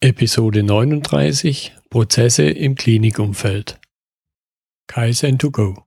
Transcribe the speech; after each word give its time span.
Episode 0.00 0.62
39 0.62 1.74
Prozesse 1.90 2.44
im 2.44 2.76
Klinikumfeld. 2.76 3.80
Kaizen 4.86 5.40
to 5.40 5.50
go. 5.50 5.86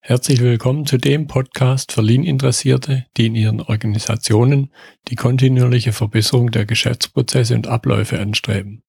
Herzlich 0.00 0.40
willkommen 0.40 0.86
zu 0.86 0.96
dem 0.96 1.26
Podcast 1.26 1.92
für 1.92 2.00
Lean-Interessierte, 2.00 3.04
die 3.18 3.26
in 3.26 3.34
ihren 3.34 3.60
Organisationen 3.60 4.72
die 5.08 5.16
kontinuierliche 5.16 5.92
Verbesserung 5.92 6.50
der 6.50 6.64
Geschäftsprozesse 6.64 7.54
und 7.54 7.66
Abläufe 7.66 8.18
anstreben, 8.18 8.84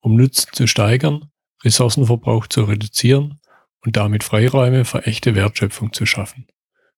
um 0.00 0.16
Nutzen 0.16 0.48
zu 0.54 0.66
steigern, 0.66 1.30
Ressourcenverbrauch 1.62 2.48
zu 2.48 2.64
reduzieren 2.64 3.38
und 3.84 3.96
damit 3.96 4.24
Freiräume 4.24 4.84
für 4.84 5.06
echte 5.06 5.36
Wertschöpfung 5.36 5.92
zu 5.92 6.04
schaffen. 6.04 6.48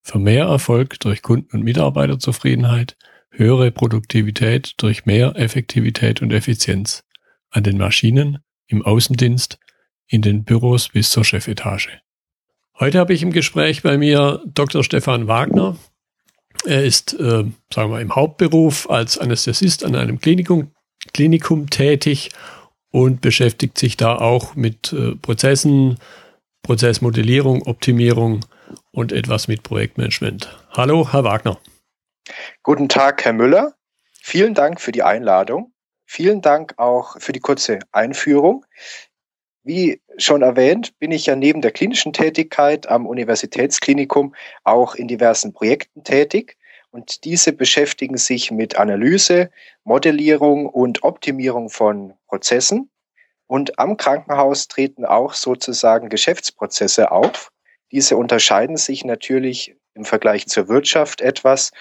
Für 0.00 0.18
mehr 0.18 0.46
Erfolg 0.46 0.98
durch 1.00 1.20
Kunden- 1.20 1.54
und 1.54 1.62
Mitarbeiterzufriedenheit 1.62 2.96
höhere 3.32 3.70
Produktivität 3.70 4.74
durch 4.76 5.06
mehr 5.06 5.34
Effektivität 5.36 6.22
und 6.22 6.32
Effizienz 6.32 7.04
an 7.50 7.64
den 7.64 7.78
Maschinen, 7.78 8.38
im 8.66 8.82
Außendienst, 8.82 9.58
in 10.07 10.22
den 10.22 10.44
Büros 10.44 10.90
bis 10.90 11.11
zur 11.11 11.24
Chefetage. 11.24 12.00
Heute 12.79 12.98
habe 12.98 13.14
ich 13.14 13.22
im 13.22 13.32
Gespräch 13.32 13.82
bei 13.82 13.98
mir 13.98 14.43
Dr. 14.46 14.84
Stefan 14.84 15.29
Wagner. 15.29 15.76
Er 16.64 16.84
ist, 16.84 17.14
äh, 17.14 17.44
sagen 17.72 17.90
wir, 17.90 18.00
im 18.00 18.14
Hauptberuf 18.14 18.88
als 18.90 19.18
Anästhesist 19.18 19.85
an 19.85 19.96
einem 19.96 20.21
Klinikum, 20.21 20.72
Klinikum 21.12 21.71
tätig 21.71 22.30
und 22.90 23.21
beschäftigt 23.21 23.79
sich 23.79 23.96
da 23.96 24.16
auch 24.16 24.54
mit 24.54 24.93
äh, 24.93 25.16
Prozessen, 25.16 25.99
Prozessmodellierung, 26.62 27.62
Optimierung 27.62 28.40
und 28.90 29.12
etwas 29.12 29.49
mit 29.49 29.62
Projektmanagement. 29.62 30.57
Hallo, 30.72 31.12
Herr 31.12 31.24
Wagner. 31.24 31.58
Guten 32.62 32.89
Tag, 32.89 33.25
Herr 33.25 33.33
Müller. 33.33 33.75
Vielen 34.12 34.55
Dank 34.55 34.80
für 34.80 34.92
die 34.92 35.03
Einladung. 35.03 35.72
Vielen 36.06 36.41
Dank 36.41 36.75
auch 36.77 37.20
für 37.20 37.33
die 37.33 37.41
kurze 37.41 37.80
Einführung. 37.91 38.64
Wie 39.64 40.00
schon 40.19 40.42
erwähnt, 40.42 40.98
bin 40.98 41.11
ich 41.11 41.27
ja 41.27 41.36
neben 41.36 41.62
der 41.62 41.70
klinischen 41.70 42.12
Tätigkeit 42.12 42.88
am 42.88 43.06
Universitätsklinikum 43.06 44.34
auch 44.64 44.94
in 44.94 45.08
diversen 45.08 45.52
Projekten 45.52 46.05
tätig. 46.05 46.56
Und 46.91 47.24
diese 47.24 47.52
beschäftigen 47.52 48.19
sich 48.19 48.50
mit 48.50 48.77
Analyse, 48.77 49.50
Modellierung 49.84 50.66
und 50.66 51.02
Optimierung 51.02 51.70
von 51.70 52.14
Prozessen. 52.27 52.91
Und 53.46 53.78
am 53.78 53.96
Krankenhaus 53.96 54.68
treten 54.68 55.05
auch 55.05 55.33
sozusagen 55.33 56.08
Geschäftsprozesse 56.08 57.11
auf. 57.11 57.50
Diese 57.91 58.16
unterscheiden 58.16 58.77
sich 58.77 59.05
natürlich 59.05 59.74
im 59.94 60.05
Vergleich 60.05 60.46
zur 60.46 60.68
Wirtschaft 60.68 61.20
etwas, 61.20 61.72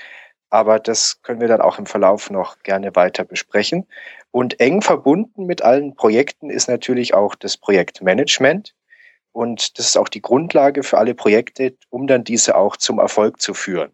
aber 0.51 0.79
das 0.79 1.21
können 1.23 1.39
wir 1.39 1.47
dann 1.47 1.61
auch 1.61 1.79
im 1.79 1.85
Verlauf 1.85 2.29
noch 2.29 2.59
gerne 2.59 2.95
weiter 2.95 3.23
besprechen. 3.23 3.87
Und 4.31 4.59
eng 4.59 4.81
verbunden 4.81 5.45
mit 5.45 5.61
allen 5.61 5.95
Projekten 5.95 6.49
ist 6.49 6.67
natürlich 6.67 7.13
auch 7.13 7.35
das 7.35 7.57
Projektmanagement. 7.57 8.75
Und 9.31 9.79
das 9.79 9.87
ist 9.87 9.97
auch 9.97 10.09
die 10.09 10.21
Grundlage 10.21 10.83
für 10.83 10.97
alle 10.97 11.15
Projekte, 11.15 11.73
um 11.89 12.05
dann 12.05 12.25
diese 12.25 12.55
auch 12.55 12.75
zum 12.75 12.99
Erfolg 12.99 13.41
zu 13.41 13.53
führen. 13.53 13.91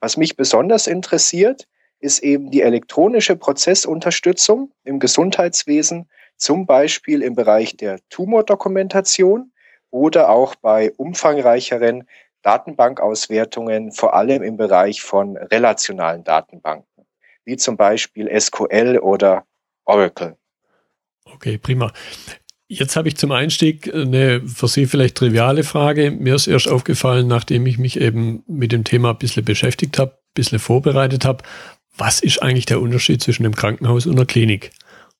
Was 0.00 0.16
mich 0.16 0.36
besonders 0.36 0.86
interessiert, 0.86 1.68
ist 2.00 2.20
eben 2.20 2.50
die 2.50 2.62
elektronische 2.62 3.36
Prozessunterstützung 3.36 4.72
im 4.84 4.98
Gesundheitswesen, 4.98 6.08
zum 6.36 6.64
Beispiel 6.64 7.22
im 7.22 7.34
Bereich 7.34 7.76
der 7.76 8.00
Tumordokumentation 8.08 9.52
oder 9.90 10.30
auch 10.30 10.54
bei 10.54 10.92
umfangreicheren 10.96 12.08
Datenbankauswertungen, 12.44 13.90
vor 13.90 14.14
allem 14.14 14.42
im 14.42 14.56
Bereich 14.56 15.02
von 15.02 15.36
relationalen 15.36 16.22
Datenbanken, 16.22 17.06
wie 17.44 17.56
zum 17.56 17.76
Beispiel 17.76 18.28
SQL 18.38 18.98
oder 19.02 19.44
Oracle. 19.84 20.36
Okay, 21.24 21.58
prima. 21.58 21.92
Jetzt 22.66 22.96
habe 22.96 23.08
ich 23.08 23.16
zum 23.16 23.32
Einstieg 23.32 23.92
eine 23.92 24.46
für 24.46 24.68
Sie 24.68 24.86
vielleicht 24.86 25.16
triviale 25.16 25.64
Frage. 25.64 26.10
Mir 26.10 26.34
ist 26.34 26.46
erst 26.46 26.68
aufgefallen, 26.68 27.26
nachdem 27.26 27.66
ich 27.66 27.78
mich 27.78 28.00
eben 28.00 28.42
mit 28.46 28.72
dem 28.72 28.84
Thema 28.84 29.10
ein 29.10 29.18
bisschen 29.18 29.44
beschäftigt 29.44 29.98
habe, 29.98 30.12
ein 30.12 30.34
bisschen 30.34 30.58
vorbereitet 30.58 31.24
habe, 31.24 31.44
was 31.96 32.20
ist 32.20 32.42
eigentlich 32.42 32.66
der 32.66 32.80
Unterschied 32.80 33.22
zwischen 33.22 33.44
einem 33.44 33.54
Krankenhaus 33.54 34.06
und 34.06 34.16
einer 34.16 34.26
Klinik? 34.26 34.70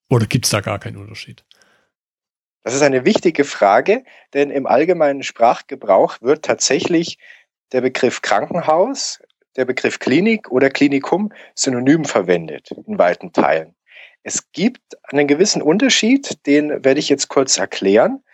Oder 0.09 0.27
gibt 0.27 0.47
es 0.47 0.51
da 0.51 0.61
gar 0.61 0.79
keinen 0.79 0.97
Unterschied? 0.97 1.45
Das 2.65 2.73
ist 2.73 2.83
eine 2.83 3.05
wichtige 3.05 3.45
Frage, 3.45 4.05
denn 4.33 4.51
im 4.51 4.67
allgemeinen 4.67 5.23
Sprachgebrauch 5.23 6.17
wird 6.23 6.47
tatsächlich 6.47 7.19
der 7.73 7.83
Begriff 7.83 8.23
Krankenhaus, 8.23 9.23
der 9.57 9.67
Begriff 9.67 9.99
Klinik 9.99 10.51
oder 10.51 10.71
Klinikum 10.71 11.31
synonym 11.55 12.07
verwendet 12.07 12.71
in 12.87 12.99
weiten 12.99 13.35
Teilen. 13.35 13.75
Es 14.23 14.51
gibt 14.53 14.81
einen 15.03 15.27
gewissen 15.27 15.61
Unterschied, 15.61 16.47
den 16.47 16.83
werde 16.83 17.01
ich 17.01 17.11
jetzt 17.11 17.29
kurz 17.29 17.59
erklären. 17.59 18.25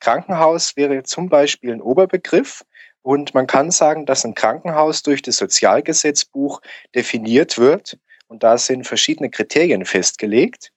Krankenhaus 0.00 0.76
wäre 0.76 1.04
zum 1.04 1.28
Beispiel 1.28 1.72
ein 1.72 1.80
Oberbegriff 1.80 2.64
und 3.02 3.34
man 3.34 3.46
kann 3.46 3.70
sagen, 3.70 4.04
dass 4.04 4.24
ein 4.24 4.34
Krankenhaus 4.34 5.04
durch 5.04 5.22
das 5.22 5.36
Sozialgesetzbuch 5.36 6.60
definiert 6.92 7.56
wird 7.56 7.98
und 8.26 8.42
da 8.42 8.58
sind 8.58 8.84
verschiedene 8.84 9.30
Kriterien 9.30 9.84
festgelegt. 9.84 10.72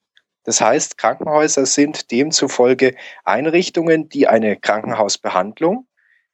Das 0.50 0.62
heißt, 0.62 0.98
Krankenhäuser 0.98 1.68
sind 1.68 2.10
demzufolge 2.10 2.96
Einrichtungen, 3.24 4.10
die 4.10 4.28
eine 4.28 4.58
Krankenhausbehandlung 4.58 5.88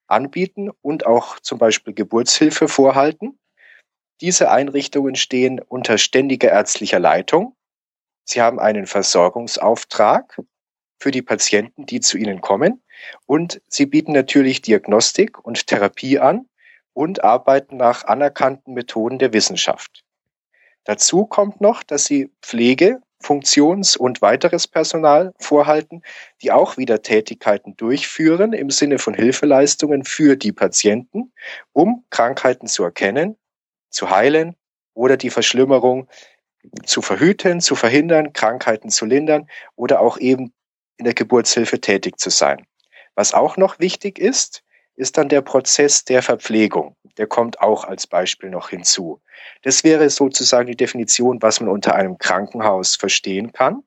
anbieten 0.08 0.70
und 0.82 1.06
auch 1.06 1.38
zum 1.42 1.58
Beispiel 1.58 1.94
Geburtshilfe 1.94 2.70
vorhalten. 2.70 3.38
Diese 4.22 4.50
Einrichtungen 4.52 5.16
stehen 5.16 5.60
unter 5.60 5.98
ständiger 5.98 6.50
ärztlicher 6.50 6.98
Leitung. 6.98 7.58
Sie 8.24 8.42
haben 8.42 8.58
einen 8.58 8.88
Versorgungsauftrag 8.88 10.42
für 10.98 11.12
die 11.12 11.22
Patienten, 11.22 11.86
die 11.86 12.00
zu 12.00 12.18
ihnen 12.18 12.40
kommen. 12.40 12.82
Und 13.26 13.62
sie 13.68 13.86
bieten 13.86 14.14
natürlich 14.14 14.62
Diagnostik 14.62 15.44
und 15.44 15.68
Therapie 15.68 16.20
an 16.20 16.48
und 16.94 17.22
arbeiten 17.26 17.76
nach 17.76 18.06
anerkannten 18.06 18.76
Methoden 18.76 19.20
der 19.20 19.34
Wissenschaft. 19.34 20.06
Dazu 20.86 21.26
kommt 21.26 21.60
noch, 21.60 21.84
dass 21.84 22.06
sie 22.06 22.32
Pflege 22.42 23.02
Funktions- 23.22 23.98
und 23.98 24.22
weiteres 24.22 24.68
Personal 24.68 25.34
vorhalten, 25.40 26.02
die 26.42 26.52
auch 26.52 26.78
wieder 26.78 27.02
Tätigkeiten 27.02 27.76
durchführen 27.76 28.54
im 28.54 28.70
Sinne 28.70 29.00
von 29.00 29.14
Hilfeleistungen 29.14 30.04
für 30.04 30.36
die 30.36 30.52
Patienten, 30.52 31.32
um 31.72 32.06
Krankheiten 32.10 32.68
zu 32.68 32.84
erkennen, 32.84 33.38
zu 33.90 34.10
heilen 34.10 34.56
oder 34.94 35.18
die 35.18 35.30
Verschlimmerung 35.30 36.08
zu 36.86 37.02
verhüten, 37.02 37.62
zu 37.62 37.76
verhindern, 37.76 38.34
Krankheiten 38.34 38.90
zu 38.90 39.06
lindern 39.06 39.48
oder 39.76 40.02
auch 40.02 40.18
eben 40.18 40.54
in 40.98 41.06
der 41.06 41.14
Geburtshilfe 41.14 41.80
tätig 41.80 42.20
zu 42.20 42.30
sein. 42.30 42.66
Was 43.16 43.34
auch 43.34 43.58
noch 43.58 43.80
wichtig 43.80 44.20
ist, 44.20 44.64
ist 44.96 45.18
dann 45.18 45.30
der 45.30 45.42
Prozess 45.42 46.06
der 46.06 46.22
Verpflegung. 46.22 46.96
Der 47.18 47.28
kommt 47.28 47.60
auch 47.62 47.84
als 47.86 48.08
Beispiel 48.08 48.50
noch 48.50 48.70
hinzu. 48.70 49.22
Das 49.62 49.84
wäre 49.84 50.10
sozusagen 50.10 50.68
die 50.68 50.76
Definition, 50.76 51.42
was 51.42 51.60
man 51.60 51.70
unter 51.70 51.96
einem 51.96 52.18
Krankenhaus 52.18 52.96
verstehen 52.96 53.52
kann. 53.52 53.84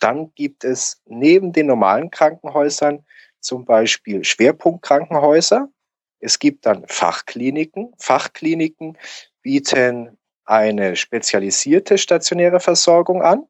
Dann 0.00 0.32
gibt 0.34 0.64
es 0.64 1.00
neben 1.06 1.52
den 1.52 1.66
normalen 1.66 2.10
Krankenhäusern 2.10 3.04
zum 3.40 3.64
Beispiel 3.64 4.24
Schwerpunktkrankenhäuser. 4.24 5.68
Es 6.20 6.38
gibt 6.38 6.66
dann 6.66 6.86
Fachkliniken. 6.86 7.92
Fachkliniken 7.98 8.98
bieten 9.42 10.18
eine 10.44 10.96
spezialisierte 10.96 11.98
stationäre 11.98 12.60
Versorgung 12.60 13.22
an. 13.22 13.44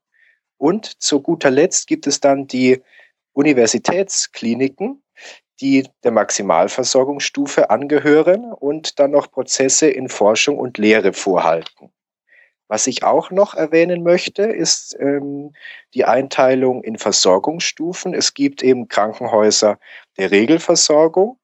Und 0.56 1.00
zu 1.02 1.20
guter 1.20 1.50
Letzt 1.50 1.86
gibt 1.86 2.06
es 2.06 2.20
dann 2.20 2.46
die 2.46 2.82
Universitätskliniken, 3.32 5.02
die 5.60 5.88
der 6.02 6.10
Maximalversorgungsstufe 6.10 7.70
angehören 7.70 8.52
und 8.52 8.98
dann 8.98 9.12
noch 9.12 9.30
Prozesse 9.30 9.88
in 9.88 10.08
Forschung 10.08 10.58
und 10.58 10.78
Lehre 10.78 11.12
vorhalten. 11.12 11.90
Was 12.68 12.86
ich 12.86 13.04
auch 13.04 13.30
noch 13.30 13.54
erwähnen 13.54 14.02
möchte, 14.02 14.42
ist 14.42 14.96
ähm, 14.98 15.54
die 15.92 16.04
Einteilung 16.04 16.82
in 16.82 16.98
Versorgungsstufen. 16.98 18.14
Es 18.14 18.34
gibt 18.34 18.62
eben 18.62 18.88
Krankenhäuser 18.88 19.78
der 20.16 20.30
Regelversorgung, 20.30 21.38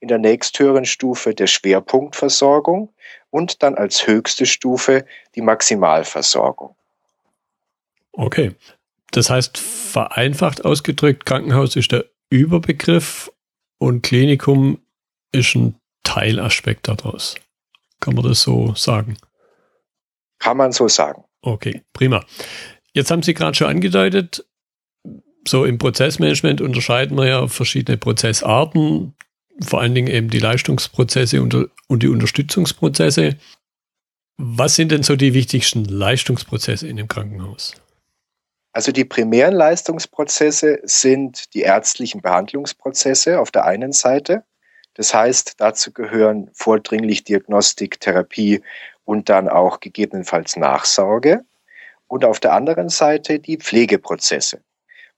in 0.00 0.08
der 0.08 0.18
nächsthöheren 0.18 0.84
Stufe 0.84 1.34
der 1.34 1.46
Schwerpunktversorgung 1.46 2.92
und 3.30 3.62
dann 3.62 3.76
als 3.76 4.06
höchste 4.06 4.46
Stufe 4.46 5.06
die 5.36 5.42
Maximalversorgung. 5.42 6.74
Okay. 8.12 8.54
Das 9.12 9.30
heißt, 9.30 9.58
vereinfacht 9.58 10.64
ausgedrückt, 10.64 11.26
Krankenhaus 11.26 11.76
ist 11.76 11.92
der 11.92 12.06
Überbegriff 12.30 13.31
und 13.82 14.02
Klinikum 14.02 14.78
ist 15.32 15.56
ein 15.56 15.74
Teilaspekt 16.04 16.86
daraus. 16.86 17.34
Kann 18.00 18.14
man 18.14 18.24
das 18.24 18.42
so 18.42 18.74
sagen? 18.76 19.16
Kann 20.38 20.56
man 20.56 20.70
so 20.70 20.86
sagen. 20.86 21.24
Okay, 21.42 21.82
prima. 21.92 22.24
Jetzt 22.94 23.10
haben 23.10 23.22
Sie 23.22 23.34
gerade 23.34 23.56
schon 23.56 23.66
angedeutet, 23.66 24.46
so 25.46 25.64
im 25.64 25.78
Prozessmanagement 25.78 26.60
unterscheiden 26.60 27.16
wir 27.16 27.26
ja 27.26 27.48
verschiedene 27.48 27.98
Prozessarten, 27.98 29.14
vor 29.60 29.80
allen 29.80 29.96
Dingen 29.96 30.08
eben 30.08 30.30
die 30.30 30.38
Leistungsprozesse 30.38 31.42
und, 31.42 31.68
die 32.02 32.08
Also 38.72 38.90
die 38.90 39.04
primären 39.04 39.54
Leistungsprozesse 39.54 40.80
sind 40.82 41.52
die 41.54 41.60
ärztlichen 41.60 42.22
Behandlungsprozesse 42.22 43.38
auf 43.38 43.50
der 43.50 43.66
einen 43.66 43.92
Seite. 43.92 44.44
Das 44.94 45.12
heißt, 45.12 45.54
dazu 45.58 45.92
gehören 45.92 46.50
vordringlich 46.54 47.24
Diagnostik, 47.24 48.00
Therapie 48.00 48.62
und 49.04 49.28
dann 49.28 49.48
auch 49.48 49.80
gegebenenfalls 49.80 50.56
Nachsorge. 50.56 51.44
Und 52.08 52.24
auf 52.24 52.40
der 52.40 52.52
anderen 52.52 52.88
Seite 52.88 53.38
die 53.38 53.58
Pflegeprozesse. 53.58 54.62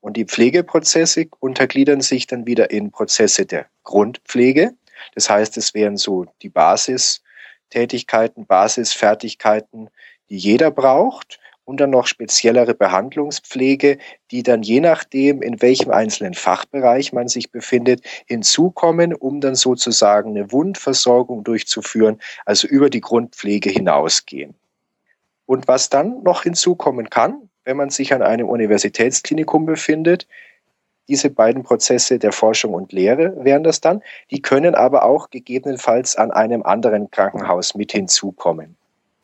Und 0.01 0.17
die 0.17 0.25
Pflegeprozesse 0.25 1.27
untergliedern 1.39 2.01
sich 2.01 2.27
dann 2.27 2.45
wieder 2.45 2.71
in 2.71 2.91
Prozesse 2.91 3.45
der 3.45 3.67
Grundpflege. 3.83 4.73
Das 5.13 5.29
heißt, 5.29 5.57
es 5.57 5.73
wären 5.73 5.97
so 5.97 6.25
die 6.41 6.49
Basistätigkeiten, 6.49 8.45
Basisfertigkeiten, 8.45 9.89
die 10.29 10.37
jeder 10.37 10.71
braucht 10.71 11.39
und 11.65 11.79
dann 11.79 11.89
noch 11.89 12.07
speziellere 12.07 12.73
Behandlungspflege, 12.73 13.97
die 14.31 14.43
dann 14.43 14.63
je 14.63 14.79
nachdem, 14.79 15.41
in 15.41 15.61
welchem 15.61 15.91
einzelnen 15.91 16.35
Fachbereich 16.35 17.11
man 17.11 17.27
sich 17.27 17.51
befindet, 17.51 18.05
hinzukommen, 18.27 19.13
um 19.13 19.41
dann 19.41 19.55
sozusagen 19.55 20.29
eine 20.29 20.51
Wundversorgung 20.51 21.43
durchzuführen, 21.43 22.21
also 22.45 22.67
über 22.67 22.89
die 22.89 23.01
Grundpflege 23.01 23.69
hinausgehen. 23.69 24.53
Und 25.47 25.67
was 25.67 25.89
dann 25.89 26.23
noch 26.23 26.43
hinzukommen 26.43 27.09
kann, 27.09 27.49
wenn 27.65 27.77
man 27.77 27.89
sich 27.89 28.13
an 28.13 28.21
einem 28.21 28.47
Universitätsklinikum 28.47 29.65
befindet, 29.65 30.27
diese 31.07 31.29
beiden 31.29 31.63
Prozesse 31.63 32.17
der 32.17 32.31
Forschung 32.31 32.73
und 32.73 32.91
Lehre 32.91 33.43
wären 33.43 33.63
das 33.63 33.79
dann, 33.79 34.01
die 34.31 34.41
können 34.41 34.73
aber 34.73 35.03
auch 35.03 35.29
gegebenenfalls 35.29 36.15
an 36.15 36.31
einem 36.31 36.63
anderen 36.63 37.11
Krankenhaus 37.11 37.75
mit 37.75 37.91
hinzukommen 37.91 38.75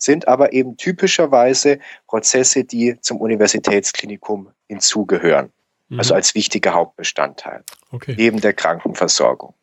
sind 0.01 0.27
aber 0.27 0.53
eben 0.53 0.77
typischerweise 0.77 1.79
Prozesse, 2.07 2.63
die 2.63 2.97
zum 3.01 3.17
Universitätsklinikum 3.17 4.49
hinzugehören. 4.67 5.51
Mhm. 5.89 5.99
Also 5.99 6.13
als 6.13 6.33
wichtiger 6.35 6.73
Hauptbestandteil. 6.73 7.63
Okay. 7.91 8.15
Neben 8.17 8.41
der 8.41 8.53
Krankenversorgung. 8.53 9.53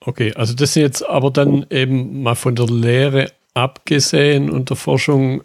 Okay, 0.00 0.32
also 0.34 0.54
das 0.54 0.72
sind 0.72 0.82
jetzt 0.82 1.06
aber 1.06 1.30
dann 1.30 1.66
eben 1.68 2.22
mal 2.22 2.34
von 2.34 2.54
der 2.54 2.66
Lehre 2.66 3.32
abgesehen 3.52 4.48
und 4.48 4.70
der 4.70 4.76
Forschung 4.76 5.42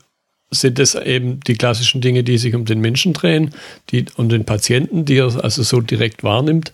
sind 0.51 0.79
es 0.79 0.95
eben 0.95 1.41
die 1.41 1.55
klassischen 1.55 1.99
Dinge, 1.99 2.23
die 2.23 2.37
sich 2.37 2.55
um 2.55 2.63
den 2.63 2.79
Menschen 2.79 3.11
drehen, 3.11 3.53
die 3.89 4.05
um 4.15 4.29
den 4.29 4.45
Patienten, 4.45 5.03
die 5.03 5.17
er 5.17 5.43
also 5.43 5.63
so 5.63 5.81
direkt 5.81 6.23
wahrnimmt. 6.23 6.71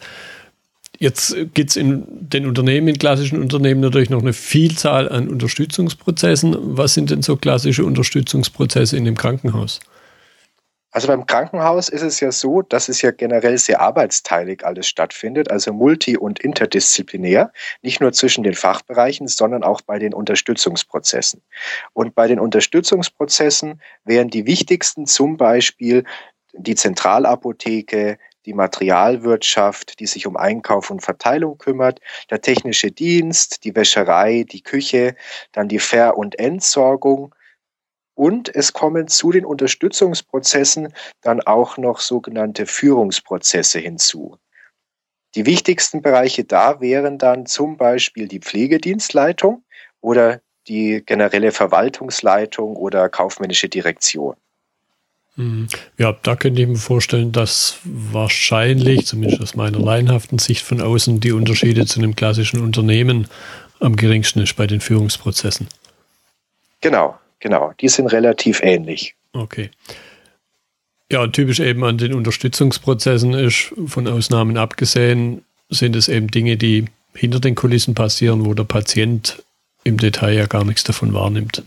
Jetzt 1.02 1.36
gibt 1.56 1.72
es 1.72 1.78
in 1.78 2.06
den 2.08 2.46
Unternehmen, 2.46 2.88
in 2.88 3.00
klassischen 3.00 3.42
Unternehmen 3.42 3.82
natürlich 3.82 4.12
noch 4.12 4.22
eine 4.22 4.34
Vielzahl 4.34 5.10
an 5.10 5.30
Unterstützungsprozessen. 5.30 6.56
Was 6.78 6.94
sind 6.94 7.10
denn 7.10 7.24
so 7.24 7.38
klassische 7.38 7.84
Unterstützungsprozesse 7.86 8.98
in 8.98 9.06
dem 9.06 9.18
Krankenhaus? 9.18 9.80
Also 10.92 11.08
beim 11.08 11.26
Krankenhaus 11.26 11.90
ist 11.90 12.04
es 12.04 12.20
ja 12.20 12.32
so, 12.32 12.62
dass 12.62 12.88
es 12.88 13.02
ja 13.02 13.10
generell 13.10 13.58
sehr 13.58 13.82
arbeitsteilig 13.82 14.64
alles 14.64 14.88
stattfindet, 14.88 15.50
also 15.50 15.74
multi- 15.74 16.18
und 16.18 16.38
interdisziplinär, 16.38 17.52
nicht 17.82 18.00
nur 18.00 18.12
zwischen 18.12 18.44
den 18.44 18.54
Fachbereichen, 18.54 19.28
sondern 19.28 19.64
auch 19.64 19.82
bei 19.82 19.98
den 19.98 20.14
Unterstützungsprozessen. 20.14 21.42
Und 21.94 22.14
bei 22.14 22.28
den 22.28 22.40
Unterstützungsprozessen 22.40 23.82
wären 24.06 24.30
die 24.30 24.46
wichtigsten 24.46 25.08
zum 25.08 25.38
Beispiel 25.38 26.04
die 26.54 26.76
Zentralapotheke, 26.76 28.20
die 28.46 28.54
Materialwirtschaft, 28.54 30.00
die 30.00 30.08
sich 30.08 30.28
um 30.28 30.38
Einkauf 30.38 30.90
und 30.90 31.02
Verteilung 31.02 31.58
kümmert, 31.58 32.00
der 32.30 32.42
technische 32.42 32.92
Dienst, 32.92 33.64
die 33.64 33.76
Wäscherei, 33.76 34.44
die 34.50 34.62
Küche, 34.62 35.16
dann 35.52 35.68
die 35.68 35.80
Ver- 35.80 36.18
und 36.18 36.40
Entsorgung. 36.40 37.34
Und 38.14 38.54
es 38.54 38.74
kommen 38.74 39.08
zu 39.08 39.32
den 39.32 39.46
Unterstützungsprozessen 39.46 40.94
dann 41.22 41.42
auch 41.42 41.78
noch 41.78 42.00
sogenannte 42.00 42.66
Führungsprozesse 42.66 43.80
hinzu. 43.80 44.38
Die 45.36 45.46
wichtigsten 45.46 46.02
Bereiche 46.02 46.44
da 46.44 46.82
wären 46.82 47.18
dann 47.18 47.46
zum 47.46 47.78
Beispiel 47.78 48.28
die 48.28 48.40
Pflegedienstleitung 48.40 49.64
oder 50.02 50.42
die 50.68 51.04
generelle 51.06 51.52
Verwaltungsleitung 51.52 52.76
oder 52.76 53.08
kaufmännische 53.08 53.70
Direktion. 53.70 54.36
Ja, 55.98 56.18
da 56.24 56.36
könnte 56.36 56.62
ich 56.62 56.68
mir 56.68 56.76
vorstellen, 56.76 57.32
dass 57.32 57.78
wahrscheinlich, 57.84 59.06
zumindest 59.06 59.42
aus 59.42 59.56
meiner 59.56 59.80
laienhaften 59.80 60.40
Sicht 60.40 60.64
von 60.64 60.82
außen, 60.82 61.20
die 61.20 61.32
Unterschiede 61.32 61.86
zu 61.86 62.00
einem 62.00 62.16
klassischen 62.16 62.62
Unternehmen 62.62 63.28
am 63.80 63.96
geringsten 63.96 64.42
ist 64.42 64.56
bei 64.56 64.68
den 64.68 64.82
Führungsprozessen. 64.82 65.68
Genau, 66.82 67.18
genau. 67.40 67.74
Die 67.80 67.90
sind 67.90 68.08
relativ 68.08 68.62
ähnlich. 68.62 69.16
Okay. 69.34 69.70
Ja, 71.12 71.28
typisch 71.28 71.60
eben 71.60 71.84
an 71.84 71.98
den 71.98 72.14
Unterstützungsprozessen 72.14 73.34
ist, 73.34 73.74
von 73.86 74.08
Ausnahmen 74.08 74.58
abgesehen, 74.58 75.44
sind 75.70 75.96
es 75.96 76.08
eben 76.08 76.30
Dinge, 76.30 76.58
die 76.58 76.86
hinter 77.14 77.40
den 77.40 77.56
Kulissen 77.56 77.96
passieren, 77.96 78.46
wo 78.46 78.54
der 78.54 78.64
Patient 78.64 79.44
im 79.84 79.98
Detail 79.98 80.34
ja 80.34 80.46
gar 80.46 80.64
nichts 80.64 80.84
davon 80.84 81.14
wahrnimmt. 81.14 81.64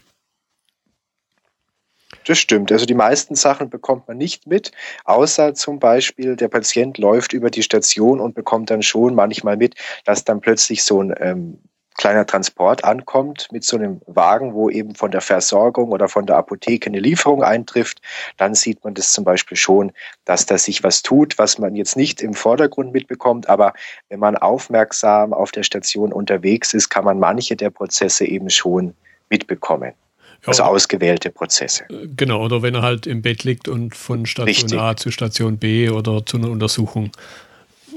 Das 2.24 2.38
stimmt. 2.38 2.72
Also 2.72 2.86
die 2.86 2.94
meisten 2.94 3.34
Sachen 3.34 3.68
bekommt 3.68 4.08
man 4.08 4.16
nicht 4.16 4.46
mit, 4.46 4.72
außer 5.04 5.54
zum 5.54 5.78
Beispiel 5.78 6.36
der 6.36 6.48
Patient 6.48 6.96
läuft 6.98 7.34
über 7.34 7.50
die 7.50 7.62
Station 7.62 8.18
und 8.20 8.34
bekommt 8.34 8.70
dann 8.70 8.82
schon 8.82 9.14
manchmal 9.14 9.56
mit, 9.56 9.74
dass 10.04 10.24
dann 10.24 10.40
plötzlich 10.40 10.84
so 10.84 11.02
ein 11.02 11.14
ähm, 11.18 11.58
kleiner 11.96 12.26
Transport 12.26 12.82
ankommt 12.82 13.48
mit 13.52 13.62
so 13.62 13.76
einem 13.76 14.00
Wagen, 14.06 14.54
wo 14.54 14.68
eben 14.68 14.94
von 14.94 15.10
der 15.10 15.20
Versorgung 15.20 15.92
oder 15.92 16.08
von 16.08 16.26
der 16.26 16.36
Apotheke 16.36 16.88
eine 16.88 16.98
Lieferung 16.98 17.42
eintrifft, 17.42 18.00
dann 18.36 18.54
sieht 18.54 18.82
man 18.84 18.94
das 18.94 19.12
zum 19.12 19.24
Beispiel 19.24 19.56
schon, 19.56 19.92
dass 20.24 20.46
da 20.46 20.58
sich 20.58 20.82
was 20.82 21.02
tut, 21.02 21.38
was 21.38 21.58
man 21.58 21.76
jetzt 21.76 21.96
nicht 21.96 22.20
im 22.20 22.34
Vordergrund 22.34 22.92
mitbekommt, 22.92 23.48
aber 23.48 23.74
wenn 24.08 24.18
man 24.18 24.36
aufmerksam 24.36 25.32
auf 25.32 25.52
der 25.52 25.62
Station 25.62 26.12
unterwegs 26.12 26.74
ist, 26.74 26.88
kann 26.88 27.04
man 27.04 27.18
manche 27.18 27.54
der 27.54 27.70
Prozesse 27.70 28.24
eben 28.24 28.50
schon 28.50 28.94
mitbekommen. 29.28 29.92
Also 30.46 30.62
ausgewählte 30.64 31.30
Prozesse. 31.30 31.84
Äh, 31.88 32.08
genau, 32.16 32.44
oder 32.44 32.62
wenn 32.62 32.74
er 32.74 32.82
halt 32.82 33.06
im 33.06 33.22
Bett 33.22 33.44
liegt 33.44 33.68
und 33.68 33.94
von 33.94 34.26
Station 34.26 34.48
Richtig. 34.48 34.78
A 34.78 34.96
zu 34.96 35.10
Station 35.10 35.58
B 35.58 35.88
oder 35.88 36.24
zu 36.24 36.36
einer 36.36 36.50
Untersuchung 36.50 37.10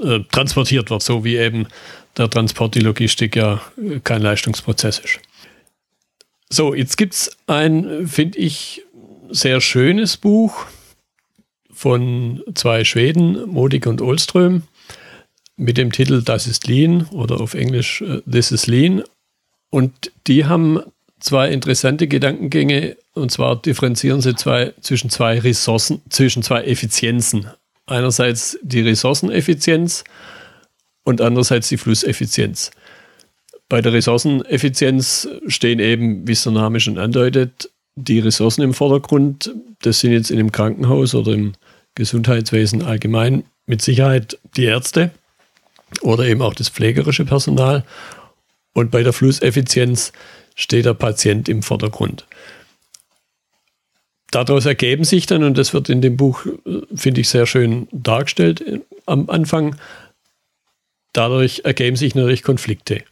äh, 0.02 0.20
transportiert 0.30 0.90
wird, 0.90 1.02
so 1.02 1.24
wie 1.24 1.36
eben 1.36 1.66
der 2.16 2.30
Transport, 2.30 2.74
die 2.74 2.80
Logistik 2.80 3.36
ja 3.36 3.60
äh, 3.76 4.00
kein 4.00 4.22
Leistungsprozess 4.22 4.98
ist. 5.00 5.20
So, 6.50 6.74
jetzt 6.74 6.96
gibt 6.96 7.14
es 7.14 7.36
ein, 7.46 8.06
finde 8.08 8.38
ich, 8.38 8.82
sehr 9.30 9.60
schönes 9.60 10.16
Buch 10.16 10.64
von 11.70 12.42
zwei 12.54 12.84
Schweden, 12.84 13.46
Modig 13.48 13.86
und 13.86 14.00
Olström, 14.00 14.62
mit 15.56 15.76
dem 15.76 15.92
Titel 15.92 16.22
Das 16.22 16.46
ist 16.46 16.66
Lean 16.66 17.06
oder 17.12 17.40
auf 17.40 17.54
Englisch 17.54 18.00
äh, 18.00 18.22
This 18.30 18.50
is 18.50 18.66
Lean. 18.66 19.02
Und 19.70 20.12
die 20.26 20.46
haben 20.46 20.80
zwei 21.20 21.50
interessante 21.50 22.08
Gedankengänge 22.08 22.96
und 23.14 23.30
zwar 23.30 23.60
differenzieren 23.60 24.20
sie 24.20 24.34
zwei, 24.34 24.74
zwischen 24.80 25.10
zwei 25.10 25.38
Ressourcen, 25.38 26.00
zwischen 26.08 26.42
zwei 26.42 26.64
Effizienzen. 26.64 27.46
Einerseits 27.86 28.58
die 28.62 28.80
Ressourceneffizienz 28.80 30.04
und 31.04 31.20
andererseits 31.20 31.68
die 31.68 31.78
Flusseffizienz. 31.78 32.70
Bei 33.68 33.80
der 33.82 33.92
Ressourceneffizienz 33.92 35.28
stehen 35.46 35.78
eben, 35.78 36.26
wie 36.26 36.32
es 36.32 36.42
der 36.42 36.52
Name 36.52 36.80
schon 36.80 36.98
andeutet, 36.98 37.70
die 37.96 38.20
Ressourcen 38.20 38.62
im 38.62 38.74
Vordergrund. 38.74 39.54
Das 39.82 40.00
sind 40.00 40.12
jetzt 40.12 40.30
in 40.30 40.38
einem 40.38 40.52
Krankenhaus 40.52 41.14
oder 41.14 41.32
im 41.32 41.52
Gesundheitswesen 41.94 42.82
allgemein 42.82 43.44
mit 43.66 43.82
Sicherheit 43.82 44.38
die 44.56 44.64
Ärzte 44.64 45.10
oder 46.02 46.24
eben 46.26 46.42
auch 46.42 46.54
das 46.54 46.68
pflegerische 46.68 47.24
Personal. 47.24 47.84
Und 48.72 48.90
bei 48.90 49.02
der 49.02 49.12
Flusseffizienz 49.12 50.12
steht 50.58 50.86
der 50.86 50.94
Patient 50.94 51.48
im 51.48 51.62
Vordergrund. 51.62 52.26
Daraus 54.32 54.66
ergeben 54.66 55.04
sich 55.04 55.24
dann, 55.24 55.44
und 55.44 55.56
das 55.56 55.72
wird 55.72 55.88
in 55.88 56.02
dem 56.02 56.16
Buch, 56.16 56.44
äh, 56.44 56.80
finde 56.94 57.22
ich, 57.22 57.28
sehr 57.28 57.46
schön 57.46 57.88
dargestellt 57.92 58.60
äh, 58.60 58.80
am 59.06 59.30
Anfang, 59.30 59.76
dadurch 61.12 61.62
ergeben 61.64 61.96
sich 61.96 62.14
natürlich 62.14 62.42
Konflikte. 62.42 63.04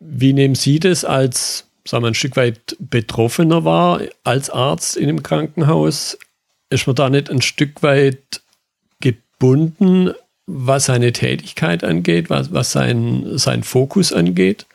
Wie 0.00 0.34
nehmen 0.34 0.56
Sie 0.56 0.80
das 0.80 1.04
als, 1.04 1.68
sagen 1.86 2.04
wir, 2.04 2.08
ein 2.08 2.14
Stück 2.14 2.36
weit 2.36 2.76
Betroffener 2.78 3.64
wahr, 3.64 4.02
als 4.24 4.50
Arzt 4.50 4.96
in 4.96 5.08
einem 5.08 5.22
Krankenhaus? 5.22 6.18
Ist 6.68 6.86
man 6.86 6.96
da 6.96 7.08
nicht 7.08 7.30
ein 7.30 7.40
Stück 7.40 7.82
weit 7.82 8.42
gebunden, 9.00 10.12
was 10.46 10.86
seine 10.86 11.12
Tätigkeit 11.12 11.84
angeht, 11.84 12.28
was, 12.28 12.52
was 12.52 12.72
sein, 12.72 13.38
sein 13.38 13.62
Fokus 13.62 14.12
angeht? 14.12 14.66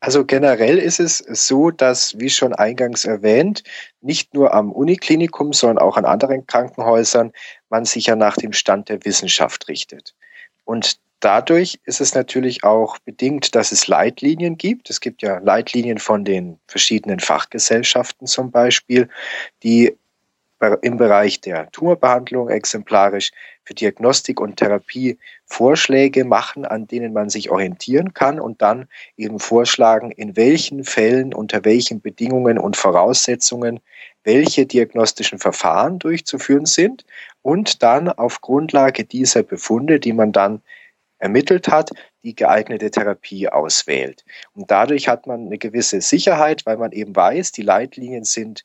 Also 0.00 0.24
generell 0.24 0.78
ist 0.78 1.00
es 1.00 1.18
so, 1.18 1.70
dass, 1.70 2.18
wie 2.18 2.28
schon 2.28 2.52
eingangs 2.52 3.04
erwähnt, 3.04 3.62
nicht 4.00 4.34
nur 4.34 4.52
am 4.52 4.70
Uniklinikum, 4.70 5.52
sondern 5.52 5.78
auch 5.78 5.96
an 5.96 6.04
anderen 6.04 6.46
Krankenhäusern 6.46 7.32
man 7.70 7.84
sich 7.84 8.06
ja 8.06 8.16
nach 8.16 8.36
dem 8.36 8.52
Stand 8.52 8.88
der 8.88 9.04
Wissenschaft 9.04 9.68
richtet. 9.68 10.14
Und 10.64 10.98
dadurch 11.20 11.80
ist 11.84 12.00
es 12.00 12.14
natürlich 12.14 12.62
auch 12.62 12.98
bedingt, 12.98 13.54
dass 13.54 13.72
es 13.72 13.88
Leitlinien 13.88 14.58
gibt. 14.58 14.90
Es 14.90 15.00
gibt 15.00 15.22
ja 15.22 15.38
Leitlinien 15.38 15.98
von 15.98 16.24
den 16.24 16.58
verschiedenen 16.66 17.20
Fachgesellschaften 17.20 18.26
zum 18.26 18.50
Beispiel, 18.50 19.08
die 19.62 19.96
im 20.82 20.96
Bereich 20.96 21.40
der 21.40 21.70
Tumorbehandlung 21.70 22.48
exemplarisch 22.48 23.30
für 23.64 23.74
Diagnostik 23.74 24.40
und 24.40 24.56
Therapie 24.56 25.18
Vorschläge 25.44 26.24
machen, 26.24 26.64
an 26.64 26.86
denen 26.86 27.12
man 27.12 27.28
sich 27.28 27.50
orientieren 27.50 28.14
kann 28.14 28.40
und 28.40 28.62
dann 28.62 28.88
eben 29.16 29.38
vorschlagen, 29.38 30.10
in 30.10 30.36
welchen 30.36 30.84
Fällen, 30.84 31.34
unter 31.34 31.64
welchen 31.64 32.00
Bedingungen 32.00 32.58
und 32.58 32.76
Voraussetzungen 32.76 33.80
welche 34.26 34.66
diagnostischen 34.66 35.38
Verfahren 35.38 36.00
durchzuführen 36.00 36.66
sind 36.66 37.04
und 37.42 37.82
dann 37.84 38.08
auf 38.08 38.40
Grundlage 38.40 39.04
dieser 39.04 39.44
Befunde, 39.44 40.00
die 40.00 40.12
man 40.12 40.32
dann 40.32 40.62
ermittelt 41.18 41.68
hat, 41.68 41.90
die 42.24 42.34
geeignete 42.34 42.90
Therapie 42.90 43.48
auswählt. 43.48 44.24
Und 44.52 44.70
dadurch 44.70 45.08
hat 45.08 45.26
man 45.28 45.46
eine 45.46 45.58
gewisse 45.58 46.00
Sicherheit, 46.00 46.66
weil 46.66 46.76
man 46.76 46.90
eben 46.90 47.14
weiß, 47.14 47.52
die 47.52 47.62
Leitlinien 47.62 48.24
sind 48.24 48.64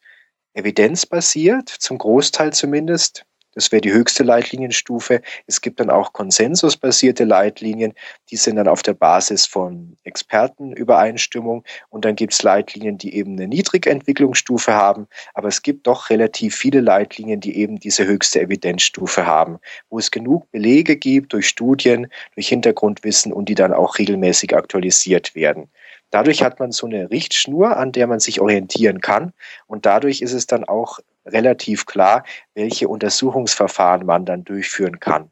evidenzbasiert, 0.54 1.70
zum 1.70 1.98
Großteil 1.98 2.54
zumindest. 2.54 3.26
Das 3.54 3.72
wäre 3.72 3.82
die 3.82 3.92
höchste 3.92 4.24
Leitlinienstufe. 4.24 5.22
Es 5.46 5.60
gibt 5.60 5.82
dann 5.82 5.90
auch 5.90 6.14
konsensusbasierte 6.14 7.26
Leitlinien, 7.26 7.94
die 8.30 8.38
sind 8.38 8.56
dann 8.56 8.70
auf 8.70 8.82
der 8.82 8.94
Basis 8.94 9.46
von 9.46 9.98
Expertenübereinstimmung 10.04 11.66
und 11.90 12.06
dann 12.06 12.16
gibt 12.16 12.32
es 12.32 12.44
Leitlinien, 12.44 12.98
die 12.98 13.14
eben 13.16 13.34
eine 13.34 13.50
niedrige 13.50 13.90
Entwicklungsstufe 13.90 14.74
haben, 14.74 15.08
aber 15.34 15.50
es 15.50 15.62
gibt 15.62 15.88
doch 15.88 16.10
relativ 16.10 16.56
viele 16.56 16.80
Leitlinien, 16.80 17.42
die 17.42 17.58
eben 17.58 17.78
diese 17.78 18.06
höchste 18.06 18.40
Evidenzstufe 18.40 19.26
haben, 19.26 19.60
wo 19.90 20.00
es 20.00 20.12
genug 20.12 20.50
Belege 20.52 20.96
gibt 20.96 21.34
durch 21.34 21.50
Studien, 21.50 22.08
durch 22.36 22.48
Hintergrundwissen 22.48 23.34
und 23.34 23.50
die 23.50 23.56
dann 23.56 23.74
auch 23.74 23.98
regelmäßig 23.98 24.56
aktualisiert 24.56 25.36
werden. 25.36 25.70
Dadurch 26.12 26.44
hat 26.44 26.60
man 26.60 26.72
so 26.72 26.86
eine 26.86 27.10
Richtschnur, 27.10 27.78
an 27.78 27.92
der 27.92 28.06
man 28.06 28.20
sich 28.20 28.40
orientieren 28.40 29.02
kann. 29.02 29.34
Und 29.66 29.86
dadurch 29.86 30.22
ist 30.22 30.34
es 30.34 30.46
dann 30.46 30.66
auch 30.66 31.00
relativ 31.26 31.86
klar, 31.86 32.24
welche 32.54 32.88
Untersuchungsverfahren 32.88 34.06
man 34.06 34.26
dann 34.26 34.44
durchführen 34.44 35.00
kann. 35.00 35.32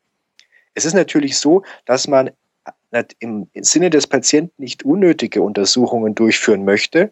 Es 0.74 0.86
ist 0.86 0.94
natürlich 0.94 1.38
so, 1.38 1.64
dass 1.86 2.08
man 2.08 2.32
im 3.20 3.48
Sinne 3.54 3.90
des 3.90 4.08
Patienten 4.08 4.64
nicht 4.64 4.84
unnötige 4.84 5.42
Untersuchungen 5.42 6.16
durchführen 6.16 6.66
möchte, 6.66 7.12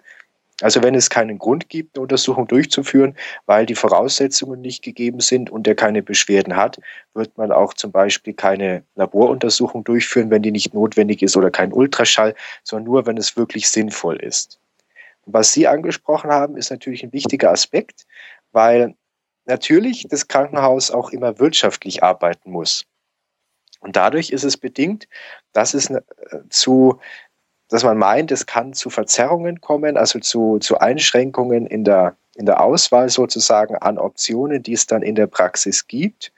also 0.62 0.82
wenn 0.82 0.96
es 0.96 1.10
keinen 1.10 1.38
Grund 1.38 1.70
gibt, 1.70 1.96
eine 1.96 2.04
Untersuchung 2.04 2.48
durchzuführen, 2.48 3.16
weil 3.46 3.66
die 3.66 3.76
Voraussetzungen 3.76 4.62
nicht 4.62 4.84
gegeben 4.84 5.20
sind 5.20 5.50
und 5.52 5.68
er 5.68 5.76
keine 5.76 6.02
Beschwerden 6.02 6.56
hat, 6.56 6.80
wird 7.14 7.38
man 7.38 7.52
auch 7.52 7.74
zum 7.76 7.92
Beispiel 7.92 8.34
keine 8.34 8.84
Laboruntersuchung 8.96 9.84
durchführen, 9.84 10.32
wenn 10.32 10.42
die 10.42 10.52
nicht 10.52 10.74
notwendig 10.74 11.22
ist 11.22 11.38
oder 11.38 11.52
kein 11.52 11.74
Ultraschall, 11.74 12.34
sondern 12.64 12.86
nur, 12.86 13.06
wenn 13.06 13.18
es 13.18 13.38
wirklich 13.38 13.70
sinnvoll 13.70 14.18
ist. 14.18 14.60
Was 15.26 15.52
Sie 15.54 15.68
angesprochen 15.68 16.32
haben, 16.32 16.58
ist 16.58 16.72
natürlich 16.72 17.04
ein 17.04 17.14
wichtiger 17.14 17.52
Aspekt, 17.52 18.08
weil 18.52 18.96
natürlich 19.46 20.08
das 20.10 20.28
Krankenhaus 20.28 20.90
auch 20.90 21.12
immer 21.12 21.38
wirtschaftlich 21.38 22.02
arbeiten 22.02 22.52
muss. 22.52 22.86
Und 23.80 23.96
dadurch 23.96 24.32
ist 24.32 24.44
es 24.44 24.58
bedingt, 24.58 25.08
dass 25.54 25.74
es 25.74 25.90
äh, 25.90 26.02
zu 26.50 27.00
dass 27.70 27.84
man 27.84 27.98
meint, 27.98 28.32
es 28.32 28.46
kann 28.46 28.74
zu 28.74 28.90
Verzerrungen 28.90 29.62
kommen, 29.62 29.98
also 29.98 30.20
zu, 30.20 30.60
zu 30.60 30.80
Einschränkungen 30.80 31.68
in 31.68 31.84
der, 31.84 32.16
in 32.36 32.46
der 32.46 32.62
Auswahl 32.62 33.10
sozusagen 33.10 33.76
an 33.76 33.98
Optionen, 33.98 34.64
die 34.64 34.74
es 34.74 34.88
dann 34.88 35.02
in 35.02 35.16
der 35.16 35.28
Praxis 35.28 35.88
gibt. 35.88 36.32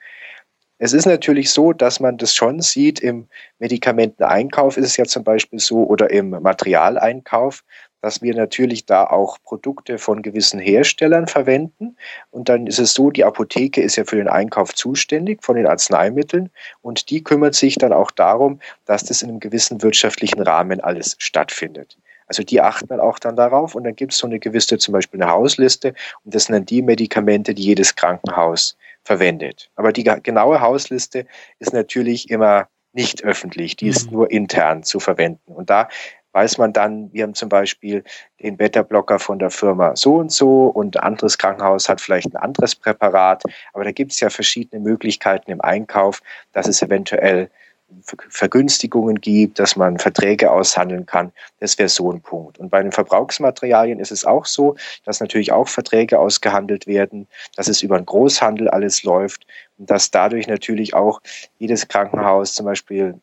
Es 0.78 0.94
ist 0.94 1.06
natürlich 1.06 1.50
so, 1.50 1.72
dass 1.74 2.00
man 2.00 2.16
das 2.16 2.34
schon 2.34 2.60
sieht, 2.60 3.00
im 3.00 3.28
Medikamenteneinkauf 3.58 4.78
ist 4.78 4.86
es 4.86 4.96
ja 4.96 5.04
zum 5.04 5.24
Beispiel 5.24 5.58
so 5.58 5.84
oder 5.84 6.10
im 6.10 6.30
Materialeinkauf, 6.30 7.64
dass 8.00 8.22
wir 8.22 8.34
natürlich 8.34 8.86
da 8.86 9.04
auch 9.04 9.38
Produkte 9.42 9.98
von 9.98 10.22
gewissen 10.22 10.60
Herstellern 10.60 11.26
verwenden. 11.26 11.96
Und 12.30 12.48
dann 12.48 12.66
ist 12.66 12.78
es 12.78 12.94
so, 12.94 13.10
die 13.10 13.24
Apotheke 13.24 13.82
ist 13.82 13.96
ja 13.96 14.04
für 14.04 14.16
den 14.16 14.28
Einkauf 14.28 14.74
zuständig 14.74 15.42
von 15.42 15.56
den 15.56 15.66
Arzneimitteln 15.66 16.50
und 16.82 17.10
die 17.10 17.22
kümmert 17.22 17.54
sich 17.54 17.76
dann 17.76 17.92
auch 17.92 18.10
darum, 18.10 18.60
dass 18.86 19.04
das 19.04 19.22
in 19.22 19.28
einem 19.28 19.40
gewissen 19.40 19.82
wirtschaftlichen 19.82 20.40
Rahmen 20.42 20.80
alles 20.80 21.16
stattfindet. 21.18 21.96
Also 22.26 22.44
die 22.44 22.60
achten 22.60 22.86
dann 22.86 23.00
auch 23.00 23.18
dann 23.18 23.34
darauf 23.34 23.74
und 23.74 23.82
dann 23.82 23.96
gibt 23.96 24.12
es 24.12 24.18
so 24.18 24.26
eine 24.28 24.38
gewisse, 24.38 24.78
zum 24.78 24.92
Beispiel 24.92 25.20
eine 25.20 25.32
Hausliste 25.32 25.94
und 26.24 26.32
das 26.32 26.44
sind 26.44 26.54
dann 26.54 26.64
die 26.64 26.80
Medikamente, 26.80 27.54
die 27.54 27.64
jedes 27.64 27.96
Krankenhaus 27.96 28.76
verwendet. 29.02 29.68
Aber 29.74 29.92
die 29.92 30.04
genaue 30.04 30.60
Hausliste 30.60 31.26
ist 31.58 31.72
natürlich 31.72 32.30
immer 32.30 32.68
nicht 32.92 33.24
öffentlich, 33.24 33.76
die 33.76 33.88
ist 33.88 34.06
mhm. 34.06 34.16
nur 34.16 34.30
intern 34.30 34.82
zu 34.82 35.00
verwenden. 35.00 35.52
Und 35.52 35.70
da 35.70 35.88
weiß 36.32 36.58
man 36.58 36.72
dann, 36.72 37.12
wir 37.12 37.24
haben 37.24 37.34
zum 37.34 37.48
Beispiel 37.48 38.04
den 38.42 38.56
Beta-Blocker 38.56 39.18
von 39.18 39.38
der 39.38 39.50
Firma 39.50 39.96
so 39.96 40.16
und 40.16 40.32
so 40.32 40.66
und 40.66 40.96
ein 40.96 41.02
anderes 41.02 41.38
Krankenhaus 41.38 41.88
hat 41.88 42.00
vielleicht 42.00 42.32
ein 42.32 42.36
anderes 42.36 42.74
Präparat. 42.74 43.42
Aber 43.72 43.84
da 43.84 43.92
gibt 43.92 44.12
es 44.12 44.20
ja 44.20 44.30
verschiedene 44.30 44.82
Möglichkeiten 44.82 45.50
im 45.50 45.60
Einkauf, 45.60 46.22
dass 46.52 46.68
es 46.68 46.82
eventuell 46.82 47.50
Vergünstigungen 48.28 49.20
gibt, 49.20 49.58
dass 49.58 49.76
man 49.76 49.98
Verträge 49.98 50.50
aushandeln 50.50 51.06
kann. 51.06 51.32
Das 51.58 51.78
wäre 51.78 51.88
so 51.88 52.12
ein 52.12 52.20
Punkt. 52.20 52.58
Und 52.58 52.70
bei 52.70 52.82
den 52.82 52.92
Verbrauchsmaterialien 52.92 53.98
ist 53.98 54.12
es 54.12 54.24
auch 54.24 54.46
so, 54.46 54.76
dass 55.04 55.20
natürlich 55.20 55.52
auch 55.52 55.68
Verträge 55.68 56.18
ausgehandelt 56.18 56.86
werden, 56.86 57.26
dass 57.56 57.68
es 57.68 57.82
über 57.82 57.96
einen 57.96 58.06
Großhandel 58.06 58.68
alles 58.68 59.02
läuft 59.02 59.46
und 59.78 59.90
dass 59.90 60.10
dadurch 60.10 60.46
natürlich 60.46 60.94
auch 60.94 61.20
jedes 61.58 61.88
Krankenhaus 61.88 62.54
zum 62.54 62.66
Beispiel 62.66 63.20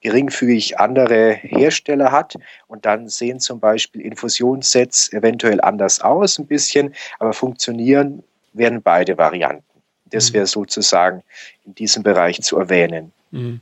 geringfügig 0.00 0.78
andere 0.78 1.32
Hersteller 1.32 2.12
hat 2.12 2.36
und 2.66 2.86
dann 2.86 3.08
sehen 3.08 3.40
zum 3.40 3.60
Beispiel 3.60 4.02
Infusionssets 4.02 5.12
eventuell 5.12 5.60
anders 5.60 6.00
aus, 6.00 6.38
ein 6.38 6.46
bisschen, 6.46 6.94
aber 7.18 7.32
funktionieren 7.32 8.22
werden 8.52 8.82
beide 8.82 9.18
Varianten. 9.18 9.64
Das 10.06 10.30
mhm. 10.30 10.34
wäre 10.34 10.46
sozusagen 10.46 11.22
in 11.66 11.74
diesem 11.74 12.02
Bereich 12.02 12.40
zu 12.42 12.58
erwähnen. 12.58 13.12
Mhm. 13.30 13.60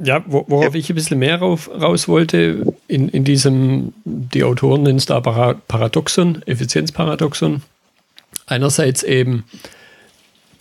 Ja, 0.00 0.24
worauf 0.26 0.74
ja. 0.74 0.80
ich 0.80 0.90
ein 0.90 0.96
bisschen 0.96 1.20
mehr 1.20 1.38
raus 1.40 2.08
wollte, 2.08 2.74
in, 2.88 3.08
in 3.10 3.22
diesem, 3.22 3.94
die 4.04 4.42
Autoren 4.42 4.82
nennen 4.82 4.98
es 4.98 5.06
da 5.06 5.20
Paradoxon, 5.20 6.42
Effizienzparadoxon. 6.46 7.62
Einerseits 8.46 9.04
eben 9.04 9.44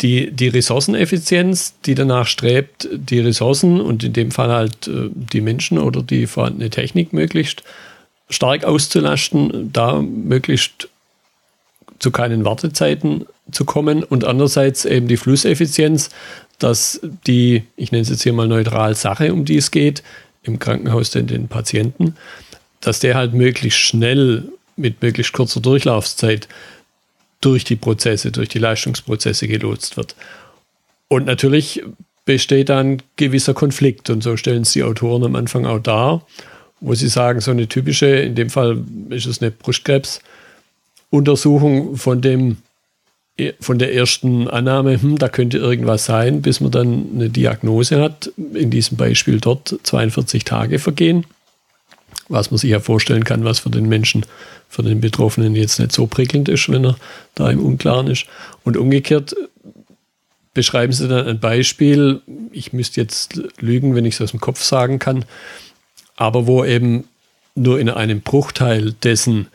die, 0.01 0.31
die 0.31 0.47
Ressourceneffizienz, 0.47 1.73
die 1.85 1.95
danach 1.95 2.27
strebt, 2.27 2.87
die 2.91 3.19
Ressourcen 3.19 3.81
und 3.81 4.03
in 4.03 4.13
dem 4.13 4.31
Fall 4.31 4.49
halt 4.49 4.87
äh, 4.87 5.09
die 5.13 5.41
Menschen 5.41 5.77
oder 5.77 6.01
die 6.01 6.27
vorhandene 6.27 6.69
Technik 6.69 7.13
möglichst 7.13 7.63
stark 8.29 8.63
auszulasten, 8.63 9.71
da 9.71 10.01
möglichst 10.01 10.89
zu 11.99 12.11
keinen 12.11 12.45
Wartezeiten 12.45 13.25
zu 13.51 13.65
kommen. 13.65 14.03
Und 14.03 14.25
andererseits 14.25 14.85
eben 14.85 15.07
die 15.07 15.17
Flusseffizienz, 15.17 16.09
dass 16.59 16.99
die, 17.27 17.63
ich 17.75 17.91
nenne 17.91 18.01
es 18.01 18.09
jetzt 18.09 18.23
hier 18.23 18.33
mal 18.33 18.47
neutral 18.47 18.95
Sache, 18.95 19.33
um 19.33 19.45
die 19.45 19.57
es 19.57 19.71
geht, 19.71 20.03
im 20.43 20.59
Krankenhaus 20.59 21.11
den, 21.11 21.27
den 21.27 21.47
Patienten, 21.47 22.15
dass 22.81 22.99
der 22.99 23.15
halt 23.15 23.33
möglichst 23.33 23.79
schnell 23.79 24.49
mit 24.75 25.01
möglichst 25.01 25.33
kurzer 25.33 25.61
Durchlaufszeit 25.61 26.47
durch 27.45 27.63
die 27.63 27.75
Prozesse, 27.75 28.31
durch 28.31 28.49
die 28.49 28.59
Leistungsprozesse 28.59 29.47
gelotst 29.47 29.97
wird. 29.97 30.15
Und 31.07 31.25
natürlich 31.25 31.81
besteht 32.25 32.69
da 32.69 32.79
ein 32.79 33.01
gewisser 33.17 33.53
Konflikt 33.53 34.09
und 34.09 34.23
so 34.23 34.35
stellen 34.37 34.63
es 34.63 34.71
die 34.71 34.83
Autoren 34.83 35.23
am 35.23 35.35
Anfang 35.35 35.65
auch 35.65 35.79
dar, 35.79 36.25
wo 36.79 36.95
sie 36.95 37.09
sagen, 37.09 37.41
so 37.41 37.51
eine 37.51 37.67
typische, 37.67 38.07
in 38.07 38.33
dem 38.35 38.49
Fall 38.49 38.81
ist 39.09 39.25
es 39.25 39.41
eine 39.41 39.51
Brustkrebsuntersuchung 39.51 41.97
von 41.97 42.21
dem 42.21 42.55
von 43.59 43.79
der 43.79 43.95
ersten 43.95 44.47
Annahme, 44.47 45.01
hm, 45.01 45.17
da 45.17 45.27
könnte 45.27 45.57
irgendwas 45.57 46.05
sein, 46.05 46.43
bis 46.43 46.61
man 46.61 46.69
dann 46.69 47.07
eine 47.15 47.31
Diagnose 47.31 47.99
hat. 47.99 48.31
In 48.37 48.69
diesem 48.69 48.95
Beispiel 48.95 49.39
dort 49.39 49.75
42 49.81 50.43
Tage 50.43 50.77
vergehen 50.77 51.25
was 52.29 52.51
man 52.51 52.57
sich 52.57 52.71
ja 52.71 52.79
vorstellen 52.79 53.23
kann, 53.23 53.43
was 53.43 53.59
für 53.59 53.69
den 53.69 53.87
Menschen, 53.87 54.25
für 54.73 54.81
den 54.81 55.01
Betroffenen 55.01 55.55
jetzt 55.55 55.79
nicht 55.79 55.91
so 55.91 56.07
prickelnd 56.07 56.49
ist, 56.49 56.67
wenn 56.67 56.83
er 56.83 56.97
da 57.35 57.49
im 57.51 57.63
Unklaren 57.63 58.07
ist. 58.07 58.25
Und 58.63 58.75
umgekehrt 58.75 59.35
beschreiben 60.55 60.91
Sie 60.91 61.07
dann 61.07 61.27
ein 61.27 61.39
Beispiel, 61.39 62.21
ich 62.51 62.73
müsste 62.73 62.99
jetzt 62.99 63.39
lügen, 63.59 63.93
wenn 63.93 64.05
ich 64.05 64.15
es 64.15 64.21
aus 64.21 64.31
dem 64.31 64.39
Kopf 64.39 64.63
sagen 64.63 64.97
kann, 64.97 65.25
aber 66.15 66.47
wo 66.47 66.65
eben 66.65 67.07
nur 67.53 67.79
in 67.79 67.87
einem 67.87 68.21
Bruchteil 68.21 68.93
dessen 69.03 69.47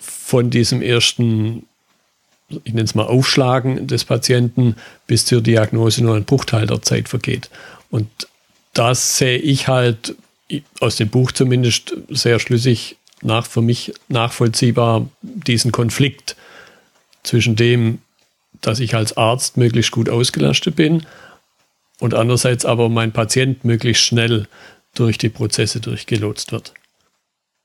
von 0.00 0.48
diesem 0.48 0.80
ersten, 0.80 1.66
ich 2.48 2.72
nenne 2.72 2.84
es 2.84 2.94
mal 2.94 3.06
Aufschlagen 3.06 3.86
des 3.86 4.06
Patienten 4.06 4.76
bis 5.06 5.26
zur 5.26 5.42
Diagnose 5.42 6.02
nur 6.02 6.16
ein 6.16 6.24
Bruchteil 6.24 6.66
der 6.66 6.80
Zeit 6.80 7.10
vergeht. 7.10 7.50
Und 7.90 8.08
das 8.72 9.18
sehe 9.18 9.36
ich 9.36 9.68
halt 9.68 10.16
aus 10.80 10.96
dem 10.96 11.10
Buch 11.10 11.32
zumindest 11.32 11.94
sehr 12.08 12.38
schlüssig 12.38 12.96
nach, 13.26 13.46
für 13.46 13.62
mich 13.62 13.92
nachvollziehbar 14.08 15.06
diesen 15.22 15.72
Konflikt 15.72 16.36
zwischen 17.22 17.56
dem, 17.56 18.00
dass 18.60 18.80
ich 18.80 18.94
als 18.94 19.16
Arzt 19.16 19.56
möglichst 19.56 19.92
gut 19.92 20.08
ausgelastet 20.08 20.76
bin 20.76 21.04
und 22.00 22.14
andererseits 22.14 22.64
aber 22.64 22.88
mein 22.88 23.12
Patient 23.12 23.64
möglichst 23.64 24.04
schnell 24.04 24.48
durch 24.94 25.18
die 25.18 25.28
Prozesse 25.28 25.80
durchgelotst 25.80 26.52
wird. 26.52 26.72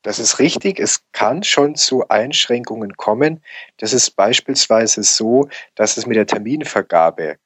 Das 0.02 0.18
ist 0.18 0.40
richtig. 0.40 0.80
Es 0.80 1.04
kann 1.12 1.44
schon 1.44 1.76
zu 1.76 2.08
Einschränkungen 2.08 2.96
kommen. 2.96 3.42
Das 3.76 3.92
ist 3.92 4.10
beispielsweise 4.16 5.02
so, 5.04 5.48
dass 5.76 5.96
es 5.96 6.06
mit 6.06 6.16
der 6.16 6.26
Terminvergabe 6.26 7.36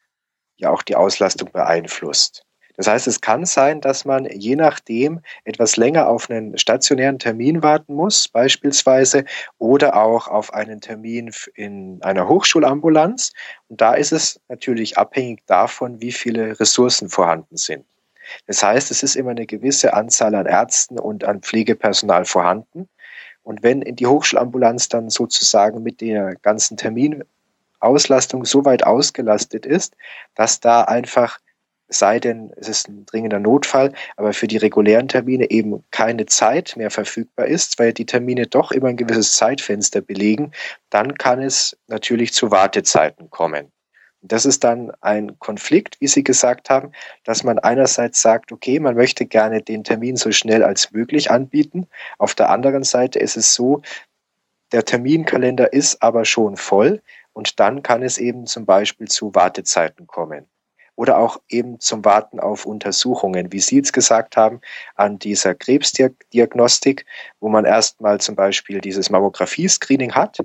ja 0.56 0.70
auch 0.70 0.82
die 0.82 0.96
Auslastung 0.96 1.52
beeinflusst. 1.52 2.45
Das 2.76 2.86
heißt, 2.86 3.06
es 3.06 3.20
kann 3.20 3.44
sein, 3.44 3.80
dass 3.80 4.04
man 4.04 4.26
je 4.26 4.56
nachdem 4.56 5.20
etwas 5.44 5.76
länger 5.76 6.08
auf 6.08 6.28
einen 6.28 6.56
stationären 6.58 7.18
Termin 7.18 7.62
warten 7.62 7.94
muss, 7.94 8.28
beispielsweise, 8.28 9.24
oder 9.58 9.96
auch 9.96 10.28
auf 10.28 10.52
einen 10.52 10.80
Termin 10.80 11.32
in 11.54 11.98
einer 12.02 12.28
Hochschulambulanz. 12.28 13.32
Und 13.68 13.80
da 13.80 13.94
ist 13.94 14.12
es 14.12 14.40
natürlich 14.48 14.98
abhängig 14.98 15.42
davon, 15.46 16.00
wie 16.00 16.12
viele 16.12 16.58
Ressourcen 16.60 17.08
vorhanden 17.08 17.56
sind. 17.56 17.84
Das 18.46 18.62
heißt, 18.62 18.90
es 18.90 19.02
ist 19.02 19.16
immer 19.16 19.30
eine 19.30 19.46
gewisse 19.46 19.94
Anzahl 19.94 20.34
an 20.34 20.46
Ärzten 20.46 20.98
und 20.98 21.24
an 21.24 21.40
Pflegepersonal 21.40 22.24
vorhanden. 22.24 22.88
Und 23.42 23.62
wenn 23.62 23.80
die 23.82 24.06
Hochschulambulanz 24.06 24.88
dann 24.88 25.08
sozusagen 25.08 25.82
mit 25.82 26.00
der 26.00 26.34
ganzen 26.42 26.76
Terminauslastung 26.76 28.44
so 28.44 28.64
weit 28.64 28.84
ausgelastet 28.84 29.64
ist, 29.64 29.96
dass 30.34 30.58
da 30.58 30.82
einfach, 30.82 31.38
sei 31.88 32.18
denn 32.20 32.52
es 32.56 32.68
ist 32.68 32.88
ein 32.88 33.06
dringender 33.06 33.38
Notfall, 33.38 33.92
aber 34.16 34.32
für 34.32 34.46
die 34.46 34.56
regulären 34.56 35.08
Termine 35.08 35.50
eben 35.50 35.84
keine 35.90 36.26
Zeit 36.26 36.76
mehr 36.76 36.90
verfügbar 36.90 37.46
ist, 37.46 37.78
weil 37.78 37.92
die 37.92 38.06
Termine 38.06 38.46
doch 38.46 38.72
immer 38.72 38.88
ein 38.88 38.96
gewisses 38.96 39.36
Zeitfenster 39.36 40.00
belegen, 40.00 40.52
dann 40.90 41.14
kann 41.14 41.42
es 41.42 41.76
natürlich 41.86 42.32
zu 42.32 42.50
Wartezeiten 42.50 43.30
kommen. 43.30 43.72
Das 44.22 44.44
ist 44.44 44.64
dann 44.64 44.90
ein 45.02 45.38
Konflikt, 45.38 46.00
wie 46.00 46.08
Sie 46.08 46.24
gesagt 46.24 46.68
haben, 46.68 46.90
dass 47.24 47.44
man 47.44 47.58
einerseits 47.58 48.22
sagt, 48.22 48.50
okay, 48.50 48.80
man 48.80 48.96
möchte 48.96 49.24
gerne 49.24 49.62
den 49.62 49.84
Termin 49.84 50.16
so 50.16 50.32
schnell 50.32 50.64
als 50.64 50.90
möglich 50.90 51.30
anbieten. 51.30 51.86
Auf 52.18 52.34
der 52.34 52.50
anderen 52.50 52.82
Seite 52.82 53.20
ist 53.20 53.36
es 53.36 53.54
so, 53.54 53.82
der 54.72 54.84
Terminkalender 54.84 55.72
ist 55.72 56.02
aber 56.02 56.24
schon 56.24 56.56
voll 56.56 57.02
und 57.32 57.60
dann 57.60 57.82
kann 57.84 58.02
es 58.02 58.18
eben 58.18 58.46
zum 58.46 58.66
Beispiel 58.66 59.06
zu 59.06 59.34
Wartezeiten 59.34 60.08
kommen. 60.08 60.46
Oder 60.96 61.18
auch 61.18 61.40
eben 61.48 61.78
zum 61.78 62.04
Warten 62.04 62.40
auf 62.40 62.66
Untersuchungen, 62.66 63.52
wie 63.52 63.60
Sie 63.60 63.76
jetzt 63.76 63.92
gesagt 63.92 64.36
haben, 64.36 64.60
an 64.94 65.18
dieser 65.18 65.54
Krebsdiagnostik, 65.54 67.06
wo 67.38 67.48
man 67.48 67.64
erstmal 67.64 68.18
zum 68.20 68.34
Beispiel 68.34 68.80
dieses 68.80 69.10
Mammographie-Screening 69.10 70.12
hat 70.12 70.38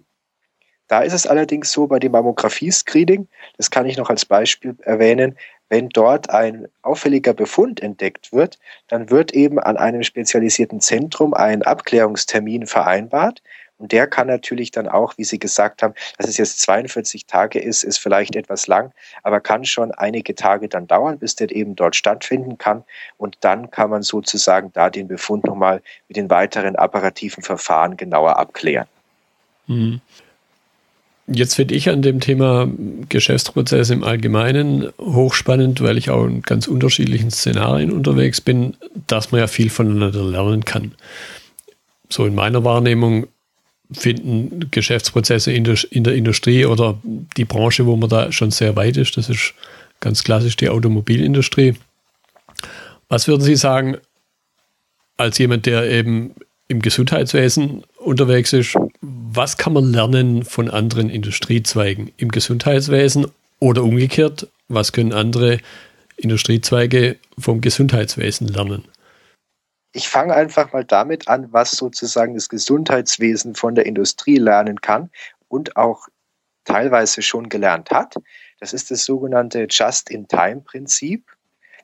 da 0.91 0.99
ist 0.99 1.13
es 1.13 1.25
allerdings 1.25 1.71
so 1.71 1.87
bei 1.87 1.99
dem 1.99 2.11
Mammographie-Screening, 2.11 3.29
das 3.55 3.71
kann 3.71 3.85
ich 3.85 3.95
noch 3.95 4.09
als 4.09 4.25
Beispiel 4.25 4.75
erwähnen, 4.81 5.37
wenn 5.69 5.87
dort 5.87 6.29
ein 6.29 6.67
auffälliger 6.81 7.33
Befund 7.33 7.81
entdeckt 7.81 8.33
wird, 8.33 8.59
dann 8.89 9.09
wird 9.09 9.31
eben 9.31 9.57
an 9.57 9.77
einem 9.77 10.03
spezialisierten 10.03 10.81
Zentrum 10.81 11.33
ein 11.33 11.61
Abklärungstermin 11.61 12.67
vereinbart. 12.67 13.41
Und 13.81 13.91
der 13.91 14.05
kann 14.05 14.27
natürlich 14.27 14.69
dann 14.69 14.87
auch, 14.87 15.17
wie 15.17 15.23
Sie 15.23 15.39
gesagt 15.39 15.81
haben, 15.81 15.95
dass 16.19 16.29
es 16.29 16.37
jetzt 16.37 16.59
42 16.59 17.25
Tage 17.25 17.57
ist, 17.57 17.81
ist 17.81 17.97
vielleicht 17.97 18.35
etwas 18.35 18.67
lang, 18.67 18.91
aber 19.23 19.39
kann 19.39 19.65
schon 19.65 19.91
einige 19.91 20.35
Tage 20.35 20.69
dann 20.69 20.85
dauern, 20.85 21.17
bis 21.17 21.35
der 21.35 21.51
eben 21.51 21.75
dort 21.75 21.95
stattfinden 21.95 22.59
kann. 22.59 22.83
Und 23.17 23.37
dann 23.41 23.71
kann 23.71 23.89
man 23.89 24.03
sozusagen 24.03 24.71
da 24.73 24.91
den 24.91 25.07
Befund 25.07 25.45
nochmal 25.45 25.81
mit 26.07 26.15
den 26.15 26.29
weiteren 26.29 26.75
apparativen 26.75 27.43
Verfahren 27.43 27.97
genauer 27.97 28.37
abklären. 28.37 28.85
Mhm. 29.65 29.99
Jetzt 31.25 31.55
finde 31.55 31.73
ich 31.73 31.89
an 31.89 32.03
dem 32.03 32.19
Thema 32.19 32.67
Geschäftsprozesse 33.09 33.93
im 33.93 34.03
Allgemeinen 34.03 34.91
hochspannend, 34.99 35.81
weil 35.81 35.97
ich 35.97 36.11
auch 36.11 36.25
in 36.25 36.43
ganz 36.43 36.67
unterschiedlichen 36.67 37.31
Szenarien 37.31 37.91
unterwegs 37.91 38.41
bin, 38.41 38.75
dass 39.07 39.31
man 39.31 39.41
ja 39.41 39.47
viel 39.47 39.71
voneinander 39.71 40.23
lernen 40.23 40.65
kann. 40.65 40.93
So 42.09 42.27
in 42.27 42.35
meiner 42.35 42.63
Wahrnehmung 42.63 43.27
finden 43.93 44.71
Geschäftsprozesse 44.71 45.51
in 45.51 45.63
der, 45.63 45.77
in 45.91 46.03
der 46.03 46.15
Industrie 46.15 46.65
oder 46.65 46.97
die 47.37 47.45
Branche, 47.45 47.85
wo 47.85 47.95
man 47.95 48.09
da 48.09 48.31
schon 48.31 48.51
sehr 48.51 48.75
weit 48.75 48.97
ist, 48.97 49.17
das 49.17 49.29
ist 49.29 49.53
ganz 49.99 50.23
klassisch 50.23 50.55
die 50.55 50.69
Automobilindustrie. 50.69 51.75
Was 53.09 53.27
würden 53.27 53.41
Sie 53.41 53.55
sagen, 53.55 53.97
als 55.17 55.37
jemand, 55.37 55.65
der 55.65 55.89
eben 55.89 56.33
im 56.67 56.81
Gesundheitswesen 56.81 57.83
unterwegs 57.97 58.53
ist, 58.53 58.75
was 59.01 59.57
kann 59.57 59.73
man 59.73 59.91
lernen 59.91 60.43
von 60.43 60.69
anderen 60.69 61.09
Industriezweigen 61.09 62.11
im 62.17 62.29
Gesundheitswesen 62.29 63.27
oder 63.59 63.83
umgekehrt, 63.83 64.47
was 64.69 64.93
können 64.93 65.13
andere 65.13 65.59
Industriezweige 66.15 67.17
vom 67.37 67.61
Gesundheitswesen 67.61 68.47
lernen? 68.47 68.83
Ich 69.93 70.07
fange 70.07 70.33
einfach 70.33 70.71
mal 70.71 70.85
damit 70.85 71.27
an, 71.27 71.51
was 71.51 71.71
sozusagen 71.71 72.33
das 72.33 72.47
Gesundheitswesen 72.47 73.55
von 73.55 73.75
der 73.75 73.85
Industrie 73.85 74.37
lernen 74.37 74.79
kann 74.79 75.09
und 75.49 75.75
auch 75.75 76.07
teilweise 76.63 77.21
schon 77.21 77.49
gelernt 77.49 77.91
hat. 77.91 78.15
Das 78.59 78.73
ist 78.73 78.91
das 78.91 79.03
sogenannte 79.03 79.67
Just-in-Time-Prinzip. 79.69 81.25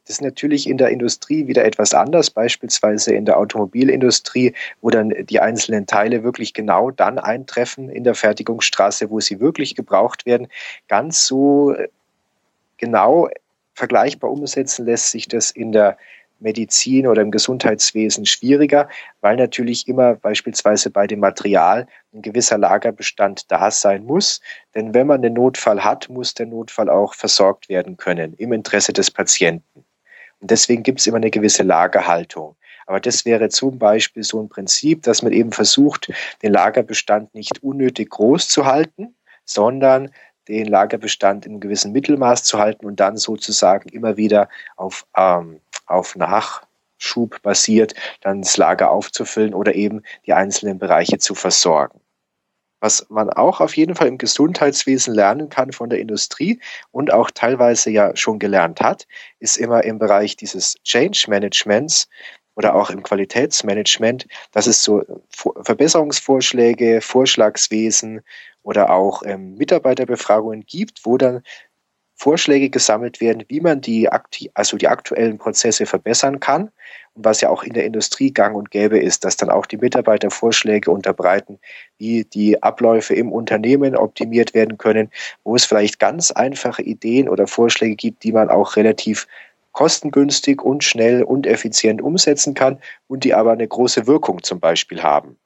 Das 0.05 0.15
ist 0.15 0.21
natürlich 0.21 0.69
in 0.69 0.77
der 0.77 0.87
Industrie 0.87 1.47
wieder 1.47 1.65
etwas 1.65 1.93
anders, 1.93 2.29
beispielsweise 2.29 3.13
in 3.13 3.25
der 3.25 3.37
Automobilindustrie, 3.37 4.53
wo 4.79 4.89
dann 4.89 5.09
die 5.25 5.41
einzelnen 5.41 5.85
Teile 5.85 6.23
wirklich 6.23 6.53
genau 6.53 6.91
dann 6.91 7.19
eintreffen 7.19 7.89
in 7.89 8.05
der 8.05 8.15
Fertigungsstraße, 8.15 9.09
wo 9.09 9.19
sie 9.19 9.41
wirklich 9.41 9.75
gebraucht 9.75 10.25
werden. 10.25 10.47
Ganz 10.87 11.25
so 11.25 11.75
genau 12.77 13.27
vergleichbar 13.73 14.31
umsetzen 14.31 14.85
lässt 14.85 15.11
sich 15.11 15.27
das 15.27 15.51
in 15.51 15.73
der 15.73 15.97
Medizin 16.39 17.07
oder 17.07 17.21
im 17.21 17.31
Gesundheitswesen 17.31 18.25
schwieriger, 18.25 18.89
weil 19.21 19.35
natürlich 19.35 19.87
immer 19.87 20.15
beispielsweise 20.15 20.89
bei 20.89 21.07
dem 21.07 21.19
Material 21.19 21.87
ein 22.13 22.21
gewisser 22.21 22.57
Lagerbestand 22.57 23.51
da 23.51 23.71
sein 23.71 24.05
muss. 24.05 24.41
Denn 24.75 24.93
wenn 24.93 25.07
man 25.07 25.23
einen 25.23 25.33
Notfall 25.33 25.83
hat, 25.83 26.09
muss 26.09 26.33
der 26.33 26.45
Notfall 26.45 26.89
auch 26.89 27.13
versorgt 27.13 27.69
werden 27.69 27.97
können 27.97 28.33
im 28.33 28.53
Interesse 28.53 28.93
des 28.93 29.11
Patienten. 29.11 29.85
Und 30.39 30.51
deswegen 30.51 30.83
gibt 30.83 30.99
es 30.99 31.07
immer 31.07 31.17
eine 31.17 31.31
gewisse 31.31 31.63
Lagerhaltung. 31.63 32.55
Aber 32.85 32.99
das 32.99 33.25
wäre 33.25 33.49
zum 33.49 33.77
Beispiel 33.77 34.23
so 34.23 34.41
ein 34.41 34.49
Prinzip, 34.49 35.03
dass 35.03 35.21
man 35.21 35.33
eben 35.33 35.51
versucht, 35.51 36.11
den 36.41 36.53
Lagerbestand 36.53 37.35
nicht 37.35 37.61
unnötig 37.61 38.09
groß 38.11 38.47
zu 38.47 38.65
halten, 38.65 39.15
sondern 39.43 40.09
den 40.47 40.67
Lagerbestand 40.67 41.45
in 41.45 41.53
einem 41.53 41.59
gewissen 41.59 41.91
Mittelmaß 41.91 42.43
zu 42.43 42.57
halten 42.57 42.85
und 42.85 42.99
dann 42.99 43.17
sozusagen 43.17 43.89
immer 43.89 44.17
wieder 44.17 44.49
auf, 44.77 45.05
ähm, 45.15 45.59
auf 45.87 46.15
Nachschub 46.15 47.41
basiert 47.41 47.93
dann 48.21 48.41
das 48.41 48.57
Lager 48.57 48.91
aufzufüllen 48.91 49.53
oder 49.53 49.75
eben 49.75 50.03
die 50.25 50.33
einzelnen 50.33 50.77
Bereiche 50.77 51.17
zu 51.17 51.35
versorgen. 51.35 51.99
Was 52.79 53.07
man 53.09 53.31
auch 53.31 53.59
auf 53.59 53.75
jeden 53.75 53.95
Fall 53.95 54.07
im 54.07 54.19
Gesundheitswesen 54.19 55.13
lernen 55.15 55.49
kann 55.49 55.71
von 55.71 55.89
der 55.89 55.99
Industrie 55.99 56.59
und 56.91 57.11
auch 57.11 57.31
teilweise 57.31 57.89
ja 57.89 58.15
schon 58.15 58.37
gelernt 58.37 58.81
hat, 58.81 59.07
ist 59.39 59.57
immer 59.57 59.83
im 59.83 59.97
Bereich 59.97 60.35
dieses 60.35 60.75
Change 60.83 61.25
Managements 61.27 62.07
oder 62.55 62.75
auch 62.75 62.91
im 62.91 63.01
Qualitätsmanagement, 63.01 64.27
dass 64.51 64.67
es 64.67 64.83
so 64.83 65.03
Verbesserungsvorschläge, 65.29 67.01
Vorschlagswesen 67.01 68.21
oder 68.61 68.91
auch 68.91 69.23
ähm, 69.25 69.55
Mitarbeiterbefragungen 69.55 70.65
gibt, 70.65 71.05
wo 71.05 71.17
dann 71.17 71.41
Vorschläge 72.17 72.71
gesammelt 72.71 73.21
werden, 73.21 73.45
wie 73.47 73.61
man 73.61 73.79
die, 73.79 74.09
also 74.55 74.75
die 74.75 74.87
aktuellen 74.87 75.37
Prozesse 75.37 75.85
verbessern 75.85 76.39
kann. 76.39 76.71
Und 77.13 77.25
was 77.25 77.41
ja 77.41 77.49
auch 77.49 77.63
in 77.63 77.73
der 77.73 77.85
Industrie 77.85 78.31
gang 78.31 78.55
und 78.55 78.71
gäbe 78.71 78.99
ist, 78.99 79.23
dass 79.23 79.37
dann 79.37 79.51
auch 79.51 79.67
die 79.67 79.77
Mitarbeiter 79.77 80.31
Vorschläge 80.31 80.89
unterbreiten, 80.89 81.59
wie 81.99 82.25
die 82.25 82.61
Abläufe 82.61 83.13
im 83.13 83.31
Unternehmen 83.31 83.95
optimiert 83.95 84.55
werden 84.55 84.79
können, 84.79 85.11
wo 85.43 85.55
es 85.55 85.65
vielleicht 85.65 85.99
ganz 85.99 86.31
einfache 86.31 86.81
Ideen 86.81 87.29
oder 87.29 87.45
Vorschläge 87.45 87.95
gibt, 87.95 88.23
die 88.23 88.31
man 88.31 88.49
auch 88.49 88.75
relativ 88.75 89.27
kostengünstig 89.71 90.63
und 90.63 90.83
schnell 90.83 91.21
und 91.21 91.45
effizient 91.45 92.01
umsetzen 92.01 92.55
kann 92.55 92.79
und 93.07 93.23
die 93.23 93.35
aber 93.35 93.51
eine 93.51 93.67
große 93.67 94.07
Wirkung 94.07 94.41
zum 94.41 94.59
Beispiel 94.59 95.03
haben. 95.03 95.37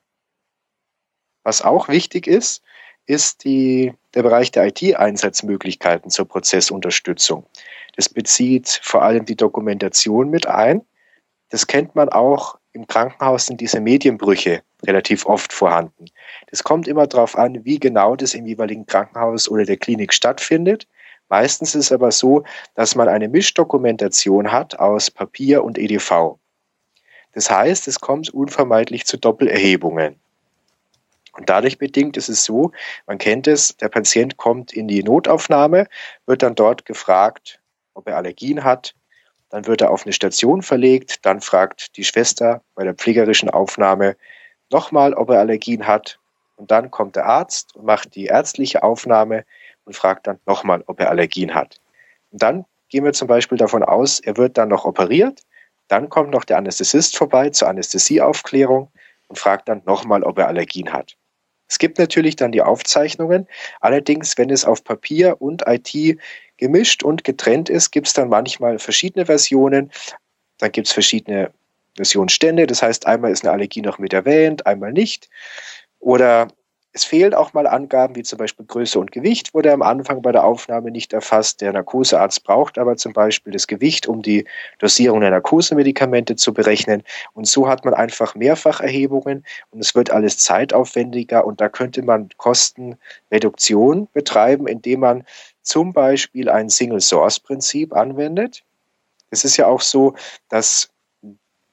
Was 1.43 1.61
auch 1.61 1.89
wichtig 1.89 2.27
ist, 2.27 2.63
ist 3.05 3.43
die, 3.43 3.93
der 4.13 4.23
Bereich 4.23 4.51
der 4.51 4.67
IT-Einsatzmöglichkeiten 4.67 6.09
zur 6.09 6.27
Prozessunterstützung. 6.27 7.45
Das 7.95 8.09
bezieht 8.09 8.79
vor 8.83 9.01
allem 9.03 9.25
die 9.25 9.35
Dokumentation 9.35 10.29
mit 10.29 10.47
ein. 10.47 10.81
Das 11.49 11.67
kennt 11.67 11.95
man 11.95 12.09
auch 12.09 12.57
im 12.73 12.87
Krankenhaus 12.87 13.47
sind 13.47 13.59
diese 13.59 13.81
Medienbrüche 13.81 14.63
relativ 14.83 15.25
oft 15.25 15.51
vorhanden. 15.51 16.05
Das 16.49 16.63
kommt 16.63 16.87
immer 16.87 17.05
darauf 17.07 17.37
an, 17.37 17.65
wie 17.65 17.79
genau 17.79 18.15
das 18.15 18.33
im 18.33 18.45
jeweiligen 18.45 18.85
Krankenhaus 18.85 19.49
oder 19.49 19.65
der 19.65 19.77
Klinik 19.77 20.13
stattfindet. 20.13 20.87
Meistens 21.29 21.75
ist 21.75 21.85
es 21.85 21.91
aber 21.91 22.11
so, 22.11 22.43
dass 22.75 22.95
man 22.95 23.07
eine 23.07 23.29
Mischdokumentation 23.29 24.51
hat 24.51 24.79
aus 24.79 25.11
Papier 25.11 25.63
und 25.63 25.77
EDV. 25.77 26.37
Das 27.33 27.49
heißt, 27.49 27.87
es 27.87 27.99
kommt 27.99 28.29
unvermeidlich 28.29 29.05
zu 29.05 29.17
Doppelerhebungen. 29.17 30.19
Und 31.41 31.49
dadurch 31.49 31.79
bedingt 31.79 32.17
ist 32.17 32.29
es 32.29 32.45
so, 32.45 32.71
man 33.07 33.17
kennt 33.17 33.47
es, 33.47 33.75
der 33.77 33.89
Patient 33.89 34.37
kommt 34.37 34.73
in 34.73 34.87
die 34.87 35.01
Notaufnahme, 35.01 35.87
wird 36.27 36.43
dann 36.43 36.53
dort 36.53 36.85
gefragt, 36.85 37.59
ob 37.95 38.07
er 38.07 38.17
Allergien 38.17 38.63
hat. 38.63 38.93
Dann 39.49 39.65
wird 39.65 39.81
er 39.81 39.89
auf 39.89 40.05
eine 40.05 40.13
Station 40.13 40.61
verlegt, 40.61 41.25
dann 41.25 41.41
fragt 41.41 41.97
die 41.97 42.03
Schwester 42.03 42.61
bei 42.75 42.83
der 42.83 42.93
pflegerischen 42.93 43.49
Aufnahme, 43.49 44.17
nochmal, 44.69 45.15
ob 45.15 45.31
er 45.31 45.39
Allergien 45.39 45.87
hat. 45.87 46.19
Und 46.57 46.69
dann 46.69 46.91
kommt 46.91 47.15
der 47.15 47.25
Arzt 47.25 47.75
und 47.75 47.85
macht 47.85 48.13
die 48.13 48.25
ärztliche 48.25 48.83
Aufnahme 48.83 49.43
und 49.85 49.95
fragt 49.95 50.27
dann 50.27 50.37
nochmal, 50.45 50.83
ob 50.85 50.99
er 50.99 51.09
Allergien 51.09 51.55
hat. 51.55 51.81
Und 52.29 52.43
dann 52.43 52.65
gehen 52.89 53.03
wir 53.03 53.13
zum 53.13 53.27
Beispiel 53.27 53.57
davon 53.57 53.81
aus, 53.81 54.19
er 54.19 54.37
wird 54.37 54.59
dann 54.59 54.69
noch 54.69 54.85
operiert. 54.85 55.41
Dann 55.87 56.07
kommt 56.07 56.29
noch 56.29 56.45
der 56.45 56.57
Anästhesist 56.57 57.17
vorbei 57.17 57.49
zur 57.49 57.67
Anästhesieaufklärung 57.67 58.91
und 59.27 59.39
fragt 59.39 59.69
dann 59.69 59.81
nochmal, 59.87 60.21
ob 60.21 60.37
er 60.37 60.47
Allergien 60.47 60.93
hat. 60.93 61.17
Es 61.71 61.79
gibt 61.79 61.99
natürlich 61.99 62.35
dann 62.35 62.51
die 62.51 62.61
Aufzeichnungen. 62.61 63.47
Allerdings, 63.79 64.37
wenn 64.37 64.49
es 64.49 64.65
auf 64.65 64.83
Papier 64.83 65.41
und 65.41 65.63
IT 65.65 66.19
gemischt 66.57 67.01
und 67.01 67.23
getrennt 67.23 67.69
ist, 67.69 67.91
gibt 67.91 68.07
es 68.07 68.13
dann 68.13 68.27
manchmal 68.27 68.77
verschiedene 68.77 69.25
Versionen. 69.25 69.89
Dann 70.57 70.73
gibt 70.73 70.87
es 70.87 70.93
verschiedene 70.93 71.49
Versionsstände. 71.95 72.67
Das 72.67 72.81
heißt, 72.81 73.07
einmal 73.07 73.31
ist 73.31 73.45
eine 73.45 73.53
Allergie 73.53 73.81
noch 73.81 73.99
mit 73.99 74.11
erwähnt, 74.11 74.67
einmal 74.67 74.91
nicht. 74.91 75.29
Oder 75.99 76.49
es 76.93 77.05
fehlen 77.05 77.33
auch 77.33 77.53
mal 77.53 77.67
Angaben 77.67 78.15
wie 78.15 78.23
zum 78.23 78.37
Beispiel 78.37 78.65
Größe 78.65 78.99
und 78.99 79.11
Gewicht, 79.11 79.53
wurde 79.53 79.71
am 79.71 79.81
Anfang 79.81 80.21
bei 80.21 80.31
der 80.31 80.43
Aufnahme 80.43 80.91
nicht 80.91 81.13
erfasst. 81.13 81.61
Der 81.61 81.71
Narkosearzt 81.71 82.43
braucht 82.43 82.77
aber 82.77 82.97
zum 82.97 83.13
Beispiel 83.13 83.53
das 83.53 83.67
Gewicht, 83.67 84.07
um 84.07 84.21
die 84.21 84.45
Dosierung 84.79 85.21
der 85.21 85.31
Narkosemedikamente 85.31 86.35
zu 86.35 86.53
berechnen. 86.53 87.03
Und 87.33 87.47
so 87.47 87.69
hat 87.69 87.85
man 87.85 87.93
einfach 87.93 88.35
Mehrfacherhebungen 88.35 89.45
und 89.71 89.79
es 89.79 89.95
wird 89.95 90.11
alles 90.11 90.37
zeitaufwendiger 90.37 91.45
und 91.45 91.61
da 91.61 91.69
könnte 91.69 92.01
man 92.01 92.29
Kostenreduktion 92.37 94.09
betreiben, 94.11 94.67
indem 94.67 94.99
man 94.99 95.23
zum 95.61 95.93
Beispiel 95.93 96.49
ein 96.49 96.69
Single-Source-Prinzip 96.69 97.93
anwendet. 97.93 98.63
Es 99.29 99.45
ist 99.45 99.55
ja 99.55 99.67
auch 99.67 99.81
so, 99.81 100.15
dass 100.49 100.90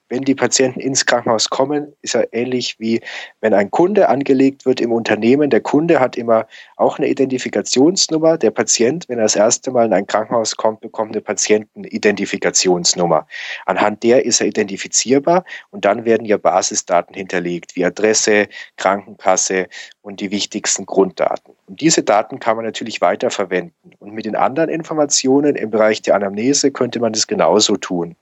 wenn 0.09 0.23
die 0.23 0.35
Patienten 0.35 0.79
ins 0.79 1.05
Krankenhaus 1.05 1.49
kommen, 1.49 1.93
ist 2.01 2.15
ja 2.15 2.23
ähnlich 2.31 2.79
wie 2.79 3.01
wenn 3.41 3.53
ein 3.53 3.71
Kunde 3.71 4.09
angelegt 4.09 4.65
wird 4.65 4.81
im 4.81 4.91
Unternehmen. 4.91 5.49
Der 5.49 5.61
Kunde 5.61 5.99
hat 5.99 6.17
immer 6.17 6.47
auch 6.75 6.97
eine 6.97 7.07
Identifikationsnummer. 7.07 8.37
Der 8.37 8.51
Patient, 8.51 9.07
wenn 9.07 9.19
er 9.19 9.25
das 9.25 9.35
erste 9.35 9.71
Mal 9.71 9.85
in 9.85 9.93
ein 9.93 10.07
Krankenhaus 10.07 10.55
kommt, 10.55 10.81
bekommt 10.81 11.11
eine 11.11 11.21
Patientenidentifikationsnummer. 11.21 13.27
Anhand 13.65 14.03
der 14.03 14.25
ist 14.25 14.41
er 14.41 14.47
identifizierbar 14.47 15.45
und 15.69 15.85
dann 15.85 16.05
werden 16.05 16.25
ja 16.25 16.37
Basisdaten 16.37 17.15
hinterlegt, 17.15 17.75
wie 17.75 17.85
Adresse, 17.85 18.47
Krankenkasse 18.77 19.67
und 20.01 20.21
die 20.21 20.31
wichtigsten 20.31 20.85
Grunddaten. 20.85 21.55
Und 21.67 21.81
diese 21.81 22.03
Daten 22.03 22.39
kann 22.39 22.55
man 22.55 22.65
natürlich 22.65 23.01
weiterverwenden. 23.01 23.93
Und 23.99 24.13
mit 24.13 24.25
den 24.25 24.35
anderen 24.35 24.69
Informationen 24.69 25.55
im 25.55 25.69
Bereich 25.69 26.01
der 26.01 26.15
Anamnese 26.15 26.71
könnte 26.71 26.99
man 26.99 27.13
das 27.13 27.27
genauso 27.27 27.75
tun. 27.75 28.15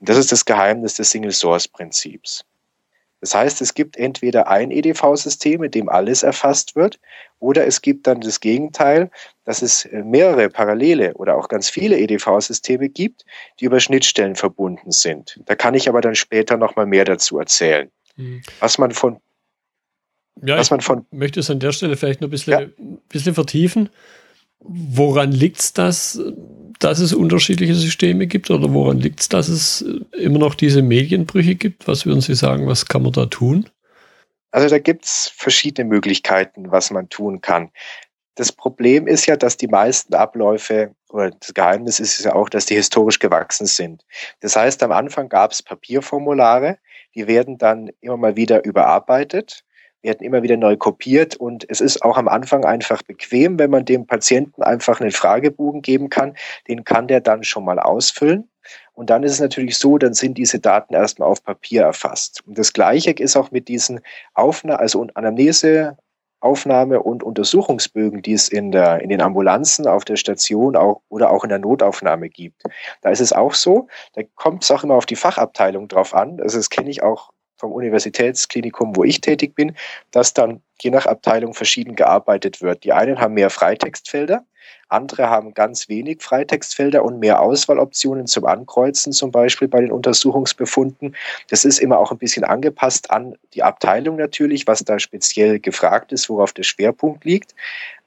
Und 0.00 0.08
das 0.08 0.16
ist 0.16 0.32
das 0.32 0.44
Geheimnis 0.44 0.94
des 0.94 1.10
Single-Source-Prinzips. 1.10 2.44
Das 3.20 3.34
heißt, 3.34 3.60
es 3.62 3.74
gibt 3.74 3.96
entweder 3.96 4.48
ein 4.48 4.70
EDV-System, 4.70 5.64
in 5.64 5.70
dem 5.72 5.88
alles 5.88 6.22
erfasst 6.22 6.76
wird, 6.76 7.00
oder 7.40 7.66
es 7.66 7.82
gibt 7.82 8.06
dann 8.06 8.20
das 8.20 8.40
Gegenteil, 8.40 9.10
dass 9.44 9.62
es 9.62 9.88
mehrere 9.90 10.48
parallele 10.48 11.14
oder 11.14 11.36
auch 11.36 11.48
ganz 11.48 11.68
viele 11.68 11.98
EDV-Systeme 11.98 12.88
gibt, 12.88 13.24
die 13.58 13.64
über 13.64 13.80
Schnittstellen 13.80 14.36
verbunden 14.36 14.92
sind. 14.92 15.40
Da 15.46 15.56
kann 15.56 15.74
ich 15.74 15.88
aber 15.88 16.00
dann 16.00 16.14
später 16.14 16.56
nochmal 16.56 16.86
mehr 16.86 17.04
dazu 17.04 17.38
erzählen. 17.38 17.90
Mhm. 18.16 18.42
Was 18.60 18.78
man 18.78 18.92
von 18.92 19.20
ja, 20.42 20.56
was 20.56 20.70
man 20.70 20.80
von 20.80 21.06
möchte 21.10 21.40
es 21.40 21.50
an 21.50 21.60
der 21.60 21.72
Stelle 21.72 21.96
vielleicht 21.96 22.20
noch 22.20 22.28
ein 22.28 22.30
bisschen, 22.30 22.52
ja. 22.52 22.66
bisschen 23.08 23.34
vertiefen. 23.34 23.88
Woran 24.60 25.32
liegt 25.32 25.60
es, 25.60 25.72
dass, 25.72 26.20
dass 26.80 26.98
es 26.98 27.12
unterschiedliche 27.12 27.74
Systeme 27.74 28.26
gibt 28.26 28.50
oder 28.50 28.72
woran 28.72 28.98
liegt 28.98 29.20
es, 29.20 29.28
dass 29.28 29.48
es 29.48 29.84
immer 30.12 30.38
noch 30.38 30.54
diese 30.54 30.82
Medienbrüche 30.82 31.54
gibt? 31.54 31.86
Was 31.86 32.06
würden 32.06 32.20
Sie 32.20 32.34
sagen, 32.34 32.66
was 32.66 32.86
kann 32.86 33.02
man 33.02 33.12
da 33.12 33.26
tun? 33.26 33.68
Also 34.50 34.68
da 34.68 34.78
gibt 34.78 35.04
es 35.04 35.30
verschiedene 35.34 35.88
Möglichkeiten, 35.88 36.70
was 36.70 36.90
man 36.90 37.08
tun 37.08 37.40
kann. 37.40 37.70
Das 38.34 38.52
Problem 38.52 39.06
ist 39.06 39.26
ja, 39.26 39.36
dass 39.36 39.56
die 39.56 39.66
meisten 39.66 40.14
Abläufe, 40.14 40.94
oder 41.10 41.30
das 41.30 41.54
Geheimnis 41.54 42.00
ist 42.00 42.24
ja 42.24 42.34
auch, 42.34 42.48
dass 42.48 42.66
die 42.66 42.76
historisch 42.76 43.18
gewachsen 43.18 43.66
sind. 43.66 44.04
Das 44.40 44.56
heißt, 44.56 44.82
am 44.82 44.92
Anfang 44.92 45.28
gab 45.28 45.52
es 45.52 45.62
Papierformulare, 45.62 46.78
die 47.14 47.26
werden 47.26 47.58
dann 47.58 47.90
immer 48.00 48.16
mal 48.16 48.36
wieder 48.36 48.64
überarbeitet 48.64 49.64
werden 50.02 50.24
immer 50.24 50.42
wieder 50.42 50.56
neu 50.56 50.76
kopiert 50.76 51.36
und 51.36 51.64
es 51.68 51.80
ist 51.80 52.02
auch 52.02 52.16
am 52.16 52.28
Anfang 52.28 52.64
einfach 52.64 53.02
bequem, 53.02 53.58
wenn 53.58 53.70
man 53.70 53.84
dem 53.84 54.06
Patienten 54.06 54.62
einfach 54.62 55.00
einen 55.00 55.10
Fragebogen 55.10 55.82
geben 55.82 56.08
kann. 56.08 56.34
Den 56.68 56.84
kann 56.84 57.08
der 57.08 57.20
dann 57.20 57.42
schon 57.44 57.64
mal 57.64 57.78
ausfüllen. 57.78 58.48
Und 58.92 59.10
dann 59.10 59.22
ist 59.22 59.32
es 59.32 59.40
natürlich 59.40 59.78
so, 59.78 59.96
dann 59.98 60.14
sind 60.14 60.38
diese 60.38 60.58
Daten 60.58 60.94
erstmal 60.94 61.28
auf 61.28 61.42
Papier 61.42 61.82
erfasst. 61.82 62.42
Und 62.46 62.58
das 62.58 62.72
Gleiche 62.72 63.12
ist 63.12 63.36
auch 63.36 63.50
mit 63.50 63.68
diesen 63.68 64.00
Aufnahmen, 64.34 64.80
also 64.80 65.06
Anamnese, 65.14 65.96
Aufnahme 66.40 67.02
und 67.02 67.22
Untersuchungsbögen, 67.22 68.22
die 68.22 68.32
es 68.32 68.48
in, 68.48 68.70
der, 68.70 69.00
in 69.00 69.08
den 69.08 69.20
Ambulanzen, 69.20 69.86
auf 69.86 70.04
der 70.04 70.16
Station 70.16 70.76
auch, 70.76 71.00
oder 71.08 71.30
auch 71.30 71.42
in 71.42 71.50
der 71.50 71.58
Notaufnahme 71.58 72.28
gibt. 72.28 72.62
Da 73.02 73.10
ist 73.10 73.20
es 73.20 73.32
auch 73.32 73.54
so, 73.54 73.88
da 74.14 74.22
kommt 74.36 74.62
es 74.62 74.70
auch 74.70 74.84
immer 74.84 74.94
auf 74.94 75.06
die 75.06 75.16
Fachabteilung 75.16 75.88
drauf 75.88 76.14
an. 76.14 76.40
Also 76.40 76.58
das 76.58 76.70
kenne 76.70 76.90
ich 76.90 77.02
auch 77.02 77.30
vom 77.58 77.72
Universitätsklinikum, 77.72 78.96
wo 78.96 79.04
ich 79.04 79.20
tätig 79.20 79.54
bin, 79.54 79.76
dass 80.10 80.32
dann 80.32 80.62
je 80.80 80.90
nach 80.90 81.06
Abteilung 81.06 81.54
verschieden 81.54 81.96
gearbeitet 81.96 82.62
wird. 82.62 82.84
Die 82.84 82.92
einen 82.92 83.20
haben 83.20 83.34
mehr 83.34 83.50
Freitextfelder, 83.50 84.44
andere 84.88 85.28
haben 85.28 85.52
ganz 85.52 85.88
wenig 85.88 86.22
Freitextfelder 86.22 87.04
und 87.04 87.18
mehr 87.18 87.42
Auswahloptionen 87.42 88.26
zum 88.26 88.46
Ankreuzen, 88.46 89.12
zum 89.12 89.30
Beispiel 89.30 89.68
bei 89.68 89.80
den 89.80 89.92
Untersuchungsbefunden. 89.92 91.14
Das 91.50 91.66
ist 91.66 91.78
immer 91.78 91.98
auch 91.98 92.10
ein 92.10 92.18
bisschen 92.18 92.44
angepasst 92.44 93.10
an 93.10 93.36
die 93.52 93.62
Abteilung 93.62 94.16
natürlich, 94.16 94.66
was 94.66 94.84
da 94.84 94.98
speziell 94.98 95.60
gefragt 95.60 96.12
ist, 96.12 96.30
worauf 96.30 96.54
der 96.54 96.62
Schwerpunkt 96.62 97.24
liegt. 97.24 97.54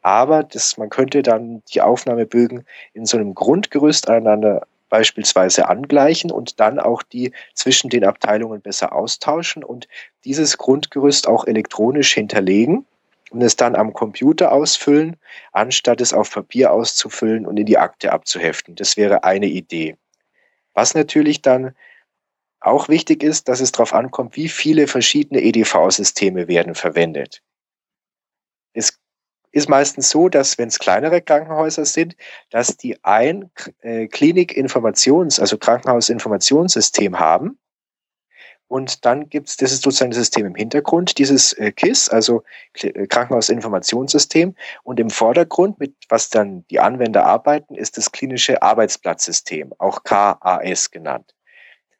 Aber 0.01 0.41
das, 0.41 0.77
man 0.77 0.89
könnte 0.89 1.21
dann 1.21 1.61
die 1.71 1.81
Aufnahmebögen 1.81 2.65
in 2.93 3.05
so 3.05 3.17
einem 3.17 3.35
Grundgerüst 3.35 4.09
aneinander 4.09 4.65
beispielsweise 4.91 5.69
angleichen 5.69 6.31
und 6.31 6.59
dann 6.59 6.77
auch 6.77 7.01
die 7.01 7.31
zwischen 7.55 7.89
den 7.89 8.03
Abteilungen 8.03 8.61
besser 8.61 8.93
austauschen 8.93 9.63
und 9.63 9.87
dieses 10.25 10.57
Grundgerüst 10.59 11.27
auch 11.27 11.47
elektronisch 11.47 12.13
hinterlegen 12.13 12.85
und 13.31 13.41
es 13.41 13.55
dann 13.55 13.75
am 13.75 13.93
Computer 13.93 14.51
ausfüllen, 14.51 15.15
anstatt 15.53 16.01
es 16.01 16.13
auf 16.13 16.29
Papier 16.29 16.73
auszufüllen 16.73 17.47
und 17.47 17.57
in 17.57 17.65
die 17.65 17.77
Akte 17.77 18.11
abzuheften. 18.11 18.75
Das 18.75 18.97
wäre 18.97 19.23
eine 19.23 19.47
Idee. 19.47 19.95
Was 20.73 20.93
natürlich 20.93 21.41
dann 21.41 21.73
auch 22.59 22.89
wichtig 22.89 23.23
ist, 23.23 23.47
dass 23.47 23.61
es 23.61 23.71
darauf 23.71 23.93
ankommt, 23.93 24.35
wie 24.35 24.49
viele 24.49 24.87
verschiedene 24.87 25.41
EDV-Systeme 25.41 26.49
werden 26.49 26.75
verwendet. 26.75 27.41
Es 28.73 28.99
ist 29.51 29.69
meistens 29.69 30.09
so, 30.09 30.29
dass 30.29 30.57
wenn 30.57 30.69
es 30.69 30.79
kleinere 30.79 31.21
Krankenhäuser 31.21 31.85
sind, 31.85 32.15
dass 32.49 32.77
die 32.77 33.03
ein 33.03 33.51
äh, 33.81 34.05
Klinikinformations-, 34.05 35.39
also 35.39 35.57
Krankenhausinformationssystem 35.57 37.19
haben. 37.19 37.57
Und 38.67 39.03
dann 39.03 39.27
gibt 39.27 39.49
es, 39.49 39.57
das 39.57 39.73
ist 39.73 39.83
sozusagen 39.83 40.11
das 40.11 40.19
System 40.19 40.45
im 40.45 40.55
Hintergrund, 40.55 41.17
dieses 41.17 41.51
äh, 41.53 41.73
KISS, 41.73 42.07
also 42.07 42.43
äh, 42.81 43.05
Krankenhausinformationssystem. 43.05 44.55
Und 44.83 44.99
im 45.01 45.09
Vordergrund, 45.09 45.79
mit 45.79 45.93
was 46.07 46.29
dann 46.29 46.65
die 46.67 46.79
Anwender 46.79 47.25
arbeiten, 47.25 47.75
ist 47.75 47.97
das 47.97 48.13
klinische 48.13 48.61
Arbeitsplatzsystem, 48.61 49.73
auch 49.77 50.03
KAS 50.03 50.89
genannt. 50.89 51.35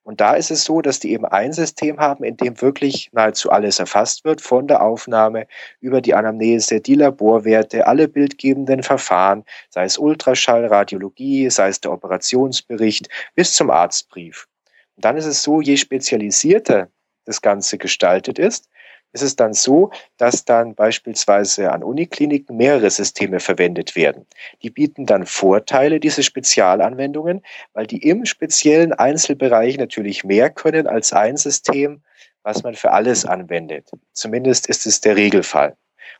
Und 0.03 0.19
da 0.19 0.33
ist 0.33 0.49
es 0.49 0.63
so, 0.63 0.81
dass 0.81 0.99
die 0.99 1.11
eben 1.11 1.25
ein 1.25 1.53
System 1.53 1.99
haben, 1.99 2.23
in 2.23 2.35
dem 2.35 2.59
wirklich 2.59 3.09
nahezu 3.11 3.51
alles 3.51 3.77
erfasst 3.77 4.25
wird, 4.25 4.41
von 4.41 4.67
der 4.67 4.81
Aufnahme 4.81 5.45
über 5.79 6.01
die 6.01 6.15
Anamnese, 6.15 6.81
die 6.81 6.95
Laborwerte, 6.95 7.85
alle 7.85 8.07
bildgebenden 8.07 8.81
Verfahren, 8.81 9.43
sei 9.69 9.83
es 9.83 9.99
Ultraschall, 9.99 10.65
Radiologie, 10.65 11.49
sei 11.51 11.67
es 11.69 11.81
der 11.81 11.91
Operationsbericht, 11.91 13.09
bis 13.35 13.53
zum 13.53 13.69
Arztbrief. 13.69 14.47
Und 14.95 15.05
dann 15.05 15.17
ist 15.17 15.25
es 15.25 15.43
so, 15.43 15.61
je 15.61 15.77
spezialisierter 15.77 16.89
das 17.25 17.41
Ganze 17.41 17.77
gestaltet 17.77 18.39
ist, 18.39 18.69
ist 19.13 19.21
es 19.21 19.36
dann 19.36 19.54
so, 19.54 19.91
dass 20.17 20.45
dann 20.45 20.76
beispielsweise 20.76 21.71
an 21.71 21.84
Unikliniken 21.84 22.58
mehrere 22.58 22.89
Systeme 22.89 23.39
verwendet 23.39 23.95
werden. 23.95 24.26
Die 24.62 24.69
bieten 24.69 25.06
dann 25.06 25.26
Vorteile, 25.26 26.00
diese 26.00 26.24
Spezialanwendungen, 26.24 27.41
weil 27.74 27.88
die 27.88 28.08
im 28.08 28.26
speziellen 28.26 28.93
Einzelbereich 28.93 29.78
natürlich 29.78 30.24
mehr 30.24 30.50
können 30.50 30.88
als 30.88 31.12
ein 31.13 31.38
System, 31.38 32.02
was 32.43 32.63
man 32.63 32.76
für 32.76 32.91
alles 32.91 33.26
anwendet. 33.26 33.89
Zumindest 34.13 34.67
ist 34.67 34.86
es 34.86 35.02
der 35.02 35.15
Regelfall. 35.15 35.76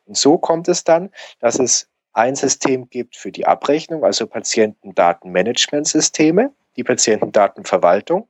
Und 0.06 0.18
so 0.18 0.38
kommt 0.38 0.68
es 0.68 0.84
dann, 0.84 1.10
dass 1.40 1.60
es 1.60 1.88
ein 2.14 2.36
System 2.36 2.90
gibt 2.90 3.16
für 3.16 3.32
die 3.32 3.48
Abrechnung, 3.48 4.04
also 4.04 4.28
Patientendatenmanagementsysteme, 4.28 6.52
die 6.76 6.84
Patientendatenverwaltung 6.84 8.28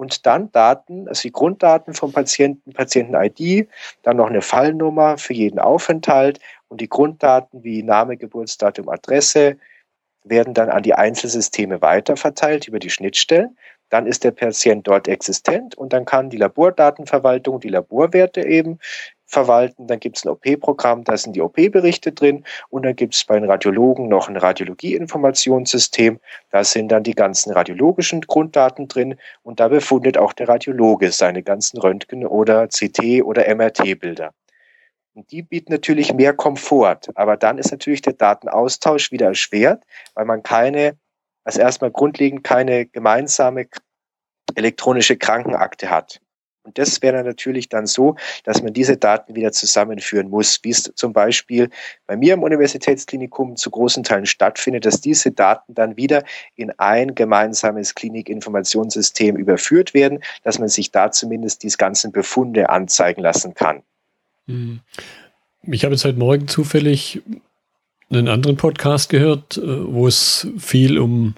und 0.00 0.24
dann 0.24 0.50
Daten, 0.50 1.08
also 1.08 1.20
die 1.20 1.32
Grunddaten 1.32 1.92
vom 1.92 2.10
Patienten, 2.10 2.72
Patienten-ID, 2.72 3.68
dann 4.02 4.16
noch 4.16 4.28
eine 4.28 4.40
Fallnummer 4.40 5.18
für 5.18 5.34
jeden 5.34 5.58
Aufenthalt 5.58 6.40
und 6.68 6.80
die 6.80 6.88
Grunddaten 6.88 7.62
wie 7.62 7.82
Name, 7.82 8.16
Geburtsdatum, 8.16 8.88
Adresse 8.88 9.58
werden 10.24 10.54
dann 10.54 10.70
an 10.70 10.82
die 10.82 10.94
Einzelsysteme 10.94 11.82
weiterverteilt 11.82 12.66
über 12.66 12.78
die 12.78 12.88
Schnittstellen. 12.88 13.58
dann 13.90 14.06
ist 14.06 14.24
der 14.24 14.30
Patient 14.30 14.86
dort 14.86 15.06
existent 15.08 15.74
und 15.76 15.92
dann 15.92 16.04
kann 16.04 16.30
die 16.30 16.36
Labordatenverwaltung 16.38 17.60
die 17.60 17.70
Laborwerte 17.70 18.46
eben 18.46 18.78
verwalten. 19.30 19.86
Dann 19.86 20.00
gibt 20.00 20.18
es 20.18 20.24
ein 20.24 20.30
OP-Programm, 20.30 21.04
da 21.04 21.16
sind 21.16 21.36
die 21.36 21.40
OP-Berichte 21.40 22.12
drin 22.12 22.44
und 22.68 22.84
dann 22.84 22.96
gibt 22.96 23.14
es 23.14 23.24
bei 23.24 23.38
den 23.38 23.48
Radiologen 23.48 24.08
noch 24.08 24.28
ein 24.28 24.36
Radiologie-Informationssystem. 24.36 26.18
Da 26.50 26.64
sind 26.64 26.88
dann 26.88 27.04
die 27.04 27.14
ganzen 27.14 27.52
radiologischen 27.52 28.22
Grunddaten 28.22 28.88
drin 28.88 29.16
und 29.42 29.60
da 29.60 29.68
befundet 29.68 30.18
auch 30.18 30.32
der 30.32 30.48
Radiologe 30.48 31.12
seine 31.12 31.42
ganzen 31.42 31.78
Röntgen- 31.78 32.26
oder 32.26 32.64
CT- 32.64 33.22
oder 33.22 33.46
MRT-Bilder. 33.48 34.32
Und 35.14 35.30
die 35.32 35.42
bieten 35.42 35.72
natürlich 35.72 36.12
mehr 36.12 36.34
Komfort, 36.34 37.10
aber 37.14 37.36
dann 37.36 37.58
ist 37.58 37.70
natürlich 37.70 38.02
der 38.02 38.12
Datenaustausch 38.12 39.10
wieder 39.10 39.26
erschwert, 39.26 39.84
weil 40.14 40.24
man 40.24 40.42
keine, 40.42 40.98
also 41.44 41.60
erstmal 41.60 41.90
grundlegend 41.90 42.44
keine 42.44 42.86
gemeinsame 42.86 43.66
elektronische 44.54 45.16
Krankenakte 45.16 45.90
hat. 45.90 46.20
Und 46.62 46.78
das 46.78 47.00
wäre 47.00 47.24
natürlich 47.24 47.68
dann 47.70 47.86
so, 47.86 48.16
dass 48.44 48.62
man 48.62 48.72
diese 48.74 48.96
Daten 48.96 49.34
wieder 49.34 49.50
zusammenführen 49.50 50.28
muss, 50.28 50.60
wie 50.62 50.70
es 50.70 50.92
zum 50.94 51.12
Beispiel 51.12 51.70
bei 52.06 52.16
mir 52.16 52.34
im 52.34 52.42
Universitätsklinikum 52.42 53.56
zu 53.56 53.70
großen 53.70 54.04
Teilen 54.04 54.26
stattfindet, 54.26 54.84
dass 54.84 55.00
diese 55.00 55.30
Daten 55.32 55.74
dann 55.74 55.96
wieder 55.96 56.22
in 56.56 56.70
ein 56.78 57.14
gemeinsames 57.14 57.94
Klinikinformationssystem 57.94 59.36
überführt 59.36 59.94
werden, 59.94 60.20
dass 60.42 60.58
man 60.58 60.68
sich 60.68 60.90
da 60.90 61.10
zumindest 61.10 61.62
die 61.62 61.70
ganzen 61.70 62.12
Befunde 62.12 62.68
anzeigen 62.68 63.22
lassen 63.22 63.54
kann. 63.54 63.82
Hm. 64.46 64.80
Ich 65.62 65.84
habe 65.84 65.94
jetzt 65.94 66.04
heute 66.04 66.18
Morgen 66.18 66.48
zufällig 66.48 67.22
einen 68.10 68.28
anderen 68.28 68.56
Podcast 68.56 69.08
gehört, 69.08 69.56
äh, 69.56 69.62
wo 69.62 70.06
es 70.06 70.48
viel 70.58 70.98
um, 70.98 71.34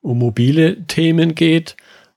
um 0.00 0.18
mobile 0.18 0.86
Themen 0.86 1.34
geht. 1.34 1.76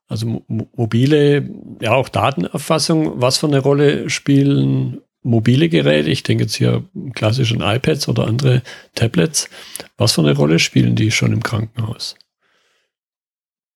Also 0.09 0.43
mobile, 0.47 1.49
ja 1.81 1.93
auch 1.93 2.09
Datenerfassung, 2.09 3.21
was 3.21 3.37
für 3.37 3.47
eine 3.47 3.59
Rolle 3.59 4.09
spielen 4.09 5.01
mobile 5.21 5.69
Geräte? 5.69 6.09
Ich 6.09 6.23
denke 6.23 6.45
jetzt 6.45 6.55
hier 6.55 6.83
klassischen 7.13 7.61
iPads 7.61 8.07
oder 8.07 8.27
andere 8.27 8.63
Tablets. 8.95 9.49
Was 9.97 10.13
für 10.13 10.21
eine 10.21 10.35
Rolle 10.35 10.59
spielen 10.59 10.95
die 10.95 11.11
schon 11.11 11.31
im 11.31 11.43
Krankenhaus? 11.43 12.15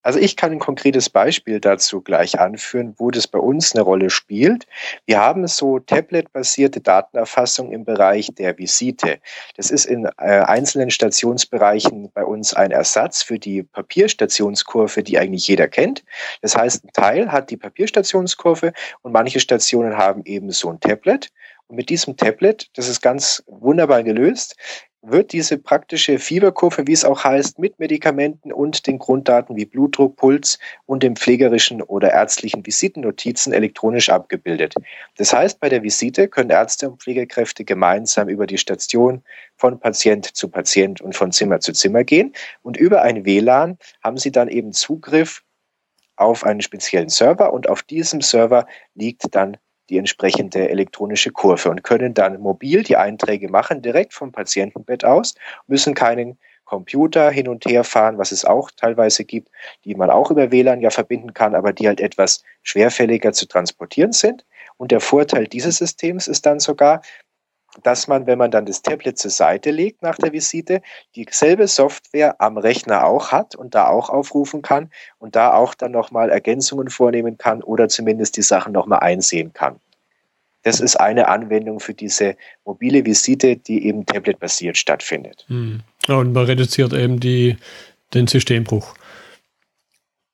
Also 0.04 0.20
ich 0.20 0.36
kann 0.36 0.52
ein 0.52 0.60
konkretes 0.60 1.10
Beispiel 1.10 1.60
dazu 1.60 2.02
gleich 2.02 2.40
anführen, 2.40 2.94
wo 2.98 3.10
das 3.10 3.28
bei 3.28 3.40
uns 3.40 3.74
eine 3.74 3.84
Rolle 3.84 4.10
spielt. 4.10 4.68
Wir 5.06 5.20
haben 5.20 5.48
so 5.48 5.80
Tablet-basierte 5.80 6.82
Datenerfassung 6.82 7.72
im 7.72 7.86
Bereich 7.86 8.30
der 8.36 8.58
Visite. 8.58 9.20
Das 9.56 9.72
ist 9.72 9.86
in 9.86 10.06
äh, 10.18 10.42
einzelnen 10.42 10.92
Stationsbereichen 10.92 12.12
bei 12.14 12.26
uns 12.26 12.54
ein 12.54 12.72
Ersatz 12.72 13.24
für 13.24 13.40
die 13.40 13.64
Papierstationskurve, 13.64 15.04
die 15.04 15.18
eigentlich 15.18 15.48
jeder 15.48 15.70
kennt. 15.70 16.04
Das 16.42 16.56
heißt, 16.56 16.84
ein 16.84 16.92
Teil 16.92 17.32
hat 17.32 17.50
die 17.50 17.58
Papierstationskurve 17.58 18.74
und 19.02 19.14
manche 19.14 19.40
Stationen 19.40 19.98
haben 19.98 20.24
eben 20.26 20.52
so 20.52 20.70
ein 20.70 20.82
Tablet. 20.82 21.32
Und 21.68 21.78
mit 21.78 21.90
diesem 21.90 22.18
Tablet, 22.18 22.70
das 22.76 22.90
ist 22.90 23.02
ganz 23.02 23.42
wunderbar 23.48 24.04
gelöst, 24.04 24.58
wird 25.04 25.34
diese 25.34 25.58
praktische 25.58 26.18
Fieberkurve, 26.18 26.88
wie 26.88 26.94
es 26.94 27.04
auch 27.04 27.24
heißt, 27.24 27.60
mit 27.60 27.78
Medikamenten 27.78 28.54
und 28.54 28.88
den 28.88 29.00
Grunddaten 29.00 29.56
wie 29.58 29.66
Blutdruck, 29.66 30.16
Puls 30.16 30.58
und 30.86 31.04
den 31.04 31.18
pflegerischen 31.18 31.82
oder 31.82 32.12
ärztlichen 32.12 32.66
Visitennotizen 32.66 33.52
elektronisch 33.52 34.10
abgebildet. 34.10 34.74
Das 35.18 35.34
heißt, 35.34 35.60
bei 35.60 35.68
der 35.68 35.84
Visite 35.84 36.30
können 36.30 36.50
Ärzte 36.50 36.90
und 36.90 37.02
Pflegekräfte 37.02 37.66
gemeinsam 37.66 38.30
über 38.30 38.48
die 38.48 38.58
Station 38.58 39.22
von 39.58 39.78
Patient 39.80 40.26
zu 40.26 40.48
Patient 40.48 41.02
und 41.02 41.16
von 41.16 41.34
Zimmer 41.34 41.60
zu 41.60 41.74
Zimmer 41.74 42.06
gehen 42.06 42.34
und 42.62 42.78
über 42.78 43.02
ein 43.02 43.26
WLAN 43.26 43.78
haben 44.02 44.18
sie 44.18 44.32
dann 44.32 44.48
eben 44.48 44.72
Zugriff 44.72 45.44
auf 46.16 46.46
einen 46.46 46.62
speziellen 46.62 47.10
Server 47.10 47.52
und 47.52 47.68
auf 47.68 47.84
diesem 47.84 48.22
Server 48.22 48.68
liegt 48.96 49.36
dann 49.36 49.58
die 49.94 50.00
entsprechende 50.00 50.70
elektronische 50.70 51.30
Kurve 51.30 51.70
und 51.70 51.84
können 51.84 52.16
dann 52.16 52.42
mobil 52.42 52.82
die 52.82 52.98
Einträge 52.98 53.48
machen, 53.48 53.84
direkt 53.84 54.16
vom 54.16 54.32
Patientenbett 54.32 55.06
aus, 55.06 55.36
müssen 55.68 55.94
keinen 55.94 56.40
Computer 56.66 57.30
hin 57.30 57.48
und 57.48 57.66
her 57.66 57.84
fahren, 57.84 58.18
was 58.18 58.32
es 58.32 58.44
auch 58.44 58.72
teilweise 58.72 59.24
gibt, 59.24 59.50
die 59.86 59.94
man 59.94 60.10
auch 60.10 60.32
über 60.32 60.52
WLAN 60.52 60.82
ja 60.82 60.90
verbinden 60.90 61.36
kann, 61.36 61.54
aber 61.54 61.74
die 61.74 61.88
halt 61.88 62.02
etwas 62.02 62.44
schwerfälliger 62.64 63.34
zu 63.34 63.48
transportieren 63.48 64.14
sind. 64.14 64.44
Und 64.78 64.92
der 64.92 65.00
Vorteil 65.00 65.46
dieses 65.46 65.78
Systems 65.78 66.28
ist 66.28 66.48
dann 66.48 66.60
sogar, 66.60 67.04
dass 67.82 68.08
man, 68.08 68.28
wenn 68.28 68.38
man 68.38 68.52
dann 68.52 68.66
das 68.66 68.82
Tablet 68.82 69.18
zur 69.18 69.32
Seite 69.32 69.72
legt 69.72 70.04
nach 70.04 70.18
der 70.18 70.32
Visite, 70.32 70.82
dieselbe 71.16 71.68
Software 71.68 72.40
am 72.40 72.58
Rechner 72.58 73.06
auch 73.06 73.32
hat 73.32 73.56
und 73.56 73.74
da 73.74 73.88
auch 73.88 74.10
aufrufen 74.10 74.62
kann 74.62 74.92
und 75.18 75.36
da 75.36 75.54
auch 75.54 75.74
dann 75.74 75.92
nochmal 75.92 76.30
Ergänzungen 76.30 76.90
vornehmen 76.90 77.38
kann 77.38 77.64
oder 77.64 77.90
zumindest 77.90 78.38
die 78.38 78.44
Sachen 78.44 78.74
nochmal 78.74 79.00
einsehen 79.00 79.54
kann. 79.54 79.80
Das 80.62 80.80
ist 80.80 80.96
eine 80.96 81.28
Anwendung 81.28 81.80
für 81.80 81.94
diese 81.94 82.36
mobile 82.64 83.06
Visite, 83.06 83.58
die 83.58 83.86
eben 83.86 84.06
tabletbasiert 84.06 84.78
stattfindet. 84.78 85.46
Hm. 85.48 85.82
Und 86.08 86.34
man 86.34 86.46
reduziert 86.46 86.94
eben 86.94 87.20
die, 87.20 87.58
den 88.14 88.28
Systembruch. 88.28 88.94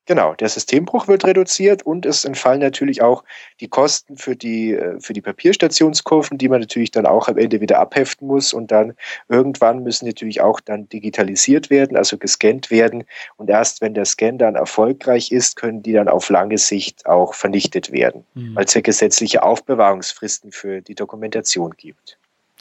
Genau, 0.10 0.34
der 0.34 0.50
Systembruch 0.50 1.08
wird 1.08 1.24
reduziert 1.24 1.84
und 1.84 2.04
es 2.04 2.26
entfallen 2.26 2.62
natürlich 2.62 3.04
auch 3.04 3.24
die 3.60 3.68
Kosten 3.68 4.18
für 4.18 4.36
die, 4.36 4.74
äh, 4.74 5.00
für 5.00 5.14
die 5.14 5.22
Papierstationskurven, 5.22 6.40
die 6.40 6.50
man 6.50 6.62
natürlich 6.62 6.90
dann 6.90 7.06
auch 7.06 7.28
am 7.28 7.38
Ende 7.38 7.62
wieder 7.62 7.78
abheften 7.78 8.28
muss 8.28 8.52
und 8.52 8.72
dann 8.72 8.96
irgendwann 9.28 9.84
müssen 9.84 10.08
natürlich 10.08 10.42
auch 10.42 10.62
dann 10.62 10.90
digitalisiert 10.90 11.70
werden, 11.70 11.96
also 11.96 12.18
gescannt 12.18 12.72
werden 12.72 13.04
und 13.38 13.52
erst 13.52 13.82
wenn 13.82 13.94
der 13.94 14.06
Scan 14.06 14.40
dann 14.40 14.56
erfolgreich 14.56 15.32
ist, 15.32 15.58
können 15.58 15.84
die 15.84 15.94
dann 15.94 16.08
auf 16.08 16.28
lange 16.32 16.58
Sicht 16.58 17.06
auch 17.06 17.36
vernichtet 17.36 17.92
werden, 17.92 18.26
mhm. 18.34 18.56
weil 18.56 18.66
es 18.66 18.74
ja 18.74 18.82
gesetzliche 18.82 19.44
Aufbewahrungsfristen 19.44 20.52
für 20.52 20.82
die 20.82 20.96
Dokumentation 20.96 21.76
gibt. 21.78 22.18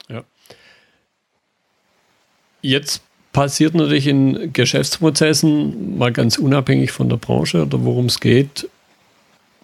Ja. 0.07 0.23
Jetzt 2.61 3.01
passiert 3.31 3.75
natürlich 3.75 4.07
in 4.07 4.53
Geschäftsprozessen, 4.53 5.97
mal 5.97 6.11
ganz 6.11 6.37
unabhängig 6.37 6.91
von 6.91 7.09
der 7.09 7.17
Branche 7.17 7.61
oder 7.61 7.83
worum 7.83 8.05
es 8.05 8.19
geht, 8.19 8.67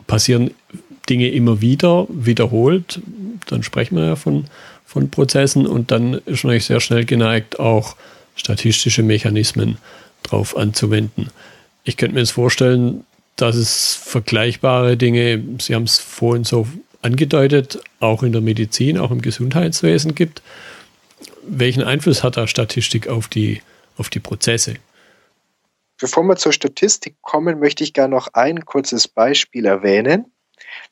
passieren 0.07 0.51
Dinge 1.09 1.29
immer 1.29 1.61
wieder, 1.61 2.07
wiederholt. 2.09 2.99
Dann 3.47 3.63
sprechen 3.63 3.97
wir 3.97 4.05
ja 4.05 4.15
von, 4.15 4.45
von 4.85 5.09
Prozessen 5.09 5.65
und 5.67 5.91
dann 5.91 6.13
ist 6.25 6.43
natürlich 6.43 6.65
sehr 6.65 6.79
schnell 6.79 7.05
geneigt, 7.05 7.59
auch 7.59 7.95
statistische 8.35 9.03
Mechanismen 9.03 9.77
drauf 10.23 10.57
anzuwenden. 10.57 11.29
Ich 11.83 11.97
könnte 11.97 12.15
mir 12.15 12.21
jetzt 12.21 12.31
vorstellen, 12.31 13.03
dass 13.35 13.55
es 13.55 13.95
vergleichbare 13.95 14.97
Dinge, 14.97 15.43
Sie 15.59 15.75
haben 15.75 15.83
es 15.83 15.97
vorhin 15.99 16.43
so 16.43 16.67
angedeutet, 17.01 17.79
auch 17.99 18.23
in 18.23 18.31
der 18.31 18.41
Medizin, 18.41 18.97
auch 18.97 19.11
im 19.11 19.21
Gesundheitswesen 19.21 20.15
gibt 20.15 20.41
welchen 21.47 21.83
Einfluss 21.83 22.23
hat 22.23 22.37
da 22.37 22.47
Statistik 22.47 23.07
auf 23.07 23.27
die, 23.27 23.61
auf 23.97 24.09
die 24.09 24.19
Prozesse? 24.19 24.75
Bevor 25.99 26.23
wir 26.23 26.35
zur 26.35 26.51
Statistik 26.51 27.15
kommen, 27.21 27.59
möchte 27.59 27.83
ich 27.83 27.93
gerne 27.93 28.13
noch 28.13 28.27
ein 28.33 28.65
kurzes 28.65 29.07
Beispiel 29.07 29.65
erwähnen. 29.65 30.31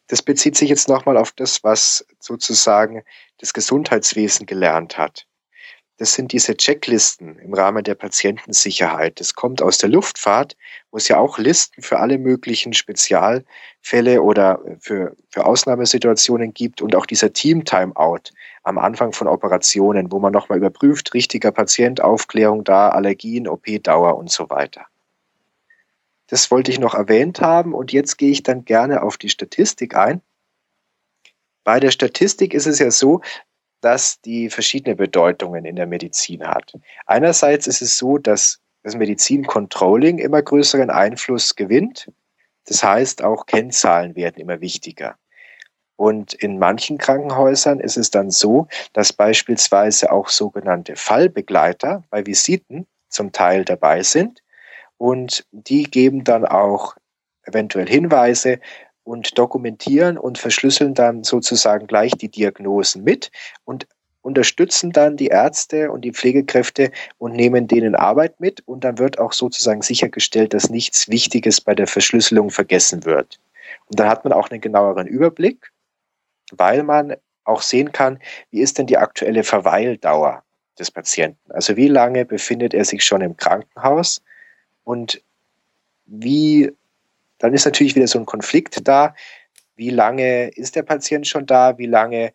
Das 0.07 0.21
bezieht 0.21 0.55
sich 0.55 0.69
jetzt 0.69 0.87
nochmal 0.87 1.17
auf 1.17 1.31
das, 1.33 1.63
was 1.63 2.05
sozusagen 2.19 3.03
das 3.37 3.53
Gesundheitswesen 3.53 4.45
gelernt 4.45 4.97
hat. 4.97 5.25
Das 5.97 6.13
sind 6.13 6.31
diese 6.31 6.57
Checklisten 6.57 7.37
im 7.37 7.53
Rahmen 7.53 7.83
der 7.83 7.95
Patientensicherheit. 7.95 9.19
Das 9.19 9.35
kommt 9.35 9.61
aus 9.61 9.77
der 9.77 9.89
Luftfahrt, 9.89 10.57
wo 10.91 10.97
es 10.97 11.07
ja 11.07 11.17
auch 11.17 11.37
Listen 11.37 11.81
für 11.81 11.99
alle 11.99 12.17
möglichen 12.17 12.73
Spezialfälle 12.73 14.21
oder 14.21 14.59
für, 14.79 15.15
für 15.29 15.45
Ausnahmesituationen 15.45 16.53
gibt 16.53 16.81
und 16.81 16.95
auch 16.95 17.05
dieser 17.05 17.31
Team-Timeout 17.31 18.31
am 18.63 18.77
Anfang 18.77 19.11
von 19.11 19.27
Operationen, 19.27 20.11
wo 20.11 20.19
man 20.19 20.31
nochmal 20.31 20.57
überprüft, 20.57 21.13
richtiger 21.13 21.51
Patient, 21.51 22.01
Aufklärung 22.01 22.63
da, 22.63 22.89
Allergien, 22.89 23.47
OP-Dauer 23.47 24.17
und 24.17 24.31
so 24.31 24.49
weiter. 24.49 24.85
Das 26.27 26.49
wollte 26.49 26.71
ich 26.71 26.79
noch 26.79 26.95
erwähnt 26.95 27.41
haben 27.41 27.73
und 27.73 27.91
jetzt 27.91 28.17
gehe 28.17 28.31
ich 28.31 28.43
dann 28.43 28.65
gerne 28.65 29.03
auf 29.03 29.17
die 29.17 29.29
Statistik 29.29 29.95
ein. 29.95 30.21
Bei 31.63 31.79
der 31.79 31.91
Statistik 31.91 32.53
ist 32.53 32.65
es 32.65 32.79
ja 32.79 32.89
so, 32.91 33.21
dass 33.81 34.21
die 34.21 34.49
verschiedene 34.49 34.95
Bedeutungen 34.95 35.65
in 35.65 35.75
der 35.75 35.87
Medizin 35.87 36.47
hat. 36.47 36.73
Einerseits 37.05 37.67
ist 37.67 37.81
es 37.81 37.97
so, 37.97 38.17
dass 38.17 38.61
das 38.81 38.95
Medizincontrolling 38.95 40.17
immer 40.19 40.41
größeren 40.41 40.89
Einfluss 40.89 41.55
gewinnt. 41.55 42.11
Das 42.65 42.83
heißt, 42.83 43.23
auch 43.23 43.45
Kennzahlen 43.45 44.15
werden 44.15 44.37
immer 44.37 44.61
wichtiger. 44.61 45.17
Und 45.95 46.33
in 46.33 46.59
manchen 46.59 46.97
Krankenhäusern 46.97 47.79
ist 47.79 47.97
es 47.97 48.09
dann 48.09 48.31
so, 48.31 48.67
dass 48.93 49.13
beispielsweise 49.13 50.11
auch 50.11 50.29
sogenannte 50.29 50.95
Fallbegleiter 50.95 52.03
bei 52.09 52.25
Visiten 52.25 52.87
zum 53.09 53.31
Teil 53.31 53.63
dabei 53.63 54.03
sind. 54.03 54.41
Und 54.97 55.45
die 55.51 55.83
geben 55.83 56.23
dann 56.23 56.45
auch 56.45 56.95
eventuell 57.45 57.87
Hinweise, 57.87 58.59
und 59.03 59.37
dokumentieren 59.37 60.17
und 60.17 60.37
verschlüsseln 60.37 60.93
dann 60.93 61.23
sozusagen 61.23 61.87
gleich 61.87 62.13
die 62.13 62.29
Diagnosen 62.29 63.03
mit 63.03 63.31
und 63.65 63.87
unterstützen 64.21 64.91
dann 64.91 65.17
die 65.17 65.27
Ärzte 65.27 65.91
und 65.91 66.01
die 66.01 66.13
Pflegekräfte 66.13 66.91
und 67.17 67.33
nehmen 67.33 67.67
denen 67.67 67.95
Arbeit 67.95 68.39
mit 68.39 68.65
und 68.65 68.85
dann 68.85 68.97
wird 68.97 69.19
auch 69.19 69.33
sozusagen 69.33 69.81
sichergestellt, 69.81 70.53
dass 70.53 70.69
nichts 70.69 71.09
Wichtiges 71.09 71.59
bei 71.59 71.75
der 71.75 71.87
Verschlüsselung 71.87 72.49
vergessen 72.49 73.03
wird. 73.03 73.39
Und 73.87 73.99
dann 73.99 74.07
hat 74.07 74.23
man 74.23 74.31
auch 74.31 74.49
einen 74.49 74.61
genaueren 74.61 75.07
Überblick, 75.07 75.72
weil 76.51 76.83
man 76.83 77.15
auch 77.43 77.61
sehen 77.61 77.91
kann, 77.91 78.19
wie 78.51 78.61
ist 78.61 78.77
denn 78.77 78.87
die 78.87 78.97
aktuelle 78.97 79.43
Verweildauer 79.43 80.43
des 80.79 80.91
Patienten. 80.91 81.51
Also 81.51 81.75
wie 81.75 81.87
lange 81.87 82.25
befindet 82.25 82.73
er 82.73 82.85
sich 82.85 83.03
schon 83.03 83.21
im 83.21 83.37
Krankenhaus 83.37 84.21
und 84.83 85.21
wie, 86.05 86.71
dann 87.39 87.53
ist 87.53 87.65
natürlich 87.65 87.95
wieder 87.95 88.07
so 88.07 88.19
ein 88.19 88.25
Konflikt 88.25 88.87
da, 88.87 89.13
wie 89.75 89.89
lange 89.89 90.49
ist 90.49 90.75
der 90.75 90.83
Patient 90.83 91.27
schon 91.27 91.45
da, 91.45 91.77
wie 91.77 91.85
lange 91.85 92.33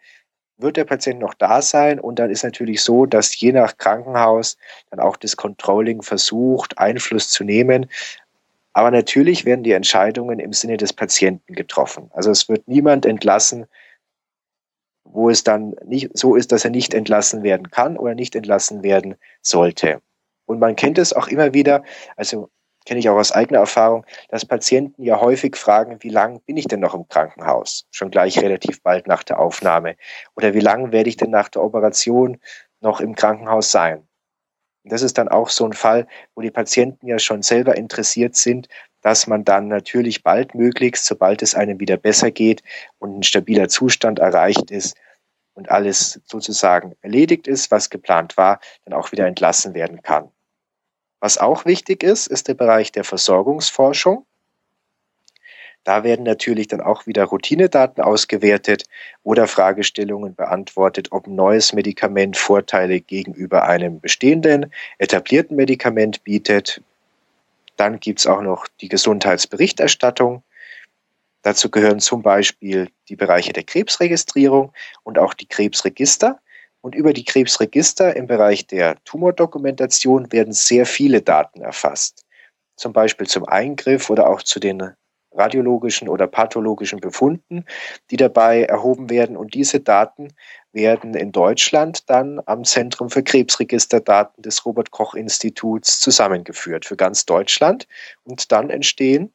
wird 0.56 0.76
der 0.76 0.84
Patient 0.84 1.20
noch 1.20 1.34
da 1.34 1.62
sein? 1.62 2.00
Und 2.00 2.18
dann 2.18 2.30
ist 2.30 2.42
natürlich 2.42 2.82
so, 2.82 3.06
dass 3.06 3.38
je 3.38 3.52
nach 3.52 3.78
Krankenhaus 3.78 4.56
dann 4.90 4.98
auch 4.98 5.16
das 5.16 5.36
Controlling 5.36 6.02
versucht, 6.02 6.78
Einfluss 6.78 7.30
zu 7.30 7.44
nehmen. 7.44 7.88
Aber 8.72 8.90
natürlich 8.90 9.44
werden 9.44 9.62
die 9.62 9.72
Entscheidungen 9.72 10.40
im 10.40 10.52
Sinne 10.52 10.76
des 10.76 10.92
Patienten 10.92 11.54
getroffen. 11.54 12.10
Also 12.12 12.30
es 12.30 12.48
wird 12.48 12.66
niemand 12.66 13.06
entlassen, 13.06 13.66
wo 15.12 15.30
es 15.30 15.44
dann 15.44 15.74
nicht 15.84 16.16
so 16.16 16.36
ist, 16.36 16.52
dass 16.52 16.64
er 16.64 16.70
nicht 16.70 16.94
entlassen 16.94 17.42
werden 17.42 17.70
kann 17.70 17.96
oder 17.96 18.14
nicht 18.14 18.34
entlassen 18.34 18.82
werden 18.82 19.16
sollte. 19.42 20.00
Und 20.46 20.60
man 20.60 20.76
kennt 20.76 20.98
es 20.98 21.12
auch 21.12 21.28
immer 21.28 21.52
wieder, 21.52 21.82
also 22.16 22.50
kenne 22.86 23.00
ich 23.00 23.08
auch 23.10 23.18
aus 23.18 23.32
eigener 23.32 23.60
Erfahrung, 23.60 24.06
dass 24.30 24.46
Patienten 24.46 25.02
ja 25.02 25.20
häufig 25.20 25.56
fragen, 25.56 25.98
wie 26.00 26.08
lange 26.08 26.40
bin 26.40 26.56
ich 26.56 26.66
denn 26.66 26.80
noch 26.80 26.94
im 26.94 27.06
Krankenhaus? 27.06 27.84
Schon 27.90 28.10
gleich 28.10 28.40
relativ 28.40 28.82
bald 28.82 29.06
nach 29.06 29.22
der 29.22 29.38
Aufnahme. 29.38 29.96
Oder 30.36 30.54
wie 30.54 30.60
lange 30.60 30.90
werde 30.90 31.10
ich 31.10 31.18
denn 31.18 31.30
nach 31.30 31.50
der 31.50 31.62
Operation 31.62 32.38
noch 32.80 33.00
im 33.00 33.14
Krankenhaus 33.14 33.70
sein? 33.70 34.07
Das 34.88 35.02
ist 35.02 35.18
dann 35.18 35.28
auch 35.28 35.48
so 35.48 35.64
ein 35.64 35.72
Fall, 35.72 36.06
wo 36.34 36.42
die 36.42 36.50
Patienten 36.50 37.06
ja 37.06 37.18
schon 37.18 37.42
selber 37.42 37.76
interessiert 37.76 38.36
sind, 38.36 38.68
dass 39.02 39.26
man 39.26 39.44
dann 39.44 39.68
natürlich 39.68 40.22
baldmöglichst, 40.22 41.04
sobald 41.04 41.42
es 41.42 41.54
einem 41.54 41.80
wieder 41.80 41.96
besser 41.96 42.30
geht 42.30 42.62
und 42.98 43.18
ein 43.18 43.22
stabiler 43.22 43.68
Zustand 43.68 44.18
erreicht 44.18 44.70
ist 44.70 44.96
und 45.54 45.70
alles 45.70 46.20
sozusagen 46.24 46.94
erledigt 47.02 47.46
ist, 47.46 47.70
was 47.70 47.90
geplant 47.90 48.36
war, 48.36 48.60
dann 48.84 48.94
auch 48.94 49.12
wieder 49.12 49.26
entlassen 49.26 49.74
werden 49.74 50.02
kann. 50.02 50.30
Was 51.20 51.38
auch 51.38 51.64
wichtig 51.64 52.02
ist, 52.02 52.28
ist 52.28 52.48
der 52.48 52.54
Bereich 52.54 52.92
der 52.92 53.04
Versorgungsforschung. 53.04 54.24
Da 55.88 56.04
werden 56.04 56.26
natürlich 56.26 56.68
dann 56.68 56.82
auch 56.82 57.06
wieder 57.06 57.24
Routinedaten 57.24 58.04
ausgewertet 58.04 58.84
oder 59.22 59.46
Fragestellungen 59.46 60.34
beantwortet, 60.34 61.12
ob 61.12 61.26
ein 61.26 61.34
neues 61.34 61.72
Medikament 61.72 62.36
Vorteile 62.36 63.00
gegenüber 63.00 63.66
einem 63.66 63.98
bestehenden, 63.98 64.70
etablierten 64.98 65.56
Medikament 65.56 66.22
bietet. 66.24 66.82
Dann 67.78 68.00
gibt 68.00 68.18
es 68.18 68.26
auch 68.26 68.42
noch 68.42 68.66
die 68.82 68.90
Gesundheitsberichterstattung. 68.90 70.42
Dazu 71.40 71.70
gehören 71.70 72.00
zum 72.00 72.20
Beispiel 72.20 72.90
die 73.08 73.16
Bereiche 73.16 73.54
der 73.54 73.62
Krebsregistrierung 73.62 74.74
und 75.04 75.18
auch 75.18 75.32
die 75.32 75.46
Krebsregister. 75.46 76.38
Und 76.82 76.96
über 76.96 77.14
die 77.14 77.24
Krebsregister 77.24 78.14
im 78.14 78.26
Bereich 78.26 78.66
der 78.66 79.02
Tumordokumentation 79.04 80.32
werden 80.32 80.52
sehr 80.52 80.84
viele 80.84 81.22
Daten 81.22 81.62
erfasst. 81.62 82.26
Zum 82.76 82.92
Beispiel 82.92 83.26
zum 83.26 83.46
Eingriff 83.46 84.10
oder 84.10 84.28
auch 84.28 84.42
zu 84.42 84.60
den 84.60 84.92
radiologischen 85.38 86.08
oder 86.08 86.26
pathologischen 86.26 87.00
Befunden, 87.00 87.64
die 88.10 88.16
dabei 88.16 88.64
erhoben 88.64 89.08
werden. 89.08 89.36
Und 89.36 89.54
diese 89.54 89.80
Daten 89.80 90.32
werden 90.72 91.14
in 91.14 91.32
Deutschland 91.32 92.10
dann 92.10 92.40
am 92.46 92.64
Zentrum 92.64 93.10
für 93.10 93.22
Krebsregisterdaten 93.22 94.42
des 94.42 94.64
Robert 94.66 94.90
Koch 94.90 95.14
Instituts 95.14 96.00
zusammengeführt 96.00 96.84
für 96.84 96.96
ganz 96.96 97.24
Deutschland. 97.24 97.86
Und 98.24 98.52
dann 98.52 98.70
entstehen 98.70 99.32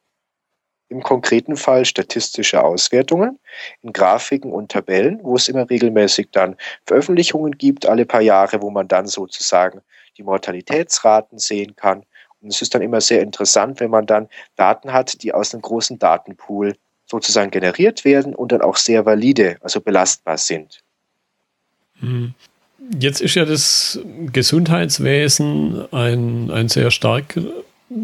im 0.88 1.02
konkreten 1.02 1.56
Fall 1.56 1.84
statistische 1.84 2.62
Auswertungen 2.62 3.38
in 3.82 3.92
Grafiken 3.92 4.52
und 4.52 4.70
Tabellen, 4.70 5.18
wo 5.22 5.34
es 5.34 5.48
immer 5.48 5.68
regelmäßig 5.68 6.28
dann 6.30 6.56
Veröffentlichungen 6.86 7.52
gibt, 7.52 7.86
alle 7.86 8.04
paar 8.04 8.20
Jahre, 8.20 8.62
wo 8.62 8.70
man 8.70 8.86
dann 8.86 9.06
sozusagen 9.06 9.80
die 10.16 10.22
Mortalitätsraten 10.22 11.38
sehen 11.38 11.74
kann. 11.74 12.04
Und 12.44 12.52
es 12.52 12.60
ist 12.60 12.74
dann 12.74 12.82
immer 12.82 13.00
sehr 13.00 13.22
interessant, 13.22 13.80
wenn 13.80 13.90
man 13.90 14.04
dann 14.04 14.28
Daten 14.54 14.92
hat, 14.92 15.22
die 15.22 15.32
aus 15.32 15.54
einem 15.54 15.62
großen 15.62 15.98
Datenpool 15.98 16.76
sozusagen 17.06 17.50
generiert 17.50 18.04
werden 18.04 18.34
und 18.34 18.52
dann 18.52 18.60
auch 18.60 18.76
sehr 18.76 19.06
valide, 19.06 19.56
also 19.62 19.80
belastbar 19.80 20.36
sind. 20.36 20.80
Hm. 22.00 22.34
Jetzt 23.00 23.22
ist 23.22 23.34
ja 23.34 23.46
das 23.46 23.98
Gesundheitswesen 24.30 25.90
ein, 25.90 26.50
ein 26.50 26.68
sehr 26.68 26.90
stark 26.90 27.40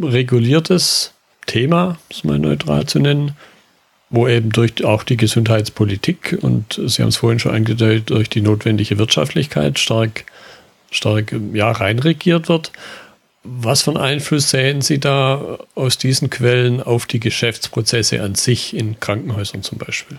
reguliertes 0.02 1.12
Thema, 1.44 1.98
es 2.08 2.24
mal 2.24 2.38
neutral 2.38 2.86
zu 2.86 2.98
nennen, 2.98 3.36
wo 4.08 4.26
eben 4.26 4.50
durch 4.50 4.82
auch 4.84 5.02
die 5.02 5.18
Gesundheitspolitik 5.18 6.38
und 6.40 6.80
Sie 6.86 7.02
haben 7.02 7.10
es 7.10 7.16
vorhin 7.16 7.40
schon 7.40 7.54
angedeutet, 7.54 8.08
durch 8.08 8.30
die 8.30 8.40
notwendige 8.40 8.96
Wirtschaftlichkeit 8.96 9.78
stark, 9.78 10.24
stark 10.90 11.34
ja, 11.52 11.70
reinregiert 11.70 12.48
wird. 12.48 12.72
Was 13.42 13.82
für 13.82 13.90
einen 13.90 14.00
Einfluss 14.00 14.50
sehen 14.50 14.82
Sie 14.82 14.98
da 14.98 15.58
aus 15.74 15.96
diesen 15.96 16.28
Quellen 16.28 16.82
auf 16.82 17.06
die 17.06 17.20
Geschäftsprozesse 17.20 18.22
an 18.22 18.34
sich 18.34 18.76
in 18.76 19.00
Krankenhäusern 19.00 19.62
zum 19.62 19.78
Beispiel? 19.78 20.18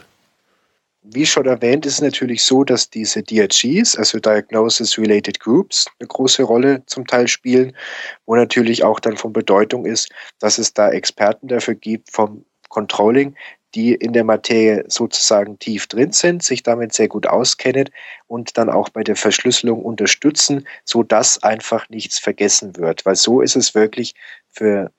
Wie 1.04 1.26
schon 1.26 1.46
erwähnt, 1.46 1.86
ist 1.86 1.96
es 1.96 2.02
natürlich 2.02 2.44
so, 2.44 2.64
dass 2.64 2.90
diese 2.90 3.22
DRGs, 3.22 3.96
also 3.96 4.20
Diagnosis-Related 4.20 5.40
Groups, 5.40 5.86
eine 6.00 6.08
große 6.08 6.44
Rolle 6.44 6.84
zum 6.86 7.06
Teil 7.06 7.28
spielen, 7.28 7.76
wo 8.26 8.36
natürlich 8.36 8.84
auch 8.84 9.00
dann 9.00 9.18
von 9.18 9.34
Bedeutung 9.34 9.86
ist, 9.86 10.10
dass 10.40 10.58
es 10.58 10.74
da 10.74 10.90
Experten 10.90 11.48
dafür 11.48 11.76
gibt 11.76 12.12
vom 12.12 12.46
Controlling, 12.70 13.36
die 13.76 13.94
in 13.94 14.14
der 14.14 14.24
Materie 14.24 14.84
sozusagen 14.88 15.60
tief 15.60 15.88
drin 15.88 16.12
sind, 16.12 16.44
sich 16.44 16.64
damit 16.64 16.94
sehr 16.94 17.08
gut 17.08 17.28
auskennen 17.28 17.90
und 18.28 18.58
dann 18.58 18.70
auch 18.70 18.90
bei 18.90 19.04
der 19.04 19.16
Verschlüsselung 19.16 19.84
unterstützen, 19.84 20.68
so 20.84 21.04
dass 21.04 21.42
einfach 21.44 21.90
nichts 21.90 22.20
vergessen 22.20 22.76
wird. 22.78 23.06
Weil 23.06 23.16
so 23.16 23.42
ist 23.42 23.56
es 23.56 23.74
wirklich 23.74 24.16
für 24.50 24.92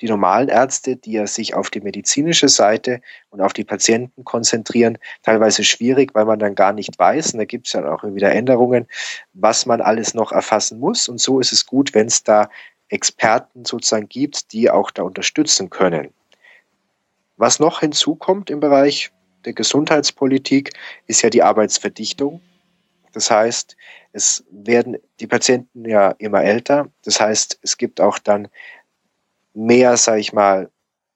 die 0.00 0.08
normalen 0.08 0.48
Ärzte, 0.48 0.96
die 0.96 1.12
ja 1.12 1.26
sich 1.26 1.54
auf 1.54 1.70
die 1.70 1.80
medizinische 1.80 2.48
Seite 2.48 3.00
und 3.28 3.40
auf 3.40 3.52
die 3.52 3.64
Patienten 3.64 4.24
konzentrieren, 4.24 4.98
teilweise 5.22 5.62
schwierig, 5.62 6.14
weil 6.14 6.24
man 6.24 6.38
dann 6.38 6.54
gar 6.54 6.72
nicht 6.72 6.98
weiß, 6.98 7.34
und 7.34 7.38
da 7.38 7.44
gibt 7.44 7.66
es 7.66 7.74
ja 7.74 7.92
auch 7.92 8.02
wieder 8.02 8.32
Änderungen, 8.32 8.86
was 9.34 9.66
man 9.66 9.80
alles 9.80 10.14
noch 10.14 10.32
erfassen 10.32 10.78
muss. 10.78 11.08
Und 11.08 11.20
so 11.20 11.40
ist 11.40 11.52
es 11.52 11.66
gut, 11.66 11.94
wenn 11.94 12.06
es 12.06 12.22
da 12.22 12.48
Experten 12.88 13.64
sozusagen 13.64 14.08
gibt, 14.08 14.52
die 14.52 14.70
auch 14.70 14.90
da 14.90 15.02
unterstützen 15.02 15.70
können. 15.70 16.08
Was 17.40 17.58
noch 17.58 17.80
hinzukommt 17.80 18.50
im 18.50 18.60
Bereich 18.60 19.12
der 19.46 19.54
Gesundheitspolitik, 19.54 20.74
ist 21.06 21.22
ja 21.22 21.30
die 21.30 21.42
Arbeitsverdichtung. 21.42 22.42
Das 23.14 23.30
heißt, 23.30 23.78
es 24.12 24.44
werden 24.50 24.98
die 25.20 25.26
Patienten 25.26 25.88
ja 25.88 26.10
immer 26.18 26.42
älter. 26.42 26.90
Das 27.02 27.18
heißt, 27.18 27.58
es 27.62 27.78
gibt 27.78 27.98
auch 27.98 28.18
dann 28.18 28.48
mehr, 29.54 29.96
sage 29.96 30.20
ich 30.20 30.34
mal, 30.34 30.70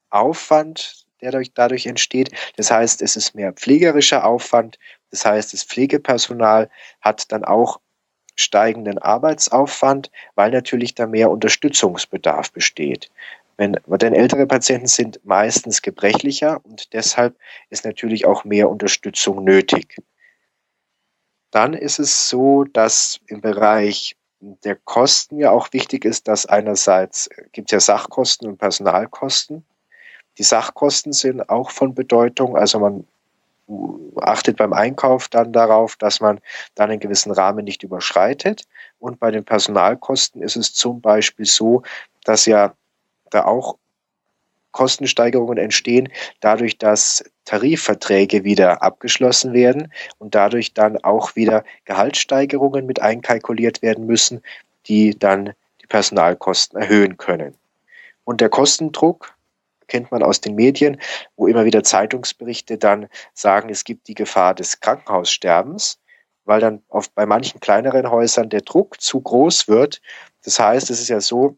Aufwand, 0.09 1.05
der 1.21 1.31
dadurch, 1.31 1.53
dadurch 1.53 1.85
entsteht. 1.85 2.31
Das 2.57 2.71
heißt, 2.71 3.03
es 3.03 3.17
ist 3.17 3.35
mehr 3.35 3.53
pflegerischer 3.53 4.25
Aufwand. 4.25 4.79
Das 5.11 5.27
heißt, 5.27 5.53
das 5.53 5.63
Pflegepersonal 5.63 6.71
hat 7.03 7.31
dann 7.33 7.45
auch 7.45 7.81
steigenden 8.35 8.97
Arbeitsaufwand, 8.97 10.11
weil 10.37 10.53
natürlich 10.53 10.95
da 10.95 11.07
mehr 11.07 11.31
Unterstützungsbedarf 11.31 12.51
besteht. 12.51 13.11
Wenn, 13.57 13.79
denn 13.87 14.15
ältere 14.15 14.47
Patienten 14.47 14.89
sind 14.89 15.21
meistens 15.25 15.83
gebrechlicher 15.83 16.61
und 16.65 16.93
deshalb 16.93 17.37
ist 17.71 17.85
natürlich 17.85 18.27
auch 18.27 18.45
mehr 18.45 18.69
Unterstützung 18.69 19.45
nötig. 19.45 19.97
Dann 21.51 21.75
ist 21.75 22.01
es 22.01 22.29
so, 22.29 22.65
dass 22.65 23.21
im 23.29 23.41
Bereich 23.41 24.17
der 24.41 24.77
Kosten 24.77 25.39
ja 25.39 25.51
auch 25.51 25.73
wichtig 25.73 26.05
ist, 26.05 26.27
dass 26.29 26.47
einerseits 26.47 27.31
gibt 27.53 27.69
es 27.69 27.73
ja 27.73 27.81
Sachkosten 27.81 28.49
und 28.49 28.59
Personalkosten. 28.59 29.65
Die 30.39 30.43
Sachkosten 30.43 31.13
sind 31.13 31.49
auch 31.49 31.71
von 31.71 31.95
Bedeutung. 31.95 32.57
Also 32.57 32.81
man 32.81 33.07
achtet 34.21 34.57
beim 34.57 34.73
Einkauf 34.73 35.29
dann 35.29 35.53
darauf, 35.53 35.97
dass 35.97 36.21
man 36.21 36.41
dann 36.75 36.91
einen 36.91 37.01
gewissen 37.01 37.33
Rahmen 37.33 37.65
nicht 37.65 37.83
überschreitet. 37.83 38.65
Und 38.99 39.21
bei 39.21 39.31
den 39.31 39.45
Personalkosten 39.45 40.43
ist 40.43 40.57
es 40.57 40.75
zum 40.75 41.01
Beispiel 41.01 41.47
so, 41.47 41.83
dass 42.25 42.47
ja 42.47 42.75
da 43.31 43.45
auch 43.45 43.77
Kostensteigerungen 44.73 45.59
entstehen, 45.59 46.09
dadurch, 46.41 46.79
dass 46.79 47.23
Tarifverträge 47.45 48.43
wieder 48.43 48.83
abgeschlossen 48.83 49.53
werden 49.53 49.93
und 50.19 50.35
dadurch 50.35 50.75
dann 50.75 50.99
auch 51.05 51.37
wieder 51.37 51.63
Gehaltssteigerungen 51.85 52.85
mit 52.85 53.01
einkalkuliert 53.01 53.83
werden 53.83 54.07
müssen, 54.07 54.43
die 54.87 55.17
dann 55.17 55.53
die 55.81 55.87
Personalkosten 55.87 56.81
erhöhen 56.81 57.17
können. 57.17 57.55
Und 58.25 58.41
der 58.41 58.49
Kostendruck 58.49 59.37
kennt 59.87 60.11
man 60.11 60.23
aus 60.23 60.41
den 60.41 60.55
Medien, 60.57 61.01
wo 61.37 61.47
immer 61.47 61.65
wieder 61.67 61.85
Zeitungsberichte 61.85 62.77
dann 62.79 63.07
sagen, 63.33 63.69
es 63.69 63.85
gibt 63.85 64.09
die 64.09 64.15
Gefahr 64.15 64.55
des 64.55 64.81
Krankenhaussterbens. 64.81 65.99
weil 66.45 66.61
dann 66.61 66.83
auf, 66.89 67.11
bei 67.11 67.27
manchen 67.27 67.61
kleineren 67.61 68.11
Häusern 68.11 68.51
der 68.51 68.61
Druck 68.61 69.01
zu 69.01 69.21
groß 69.21 69.69
wird. 69.69 70.01
Das 70.45 70.59
heißt, 70.59 70.91
es 70.91 71.01
ist 71.01 71.09
ja 71.09 71.21
so, 71.21 71.57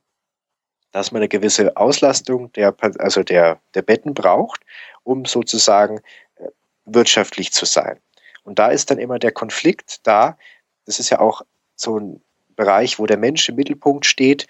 dass 0.97 1.12
man 1.12 1.20
eine 1.20 1.28
gewisse 1.28 1.76
Auslastung 1.76 2.51
der, 2.53 2.74
also 2.99 3.22
der, 3.22 3.61
der 3.74 3.82
Betten 3.82 4.14
braucht, 4.14 4.62
um 5.03 5.26
sozusagen 5.26 5.99
äh, 6.36 6.49
wirtschaftlich 6.86 7.53
zu 7.53 7.66
sein. 7.66 8.01
Und 8.44 8.59
da 8.59 8.68
ist 8.68 8.90
dann 8.90 8.97
immer 8.97 9.18
der 9.18 9.32
Konflikt 9.32 10.07
da. 10.07 10.38
Das 10.86 10.99
ist 10.99 11.11
ja 11.11 11.20
auch 11.20 11.42
so 11.74 11.99
ein 12.01 12.22
Bereich, 12.57 12.99
wo 12.99 13.05
der 13.05 13.18
Mensch 13.18 13.47
im 13.51 13.57
Mittelpunkt 13.57 14.07
steht. 14.07 14.47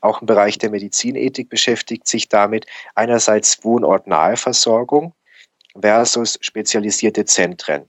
Auch 0.00 0.22
im 0.22 0.26
Bereich 0.26 0.58
der 0.58 0.70
Medizinethik 0.70 1.50
beschäftigt 1.50 2.08
sich 2.08 2.28
damit 2.28 2.66
einerseits 2.96 3.62
wohnortnahe 3.62 4.36
Versorgung 4.36 5.14
versus 5.80 6.36
spezialisierte 6.40 7.26
Zentren. 7.26 7.88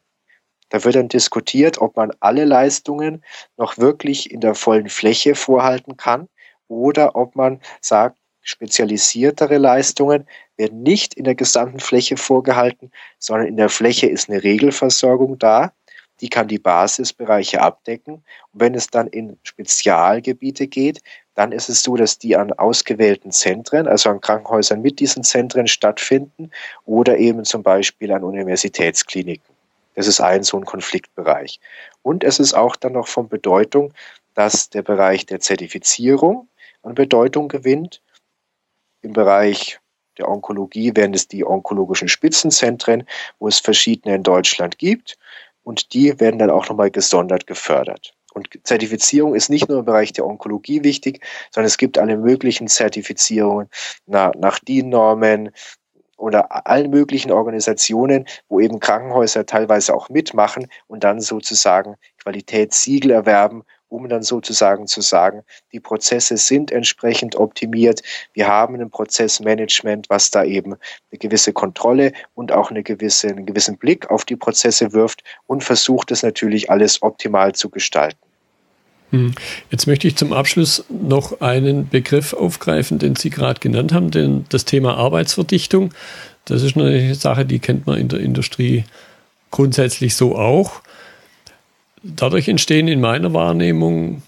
Da 0.69 0.83
wird 0.83 0.93
dann 0.93 1.07
diskutiert, 1.07 1.79
ob 1.79 1.95
man 1.95 2.11
alle 2.19 2.45
Leistungen 2.45 3.23
noch 3.57 3.79
wirklich 3.79 4.29
in 4.29 4.39
der 4.39 4.53
vollen 4.53 4.89
Fläche 4.89 5.33
vorhalten 5.33 5.97
kann 5.97 6.29
oder 6.67 7.15
ob 7.15 7.35
man 7.35 7.59
sagt, 7.81 8.17
spezialisiertere 8.41 9.57
Leistungen 9.57 10.25
werden 10.55 10.81
nicht 10.81 11.13
in 11.13 11.25
der 11.25 11.35
gesamten 11.35 11.79
Fläche 11.79 12.17
vorgehalten, 12.17 12.91
sondern 13.19 13.47
in 13.47 13.57
der 13.57 13.69
Fläche 13.69 14.07
ist 14.07 14.29
eine 14.29 14.43
Regelversorgung 14.43 15.37
da. 15.37 15.73
Die 16.21 16.29
kann 16.29 16.47
die 16.47 16.57
Basisbereiche 16.57 17.61
abdecken. 17.61 18.15
Und 18.15 18.61
wenn 18.61 18.73
es 18.73 18.87
dann 18.87 19.07
in 19.07 19.37
Spezialgebiete 19.43 20.67
geht, 20.67 21.01
dann 21.35 21.51
ist 21.51 21.69
es 21.69 21.83
so, 21.83 21.95
dass 21.95 22.17
die 22.17 22.35
an 22.35 22.53
ausgewählten 22.53 23.31
Zentren, 23.31 23.87
also 23.87 24.09
an 24.09 24.21
Krankenhäusern 24.21 24.81
mit 24.81 24.99
diesen 24.99 25.23
Zentren 25.23 25.67
stattfinden 25.67 26.49
oder 26.85 27.17
eben 27.17 27.45
zum 27.45 27.61
Beispiel 27.61 28.11
an 28.11 28.23
Universitätskliniken. 28.23 29.55
Das 29.93 30.07
ist 30.07 30.19
ein 30.21 30.43
so 30.43 30.57
ein 30.57 30.65
Konfliktbereich. 30.65 31.59
Und 32.01 32.23
es 32.23 32.39
ist 32.39 32.53
auch 32.53 32.75
dann 32.75 32.93
noch 32.93 33.07
von 33.07 33.29
Bedeutung, 33.29 33.93
dass 34.33 34.69
der 34.69 34.83
Bereich 34.83 35.25
der 35.25 35.39
Zertifizierung 35.39 36.47
an 36.83 36.95
Bedeutung 36.95 37.47
gewinnt. 37.47 38.01
Im 39.01 39.13
Bereich 39.13 39.79
der 40.17 40.29
Onkologie 40.29 40.95
wären 40.95 41.13
es 41.13 41.27
die 41.27 41.45
onkologischen 41.45 42.07
Spitzenzentren, 42.07 43.07
wo 43.39 43.47
es 43.47 43.59
verschiedene 43.59 44.15
in 44.15 44.23
Deutschland 44.23 44.77
gibt. 44.77 45.17
Und 45.63 45.93
die 45.93 46.19
werden 46.19 46.39
dann 46.39 46.49
auch 46.49 46.69
nochmal 46.69 46.91
gesondert 46.91 47.45
gefördert. 47.45 48.13
Und 48.33 48.47
Zertifizierung 48.63 49.35
ist 49.35 49.49
nicht 49.49 49.67
nur 49.67 49.79
im 49.79 49.85
Bereich 49.85 50.13
der 50.13 50.25
Onkologie 50.25 50.83
wichtig, 50.83 51.25
sondern 51.51 51.67
es 51.67 51.77
gibt 51.77 51.97
alle 51.97 52.17
möglichen 52.17 52.67
Zertifizierungen 52.67 53.69
nach, 54.05 54.33
nach 54.35 54.59
DIN-Normen 54.59 55.51
oder 56.17 56.67
allen 56.67 56.89
möglichen 56.89 57.31
Organisationen, 57.31 58.25
wo 58.47 58.59
eben 58.59 58.79
Krankenhäuser 58.79 59.45
teilweise 59.45 59.95
auch 59.95 60.09
mitmachen 60.09 60.67
und 60.87 61.03
dann 61.03 61.19
sozusagen 61.21 61.95
Qualitätssiegel 62.19 63.11
erwerben 63.11 63.63
um 63.89 64.09
dann 64.09 64.23
sozusagen 64.23 64.87
zu 64.87 65.01
sagen, 65.01 65.43
die 65.71 65.79
Prozesse 65.79 66.37
sind 66.37 66.71
entsprechend 66.71 67.35
optimiert. 67.35 68.01
Wir 68.33 68.47
haben 68.47 68.75
ein 68.75 68.89
Prozessmanagement, 68.89 70.09
was 70.09 70.31
da 70.31 70.43
eben 70.43 70.73
eine 70.73 71.19
gewisse 71.19 71.53
Kontrolle 71.53 72.11
und 72.33 72.51
auch 72.51 72.69
eine 72.71 72.83
gewisse, 72.83 73.29
einen 73.29 73.45
gewissen 73.45 73.77
Blick 73.77 74.09
auf 74.09 74.25
die 74.25 74.35
Prozesse 74.35 74.93
wirft 74.93 75.23
und 75.45 75.63
versucht 75.63 76.11
es 76.11 76.23
natürlich 76.23 76.69
alles 76.69 77.01
optimal 77.01 77.53
zu 77.53 77.69
gestalten. 77.69 78.17
Hm. 79.11 79.33
Jetzt 79.71 79.87
möchte 79.87 80.07
ich 80.07 80.17
zum 80.17 80.33
Abschluss 80.33 80.83
noch 80.89 81.39
einen 81.39 81.87
Begriff 81.87 82.33
aufgreifen, 82.33 82.99
den 82.99 83.15
Sie 83.15 83.29
gerade 83.29 83.59
genannt 83.59 83.93
haben, 83.93 84.11
denn 84.11 84.45
das 84.49 84.65
Thema 84.65 84.97
Arbeitsverdichtung. 84.97 85.93
Das 86.43 86.61
ist 86.61 86.75
eine 86.75 87.15
Sache, 87.15 87.45
die 87.45 87.59
kennt 87.59 87.87
man 87.87 87.97
in 87.97 88.09
der 88.09 88.19
Industrie 88.19 88.83
grundsätzlich 89.49 90.15
so 90.15 90.35
auch 90.35 90.81
dadurch 92.03 92.47
entstehen 92.47 92.87
in 92.87 93.01
meiner 93.01 93.33
Wahrnehmung 93.33 94.21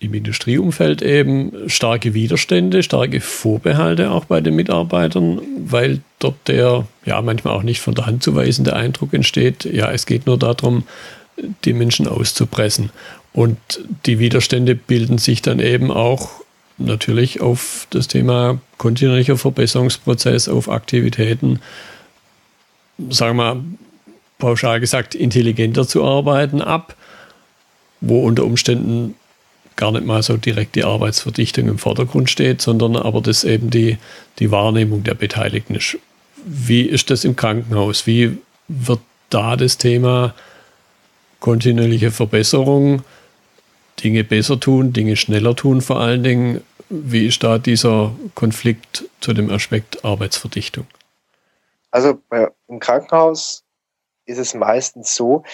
im 0.00 0.14
Industrieumfeld 0.14 1.02
eben 1.02 1.68
starke 1.68 2.14
Widerstände, 2.14 2.82
starke 2.82 3.20
Vorbehalte 3.20 4.10
auch 4.10 4.26
bei 4.26 4.40
den 4.40 4.54
Mitarbeitern, 4.54 5.40
weil 5.58 6.00
dort 6.18 6.36
der 6.46 6.86
ja 7.04 7.22
manchmal 7.22 7.54
auch 7.54 7.62
nicht 7.62 7.80
von 7.80 7.94
der 7.94 8.06
Hand 8.06 8.22
zu 8.22 8.34
weisende 8.34 8.74
Eindruck 8.74 9.14
entsteht, 9.14 9.64
ja, 9.64 9.90
es 9.90 10.06
geht 10.06 10.26
nur 10.26 10.38
darum, 10.38 10.84
die 11.64 11.72
Menschen 11.72 12.06
auszupressen. 12.06 12.90
Und 13.32 13.58
die 14.06 14.18
Widerstände 14.18 14.74
bilden 14.74 15.18
sich 15.18 15.42
dann 15.42 15.58
eben 15.58 15.90
auch 15.90 16.30
natürlich 16.78 17.40
auf 17.40 17.86
das 17.90 18.06
Thema 18.08 18.60
kontinuierlicher 18.78 19.36
Verbesserungsprozess, 19.36 20.48
auf 20.48 20.68
Aktivitäten, 20.68 21.60
sagen 23.10 23.36
wir 23.36 23.54
mal, 23.54 23.64
pauschal 24.38 24.80
gesagt, 24.80 25.14
intelligenter 25.14 25.86
zu 25.86 26.04
arbeiten 26.04 26.60
ab 26.60 26.96
wo 28.06 28.24
unter 28.24 28.44
Umständen 28.44 29.14
gar 29.76 29.92
nicht 29.92 30.06
mal 30.06 30.22
so 30.22 30.36
direkt 30.36 30.76
die 30.76 30.84
Arbeitsverdichtung 30.84 31.68
im 31.68 31.78
Vordergrund 31.78 32.30
steht, 32.30 32.62
sondern 32.62 32.96
aber 32.96 33.20
das 33.20 33.44
eben 33.44 33.70
die, 33.70 33.98
die 34.38 34.50
Wahrnehmung 34.50 35.02
der 35.02 35.14
Beteiligten 35.14 35.74
ist. 35.74 35.98
Wie 36.44 36.82
ist 36.82 37.10
das 37.10 37.24
im 37.24 37.36
Krankenhaus? 37.36 38.06
Wie 38.06 38.38
wird 38.68 39.00
da 39.30 39.56
das 39.56 39.78
Thema 39.78 40.34
kontinuierliche 41.40 42.10
Verbesserung, 42.10 43.02
Dinge 44.02 44.24
besser 44.24 44.60
tun, 44.60 44.92
Dinge 44.92 45.16
schneller 45.16 45.56
tun 45.56 45.80
vor 45.80 46.00
allen 46.00 46.22
Dingen? 46.22 46.60
Wie 46.88 47.26
ist 47.26 47.42
da 47.42 47.58
dieser 47.58 48.14
Konflikt 48.34 49.04
zu 49.20 49.32
dem 49.32 49.50
Aspekt 49.50 50.04
Arbeitsverdichtung? 50.04 50.86
Also 51.90 52.20
im 52.68 52.80
Krankenhaus 52.80 53.64
ist 54.26 54.38
es 54.38 54.54
meistens 54.54 55.14
so, 55.14 55.44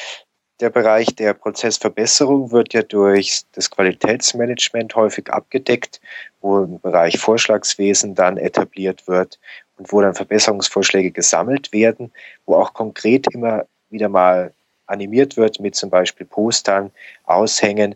der 0.60 0.70
Bereich 0.70 1.14
der 1.16 1.32
Prozessverbesserung 1.32 2.52
wird 2.52 2.74
ja 2.74 2.82
durch 2.82 3.42
das 3.52 3.70
Qualitätsmanagement 3.70 4.94
häufig 4.94 5.30
abgedeckt, 5.32 6.00
wo 6.40 6.58
im 6.58 6.80
Bereich 6.80 7.18
Vorschlagswesen 7.18 8.14
dann 8.14 8.36
etabliert 8.36 9.08
wird 9.08 9.38
und 9.78 9.90
wo 9.92 10.00
dann 10.00 10.14
Verbesserungsvorschläge 10.14 11.10
gesammelt 11.10 11.72
werden, 11.72 12.12
wo 12.44 12.56
auch 12.56 12.74
konkret 12.74 13.26
immer 13.32 13.64
wieder 13.88 14.08
mal 14.08 14.52
animiert 14.86 15.36
wird 15.36 15.60
mit 15.60 15.74
zum 15.74 15.88
Beispiel 15.88 16.26
Postern, 16.26 16.90
Aushängen, 17.24 17.94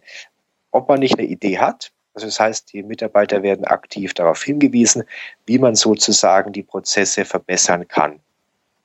ob 0.70 0.88
man 0.88 1.00
nicht 1.00 1.18
eine 1.18 1.28
Idee 1.28 1.58
hat. 1.58 1.92
Also 2.14 2.26
das 2.26 2.40
heißt, 2.40 2.72
die 2.72 2.82
Mitarbeiter 2.82 3.42
werden 3.42 3.64
aktiv 3.64 4.14
darauf 4.14 4.42
hingewiesen, 4.42 5.02
wie 5.46 5.58
man 5.58 5.74
sozusagen 5.74 6.52
die 6.52 6.62
Prozesse 6.62 7.24
verbessern 7.24 7.86
kann. 7.88 8.20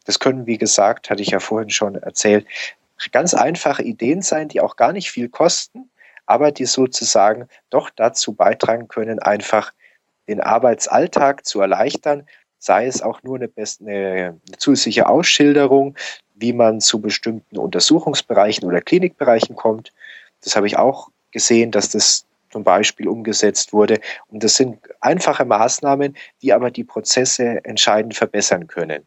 Das 0.06 0.20
können, 0.20 0.48
wie 0.48 0.58
gesagt, 0.58 1.12
hatte 1.12 1.22
ich 1.22 1.30
ja 1.30 1.40
vorhin 1.40 1.70
schon 1.70 1.94
erzählt, 1.96 2.48
ganz 3.12 3.34
einfache 3.34 3.84
Ideen 3.84 4.22
sein, 4.22 4.48
die 4.48 4.62
auch 4.62 4.76
gar 4.76 4.94
nicht 4.94 5.12
viel 5.12 5.30
kosten, 5.30 5.90
aber 6.26 6.52
die 6.52 6.66
sozusagen 6.66 7.48
doch 7.70 7.90
dazu 7.90 8.34
beitragen 8.34 8.88
können, 8.88 9.20
einfach 9.20 9.74
den 10.28 10.42
Arbeitsalltag 10.42 11.46
zu 11.46 11.60
erleichtern, 11.62 12.28
sei 12.60 12.86
es 12.86 13.02
auch 13.02 13.24
nur 13.24 13.38
eine, 13.38 13.50
eine, 13.82 14.40
zusätzliche 14.58 15.08
Ausschilderung, 15.08 15.96
wie 16.36 16.54
man 16.54 16.82
zu 16.82 17.02
bestimmten 17.02 17.58
Untersuchungsbereichen 17.58 18.68
oder 18.68 18.82
Klinikbereichen 18.82 19.56
kommt. 19.56 19.92
Das 20.44 20.56
habe 20.56 20.68
ich 20.68 20.78
auch 20.78 21.10
gesehen, 21.32 21.72
dass 21.72 21.90
das 21.90 22.26
zum 22.52 22.64
Beispiel 22.64 23.08
umgesetzt 23.08 23.74
wurde. 23.74 24.00
Und 24.28 24.44
das 24.44 24.56
sind 24.56 24.80
einfache 25.02 25.46
Maßnahmen, 25.46 26.16
die 26.42 26.54
aber 26.54 26.72
die 26.72 26.84
Prozesse 26.84 27.64
entscheidend 27.64 28.16
verbessern 28.16 28.68
können. 28.68 29.06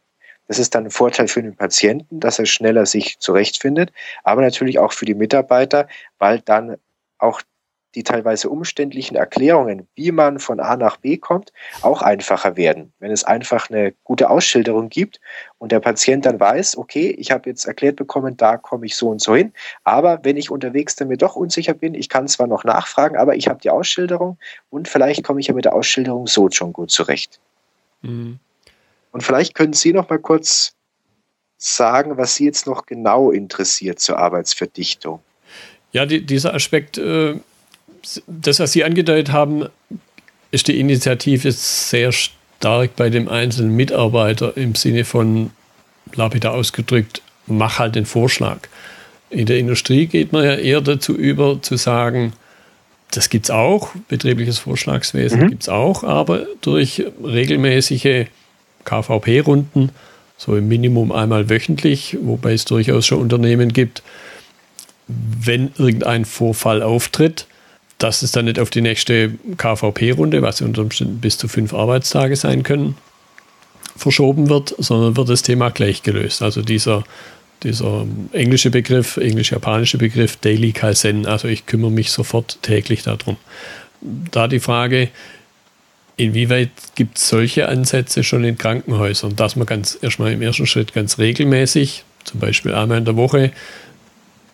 Das 0.53 0.59
ist 0.59 0.75
dann 0.75 0.85
ein 0.85 0.91
Vorteil 0.91 1.29
für 1.29 1.43
den 1.43 1.57
Patienten, 1.57 2.21
dass 2.21 2.39
er 2.39 2.45
schneller 2.45 2.85
sich 2.85 3.19
zurechtfindet, 3.19 3.91
aber 4.23 4.43
natürlich 4.43 4.79
auch 4.79 4.93
für 4.93 5.07
die 5.07 5.15
Mitarbeiter, 5.15 5.89
weil 6.19 6.41
dann 6.41 6.77
auch 7.17 7.41
die 7.95 8.03
teilweise 8.03 8.51
umständlichen 8.51 9.17
Erklärungen, 9.17 9.89
wie 9.95 10.13
man 10.13 10.39
von 10.39 10.61
A 10.61 10.77
nach 10.77 10.99
B 10.99 11.17
kommt, 11.17 11.55
auch 11.81 12.03
einfacher 12.03 12.59
werden. 12.59 12.93
Wenn 12.99 13.11
es 13.11 13.25
einfach 13.25 13.71
eine 13.71 13.95
gute 14.05 14.29
Ausschilderung 14.29 14.91
gibt 14.91 15.23
und 15.57 15.73
der 15.73 15.81
Patient 15.81 16.27
dann 16.27 16.39
weiß, 16.39 16.77
okay, 16.77 17.09
ich 17.09 17.31
habe 17.31 17.49
jetzt 17.49 17.65
erklärt 17.65 17.97
bekommen, 17.97 18.37
da 18.37 18.59
komme 18.59 18.85
ich 18.85 18.95
so 18.95 19.09
und 19.09 19.23
so 19.23 19.35
hin, 19.35 19.55
aber 19.85 20.21
wenn 20.23 20.37
ich 20.37 20.51
unterwegs 20.51 20.97
dann 20.97 21.09
mir 21.09 21.17
doch 21.17 21.35
unsicher 21.35 21.73
bin, 21.73 21.95
ich 21.95 22.11
kann 22.11 22.29
zwar 22.29 22.47
noch 22.47 22.65
nachfragen, 22.65 23.17
aber 23.17 23.37
ich 23.37 23.49
habe 23.49 23.63
die 23.63 23.71
Ausschilderung 23.71 24.37
und 24.69 24.87
vielleicht 24.87 25.25
komme 25.25 25.41
ich 25.41 25.47
ja 25.47 25.55
mit 25.55 25.65
der 25.65 25.73
Ausschilderung 25.73 26.27
so 26.27 26.51
schon 26.51 26.75
gut 26.75 26.91
zurecht. 26.91 27.41
Mhm. 28.03 28.39
Und 29.13 29.23
vielleicht 29.23 29.55
können 29.55 29.75
Sie 29.75 29.93
noch 29.93 30.09
mal 30.09 30.19
kurz 30.19 30.73
sagen, 31.59 32.17
was 32.17 32.35
Sie 32.35 32.45
jetzt 32.45 32.67
noch 32.67 32.87
genau 32.87 33.31
interessiert 33.31 34.01
zur 34.01 34.19
Arbeitsverdichtung. 34.19 35.21
Ja, 35.93 36.07
die, 36.07 36.25
dieser 36.25 36.55
Aspekt, 36.55 36.99
äh, 36.99 37.37
das, 38.27 38.59
was 38.59 38.73
Sie 38.73 38.83
angedeutet 38.83 39.33
haben, 39.33 39.69
ist 40.51 40.67
die 40.69 40.81
Initiative 40.81 41.53
sehr 41.53 42.11
stark 42.11 42.97
bei 42.97 43.11
dem 43.11 43.29
einzelnen 43.29 43.77
Mitarbeiter 43.77 44.57
im 44.57 44.75
Sinne 44.75 45.05
von, 45.05 45.51
lapidar 46.15 46.55
ausgedrückt, 46.55 47.23
mach 47.47 47.79
halt 47.79 47.95
den 47.95 48.07
Vorschlag. 48.07 48.59
In 49.31 49.47
der 49.47 49.59
Industrie 49.59 50.07
geht 50.07 50.33
man 50.33 50.45
ja 50.45 50.55
eher 50.55 50.81
dazu 50.81 51.15
über, 51.15 51.61
zu 51.63 51.77
sagen, 51.77 52.33
das 53.11 53.29
gibt 53.29 53.47
es 53.47 53.51
auch, 53.51 53.91
betriebliches 54.09 54.59
Vorschlagswesen 54.59 55.41
mhm. 55.41 55.49
gibt 55.49 55.63
es 55.63 55.69
auch, 55.69 56.03
aber 56.03 56.47
durch 56.61 57.05
regelmäßige 57.23 58.27
KVP-Runden, 58.85 59.91
so 60.37 60.57
im 60.57 60.69
Minimum 60.69 61.13
einmal 61.13 61.49
wöchentlich, 61.49 62.17
wobei 62.23 62.53
es 62.53 62.65
durchaus 62.65 63.07
schon 63.07 63.21
Unternehmen 63.21 63.73
gibt, 63.73 64.03
wenn 65.07 65.73
irgendein 65.79 66.25
Vorfall 66.25 66.83
auftritt, 66.83 67.47
dass 67.99 68.23
es 68.23 68.33
dann 68.33 68.47
nicht 68.47 68.59
auf 68.59 68.71
die 68.71 68.81
nächste 68.81 69.33
KVP-Runde, 69.57 70.43
was 70.43 70.61
unter 70.61 70.83
Umständen 70.83 71.21
bis 71.21 71.39
zu 71.39 71.49
fünf 71.49 71.73
Arbeitstage 71.73 72.37
sein 72.37 72.63
können, 72.63 72.97
verschoben 73.97 74.49
wird, 74.49 74.75
sondern 74.79 75.17
wird 75.17 75.29
das 75.29 75.43
Thema 75.43 75.71
gleich 75.71 76.03
gelöst. 76.03 76.43
Also 76.43 76.63
dieser, 76.63 77.05
dieser 77.63 78.07
englische 78.33 78.71
Begriff, 78.71 79.17
englisch-japanische 79.19 79.99
Begriff 79.99 80.37
Daily 80.37 80.73
Kaizen, 80.73 81.27
also 81.27 81.47
ich 81.47 81.67
kümmere 81.67 81.91
mich 81.91 82.11
sofort 82.11 82.61
täglich 82.63 83.03
darum. 83.03 83.37
Da 84.01 84.49
die 84.49 84.61
Frage, 84.61 85.09
inwieweit 86.23 86.71
gibt 86.95 87.19
es 87.19 87.29
solche 87.29 87.69
Ansätze 87.69 88.25
schon 88.25 88.45
in 88.45 88.59
Krankenhäusern, 88.59 89.37
dass 89.37 89.57
man 89.57 89.67
ganz 89.67 89.99
erstmal 90.01 90.33
im 90.33 90.43
ersten 90.43 90.67
Schritt 90.67 90.93
ganz 90.93 91.19
regelmäßig, 91.19 92.05
zum 92.25 92.41
Beispiel 92.41 92.75
einmal 92.75 92.99
in 92.99 93.05
der 93.05 93.17
Woche, 93.17 93.53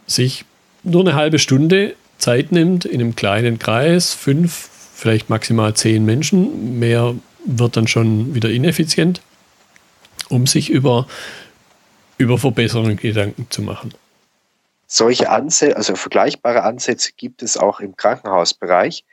sich 0.06 0.44
nur 0.82 1.02
eine 1.02 1.14
halbe 1.14 1.38
Stunde 1.38 1.94
Zeit 2.18 2.52
nimmt 2.52 2.84
in 2.84 3.00
einem 3.00 3.14
kleinen 3.14 3.58
Kreis, 3.58 4.12
fünf, 4.12 4.68
vielleicht 4.94 5.30
maximal 5.30 5.74
zehn 5.74 6.04
Menschen, 6.04 6.78
mehr 6.78 7.14
wird 7.44 7.76
dann 7.76 7.86
schon 7.86 8.34
wieder 8.34 8.50
ineffizient, 8.50 9.22
um 10.28 10.46
sich 10.46 10.70
über, 10.70 11.06
über 12.18 12.38
Verbesserungen 12.38 12.96
Gedanken 12.96 13.46
zu 13.50 13.62
machen. 13.62 13.94
Solche 14.86 15.30
Ansätze, 15.30 15.76
also 15.76 15.94
vergleichbare 15.96 16.62
Ansätze 16.62 17.12
gibt 17.16 17.42
es 17.42 17.56
auch 17.56 17.80
im 17.80 17.96
Krankenhausbereich. 17.96 19.04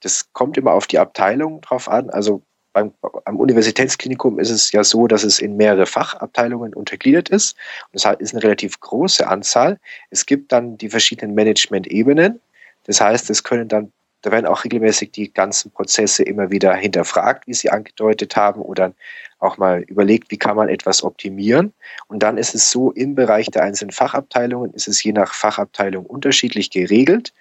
Das 0.00 0.32
kommt 0.32 0.56
immer 0.56 0.72
auf 0.72 0.86
die 0.86 0.98
Abteilung 0.98 1.60
drauf 1.60 1.88
an. 1.88 2.10
Also 2.10 2.42
beim, 2.72 2.92
am 3.24 3.36
Universitätsklinikum 3.36 4.38
ist 4.38 4.50
es 4.50 4.72
ja 4.72 4.84
so, 4.84 5.06
dass 5.06 5.24
es 5.24 5.40
in 5.40 5.56
mehrere 5.56 5.86
Fachabteilungen 5.86 6.74
untergliedert 6.74 7.28
ist. 7.28 7.56
Und 7.92 8.04
das 8.04 8.16
ist 8.20 8.34
eine 8.34 8.42
relativ 8.42 8.78
große 8.80 9.26
Anzahl. 9.26 9.78
Es 10.10 10.26
gibt 10.26 10.52
dann 10.52 10.78
die 10.78 10.88
verschiedenen 10.88 11.34
Management-Ebenen. 11.34 12.40
Das 12.84 13.00
heißt, 13.00 13.28
es 13.30 13.42
können 13.42 13.68
dann, 13.68 13.92
da 14.22 14.30
werden 14.30 14.46
auch 14.46 14.64
regelmäßig 14.64 15.12
die 15.12 15.32
ganzen 15.32 15.70
Prozesse 15.70 16.22
immer 16.22 16.50
wieder 16.50 16.74
hinterfragt, 16.74 17.46
wie 17.46 17.54
Sie 17.54 17.70
angedeutet 17.70 18.36
haben, 18.36 18.60
oder 18.62 18.92
auch 19.38 19.58
mal 19.58 19.80
überlegt, 19.82 20.30
wie 20.30 20.38
kann 20.38 20.56
man 20.56 20.68
etwas 20.68 21.02
optimieren. 21.02 21.72
Und 22.08 22.22
dann 22.22 22.36
ist 22.36 22.54
es 22.54 22.70
so, 22.70 22.92
im 22.92 23.14
Bereich 23.14 23.50
der 23.50 23.62
einzelnen 23.62 23.90
Fachabteilungen 23.90 24.72
ist 24.74 24.88
es 24.88 25.02
je 25.02 25.12
nach 25.12 25.34
Fachabteilung 25.34 26.06
unterschiedlich 26.06 26.70
geregelt. 26.70 27.32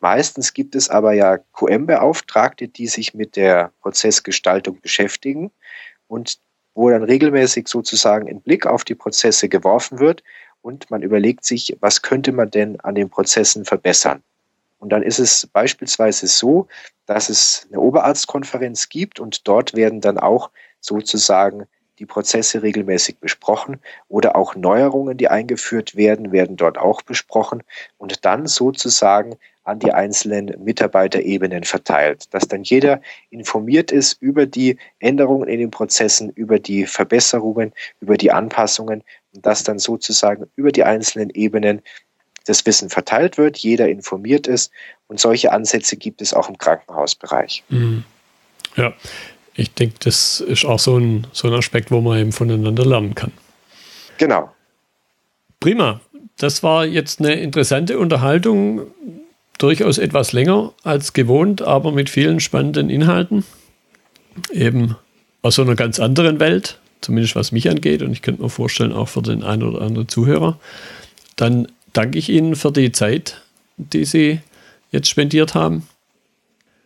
Meistens 0.00 0.54
gibt 0.54 0.74
es 0.74 0.88
aber 0.88 1.12
ja 1.12 1.38
QM-Beauftragte, 1.38 2.68
die 2.68 2.86
sich 2.86 3.14
mit 3.14 3.36
der 3.36 3.72
Prozessgestaltung 3.80 4.80
beschäftigen 4.80 5.50
und 6.06 6.38
wo 6.74 6.88
dann 6.90 7.02
regelmäßig 7.02 7.66
sozusagen 7.66 8.28
ein 8.28 8.40
Blick 8.40 8.66
auf 8.66 8.84
die 8.84 8.94
Prozesse 8.94 9.48
geworfen 9.48 9.98
wird 9.98 10.22
und 10.62 10.90
man 10.90 11.02
überlegt 11.02 11.44
sich, 11.44 11.76
was 11.80 12.02
könnte 12.02 12.30
man 12.30 12.50
denn 12.50 12.78
an 12.80 12.94
den 12.94 13.10
Prozessen 13.10 13.64
verbessern. 13.64 14.22
Und 14.78 14.90
dann 14.90 15.02
ist 15.02 15.18
es 15.18 15.46
beispielsweise 15.46 16.28
so, 16.28 16.68
dass 17.06 17.28
es 17.28 17.66
eine 17.68 17.80
Oberarztkonferenz 17.80 18.88
gibt 18.88 19.18
und 19.18 19.48
dort 19.48 19.74
werden 19.74 20.00
dann 20.00 20.18
auch 20.18 20.50
sozusagen 20.80 21.66
die 21.98 22.06
Prozesse 22.06 22.62
regelmäßig 22.62 23.18
besprochen 23.18 23.80
oder 24.08 24.36
auch 24.36 24.54
Neuerungen, 24.54 25.16
die 25.16 25.28
eingeführt 25.28 25.96
werden, 25.96 26.32
werden 26.32 26.56
dort 26.56 26.78
auch 26.78 27.02
besprochen 27.02 27.62
und 27.98 28.24
dann 28.24 28.46
sozusagen 28.46 29.36
an 29.64 29.78
die 29.78 29.92
einzelnen 29.92 30.54
Mitarbeiterebenen 30.64 31.64
verteilt, 31.64 32.32
dass 32.32 32.48
dann 32.48 32.62
jeder 32.62 33.02
informiert 33.28 33.92
ist 33.92 34.20
über 34.22 34.46
die 34.46 34.78
Änderungen 34.98 35.46
in 35.46 35.58
den 35.58 35.70
Prozessen, 35.70 36.30
über 36.30 36.58
die 36.58 36.86
Verbesserungen, 36.86 37.72
über 38.00 38.16
die 38.16 38.32
Anpassungen 38.32 39.04
und 39.34 39.44
dass 39.44 39.64
dann 39.64 39.78
sozusagen 39.78 40.46
über 40.56 40.72
die 40.72 40.84
einzelnen 40.84 41.28
Ebenen 41.30 41.82
das 42.46 42.64
Wissen 42.64 42.88
verteilt 42.88 43.36
wird, 43.36 43.58
jeder 43.58 43.88
informiert 43.88 44.46
ist 44.46 44.72
und 45.06 45.20
solche 45.20 45.52
Ansätze 45.52 45.98
gibt 45.98 46.22
es 46.22 46.32
auch 46.32 46.48
im 46.48 46.56
Krankenhausbereich. 46.56 47.62
Mhm. 47.68 48.04
Ja, 48.74 48.94
ich 49.58 49.74
denke, 49.74 49.96
das 49.98 50.40
ist 50.40 50.64
auch 50.64 50.78
so 50.78 50.98
ein, 50.98 51.26
so 51.32 51.48
ein 51.48 51.54
Aspekt, 51.54 51.90
wo 51.90 52.00
man 52.00 52.18
eben 52.18 52.32
voneinander 52.32 52.86
lernen 52.86 53.16
kann. 53.16 53.32
Genau. 54.16 54.52
Prima. 55.58 56.00
Das 56.36 56.62
war 56.62 56.86
jetzt 56.86 57.18
eine 57.18 57.34
interessante 57.34 57.98
Unterhaltung 57.98 58.82
durchaus 59.58 59.98
etwas 59.98 60.32
länger 60.32 60.72
als 60.84 61.12
gewohnt, 61.12 61.60
aber 61.60 61.90
mit 61.90 62.08
vielen 62.08 62.38
spannenden 62.38 62.88
Inhalten. 62.88 63.44
Eben 64.52 64.94
aus 65.42 65.56
so 65.56 65.62
einer 65.62 65.74
ganz 65.74 65.98
anderen 65.98 66.38
Welt, 66.38 66.78
zumindest 67.00 67.34
was 67.34 67.50
mich 67.50 67.68
angeht. 67.68 68.02
Und 68.02 68.12
ich 68.12 68.22
könnte 68.22 68.42
mir 68.42 68.50
vorstellen, 68.50 68.92
auch 68.92 69.08
für 69.08 69.22
den 69.22 69.42
einen 69.42 69.64
oder 69.64 69.82
anderen 69.82 70.06
Zuhörer. 70.06 70.60
Dann 71.34 71.66
danke 71.92 72.16
ich 72.16 72.28
Ihnen 72.28 72.54
für 72.54 72.70
die 72.70 72.92
Zeit, 72.92 73.42
die 73.76 74.04
Sie 74.04 74.38
jetzt 74.92 75.08
spendiert 75.08 75.56
haben. 75.56 75.88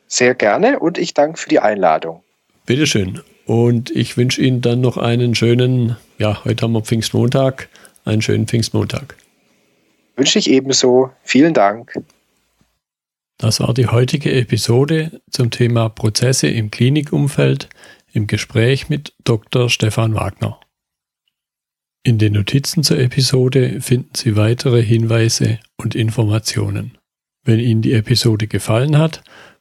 Sehr 0.07 0.35
gerne 0.35 0.79
und 0.79 0.97
ich 0.97 1.12
danke 1.12 1.39
für 1.39 1.51
die 1.51 1.61
Einladung. 1.61 2.23
Bitteschön. 2.67 3.21
Und 3.45 3.91
ich 3.91 4.17
wünsche 4.17 4.41
Ihnen 4.41 4.61
dann 4.61 4.81
noch 4.81 4.97
einen 4.97 5.35
schönen, 5.35 5.97
ja, 6.19 6.45
heute 6.45 6.63
haben 6.63 6.73
wir 6.73 6.83
Pfingstmontag, 6.83 7.69
einen 8.05 8.23
schönen 8.23 8.47
Pfingstmontag. 8.47 9.17
Wünsche 10.17 10.39
ich 10.39 10.51
ebenso. 10.51 11.11
Vielen 11.23 11.55
Dank. 11.55 11.93
Das 13.39 13.61
war 13.61 13.75
die 13.75 13.89
heutige 13.89 14.33
Episode 14.33 15.21
zum 15.31 15.51
Thema 15.51 15.89
Prozesse 15.89 16.47
im 16.49 16.71
Klinikumfeld 16.71 17.69
im 18.13 18.27
Gespräch 18.27 18.89
mit 18.89 19.15
Dr. 19.25 19.69
Stefan 19.69 20.15
Wagner. 20.15 20.61
In 22.05 22.19
den 22.19 22.35
Notizen 22.35 22.83
zur 22.83 22.99
Episode 22.99 23.81
finden 23.81 24.15
Sie 24.15 24.37
weitere 24.37 24.83
Hinweise 24.83 25.59
und 25.77 25.95
Informationen. 25.95 26.99
Wenn 27.45 27.59
Ihnen 27.59 27.83
die 27.83 27.95
Episode 27.95 28.47
gefallen 28.47 28.99
hat, 28.99 29.23